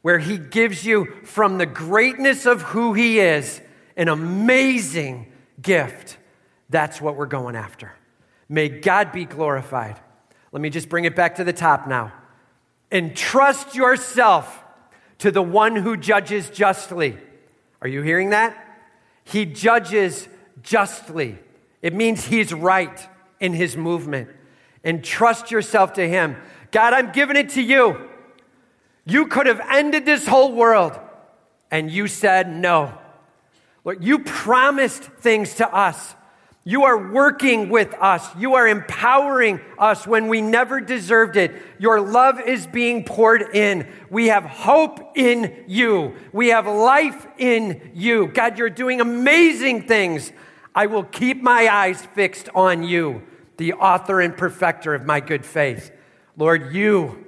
where 0.01 0.19
He 0.19 0.39
gives 0.39 0.87
you 0.87 1.15
from 1.25 1.59
the 1.59 1.67
greatness 1.67 2.47
of 2.47 2.63
who 2.63 2.95
He 2.95 3.21
is 3.21 3.61
an 3.99 4.09
amazing 4.09 5.31
gift. 5.61 6.17
That's 6.71 7.03
what 7.03 7.17
we're 7.17 7.27
going 7.27 7.55
after. 7.55 7.93
May 8.49 8.71
God 8.71 9.13
be 9.13 9.27
glorified. 9.27 10.01
Let 10.53 10.63
me 10.63 10.71
just 10.71 10.89
bring 10.89 11.05
it 11.05 11.15
back 11.15 11.35
to 11.35 11.45
the 11.45 11.53
top 11.53 11.87
now. 11.87 12.15
Entrust 12.91 13.75
yourself 13.75 14.63
to 15.19 15.31
the 15.31 15.43
one 15.43 15.77
who 15.77 15.97
judges 15.97 16.51
justly. 16.51 17.19
Are 17.81 17.89
you 17.89 18.03
hearing 18.03 18.31
that? 18.31 18.57
He 19.25 19.45
judges 19.45 20.29
justly. 20.63 21.39
It 21.83 21.95
means 21.95 22.25
he's 22.25 22.53
right 22.53 23.09
in 23.41 23.53
his 23.53 23.77
movement. 23.77 24.31
And 24.85 25.03
trust 25.03 25.51
yourself 25.51 25.95
to 25.95 26.09
him. 26.09 26.37
God, 26.71 26.93
I'm 26.93 27.13
giving 27.13 27.37
it 27.37 27.51
to 27.51 27.63
you. 27.63 28.09
You 29.05 29.27
could 29.27 29.47
have 29.47 29.61
ended 29.71 30.05
this 30.05 30.27
whole 30.27 30.53
world, 30.53 30.99
and 31.71 31.91
you 31.91 32.09
said 32.09 32.49
no. 32.49 32.97
Lord, 33.85 34.03
you 34.03 34.19
promised 34.19 35.03
things 35.03 35.55
to 35.55 35.73
us. 35.73 36.15
You 36.69 36.83
are 36.83 37.13
working 37.13 37.69
with 37.69 37.95
us. 37.95 38.27
You 38.35 38.55
are 38.57 38.67
empowering 38.67 39.61
us 39.79 40.05
when 40.05 40.27
we 40.27 40.41
never 40.41 40.81
deserved 40.81 41.37
it. 41.37 41.55
Your 41.79 42.01
love 42.01 42.41
is 42.41 42.67
being 42.67 43.05
poured 43.05 43.55
in. 43.55 43.87
We 44.11 44.27
have 44.27 44.43
hope 44.43 45.13
in 45.17 45.63
you. 45.69 46.17
We 46.33 46.49
have 46.49 46.67
life 46.67 47.25
in 47.39 47.93
you. 47.95 48.27
God, 48.27 48.59
you're 48.59 48.69
doing 48.69 49.01
amazing 49.01 49.87
things. 49.87 50.33
I 50.75 50.87
will 50.87 51.05
keep 51.05 51.41
my 51.41 51.69
eyes 51.69 52.05
fixed 52.15 52.49
on 52.53 52.83
you, 52.83 53.23
the 53.59 53.75
author 53.75 54.21
and 54.21 54.37
perfecter 54.37 54.93
of 54.93 55.07
my 55.07 55.21
good 55.21 55.47
faith. 55.47 55.93
Lord, 56.37 56.75
you 56.75 57.27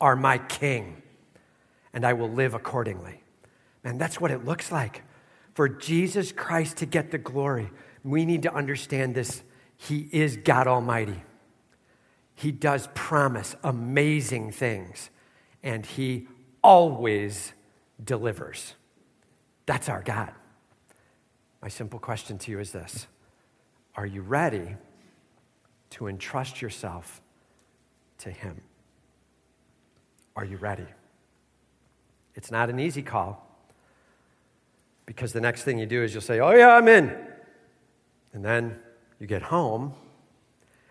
are 0.00 0.14
my 0.14 0.38
king, 0.38 1.02
and 1.92 2.06
I 2.06 2.12
will 2.12 2.30
live 2.30 2.54
accordingly. 2.54 3.24
Man, 3.82 3.98
that's 3.98 4.20
what 4.20 4.30
it 4.30 4.44
looks 4.44 4.70
like 4.70 5.02
for 5.52 5.68
Jesus 5.68 6.30
Christ 6.30 6.76
to 6.76 6.86
get 6.86 7.10
the 7.10 7.18
glory 7.18 7.72
we 8.04 8.26
need 8.26 8.42
to 8.42 8.54
understand 8.54 9.14
this. 9.14 9.42
He 9.76 10.08
is 10.12 10.36
God 10.36 10.68
Almighty. 10.68 11.22
He 12.34 12.52
does 12.52 12.88
promise 12.94 13.56
amazing 13.64 14.52
things, 14.52 15.10
and 15.62 15.84
He 15.86 16.28
always 16.62 17.52
delivers. 18.02 18.74
That's 19.66 19.88
our 19.88 20.02
God. 20.02 20.32
My 21.62 21.68
simple 21.68 21.98
question 21.98 22.36
to 22.38 22.50
you 22.50 22.58
is 22.58 22.72
this 22.72 23.06
Are 23.96 24.06
you 24.06 24.20
ready 24.20 24.76
to 25.90 26.08
entrust 26.08 26.60
yourself 26.60 27.22
to 28.18 28.30
Him? 28.30 28.60
Are 30.36 30.44
you 30.44 30.56
ready? 30.58 30.86
It's 32.34 32.50
not 32.50 32.68
an 32.68 32.80
easy 32.80 33.02
call 33.02 33.48
because 35.06 35.32
the 35.32 35.40
next 35.40 35.62
thing 35.62 35.78
you 35.78 35.86
do 35.86 36.02
is 36.02 36.12
you'll 36.12 36.20
say, 36.20 36.40
Oh, 36.40 36.50
yeah, 36.50 36.74
I'm 36.74 36.88
in. 36.88 37.33
And 38.34 38.44
then 38.44 38.78
you 39.18 39.26
get 39.26 39.42
home 39.42 39.94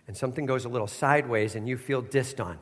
and 0.08 0.18
something 0.18 0.46
goes 0.46 0.66
a 0.66 0.70
little 0.70 0.88
sideways 0.88 1.56
and 1.56 1.68
you 1.68 1.78
feel 1.78 2.02
dissed 2.02 2.44
on. 2.44 2.58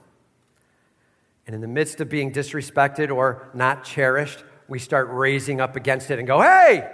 And 1.47 1.55
in 1.55 1.61
the 1.61 1.67
midst 1.67 2.01
of 2.01 2.09
being 2.09 2.33
disrespected 2.33 3.15
or 3.15 3.49
not 3.53 3.83
cherished, 3.83 4.43
we 4.67 4.79
start 4.79 5.07
raising 5.09 5.61
up 5.61 5.75
against 5.75 6.11
it 6.11 6.19
and 6.19 6.27
go, 6.27 6.41
hey, 6.41 6.89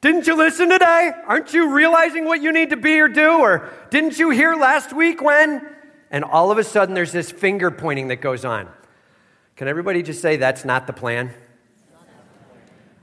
didn't 0.00 0.26
you 0.26 0.36
listen 0.36 0.68
today? 0.68 1.12
Aren't 1.26 1.54
you 1.54 1.74
realizing 1.74 2.26
what 2.26 2.42
you 2.42 2.52
need 2.52 2.70
to 2.70 2.76
be 2.76 3.00
or 3.00 3.08
do? 3.08 3.40
Or 3.40 3.70
didn't 3.90 4.18
you 4.18 4.30
hear 4.30 4.54
last 4.54 4.92
week 4.92 5.22
when? 5.22 5.66
And 6.10 6.24
all 6.24 6.50
of 6.50 6.58
a 6.58 6.64
sudden, 6.64 6.94
there's 6.94 7.12
this 7.12 7.30
finger 7.30 7.70
pointing 7.70 8.08
that 8.08 8.20
goes 8.20 8.44
on. 8.44 8.68
Can 9.56 9.68
everybody 9.68 10.02
just 10.02 10.20
say 10.20 10.36
that's 10.36 10.64
not 10.64 10.86
the 10.86 10.92
plan? 10.92 11.32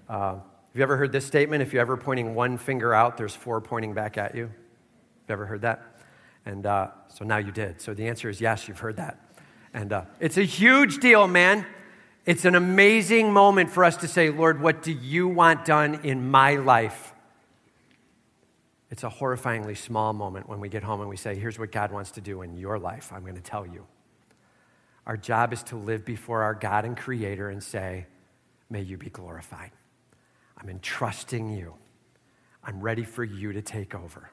Uh, 0.07 0.35
have 0.71 0.77
you 0.77 0.83
ever 0.83 0.95
heard 0.95 1.11
this 1.11 1.25
statement? 1.25 1.61
If 1.61 1.73
you're 1.73 1.81
ever 1.81 1.97
pointing 1.97 2.33
one 2.33 2.57
finger 2.57 2.93
out, 2.93 3.17
there's 3.17 3.35
four 3.35 3.59
pointing 3.59 3.93
back 3.93 4.17
at 4.17 4.35
you. 4.35 4.43
Have 4.43 4.51
you 5.27 5.33
ever 5.33 5.45
heard 5.45 5.63
that? 5.63 5.83
And 6.45 6.65
uh, 6.65 6.91
so 7.09 7.25
now 7.25 7.39
you 7.39 7.51
did. 7.51 7.81
So 7.81 7.93
the 7.93 8.07
answer 8.07 8.29
is 8.29 8.39
yes, 8.39 8.69
you've 8.69 8.79
heard 8.79 8.95
that. 8.95 9.19
And 9.73 9.91
uh, 9.91 10.03
it's 10.21 10.37
a 10.37 10.43
huge 10.43 10.99
deal, 10.99 11.27
man. 11.27 11.65
It's 12.25 12.45
an 12.45 12.55
amazing 12.55 13.33
moment 13.33 13.69
for 13.69 13.83
us 13.83 13.97
to 13.97 14.07
say, 14.07 14.29
Lord, 14.29 14.61
what 14.61 14.81
do 14.81 14.93
you 14.93 15.27
want 15.27 15.65
done 15.65 15.99
in 16.03 16.31
my 16.31 16.55
life? 16.55 17.13
It's 18.89 19.03
a 19.03 19.09
horrifyingly 19.09 19.75
small 19.75 20.13
moment 20.13 20.47
when 20.47 20.61
we 20.61 20.69
get 20.69 20.83
home 20.83 21.01
and 21.01 21.09
we 21.09 21.17
say, 21.17 21.35
Here's 21.35 21.59
what 21.59 21.73
God 21.73 21.91
wants 21.91 22.11
to 22.11 22.21
do 22.21 22.43
in 22.43 22.55
your 22.55 22.79
life. 22.79 23.11
I'm 23.13 23.23
going 23.23 23.35
to 23.35 23.41
tell 23.41 23.67
you. 23.67 23.87
Our 25.05 25.17
job 25.17 25.51
is 25.51 25.63
to 25.63 25.75
live 25.75 26.05
before 26.05 26.43
our 26.43 26.53
God 26.53 26.85
and 26.85 26.95
Creator 26.95 27.49
and 27.49 27.61
say, 27.61 28.05
May 28.69 28.83
you 28.83 28.95
be 28.95 29.09
glorified. 29.09 29.71
I'm 30.61 30.69
entrusting 30.69 31.49
you. 31.49 31.73
I'm 32.63 32.81
ready 32.81 33.03
for 33.03 33.23
you 33.23 33.53
to 33.53 33.61
take 33.61 33.95
over. 33.95 34.29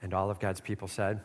And 0.00 0.14
all 0.14 0.30
of 0.30 0.38
God's 0.38 0.60
people 0.60 0.86
said, 0.86 1.20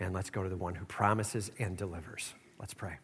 Man, 0.00 0.12
let's 0.12 0.28
go 0.28 0.42
to 0.42 0.48
the 0.48 0.56
one 0.56 0.74
who 0.74 0.84
promises 0.86 1.52
and 1.60 1.76
delivers. 1.76 2.34
Let's 2.58 2.74
pray. 2.74 2.96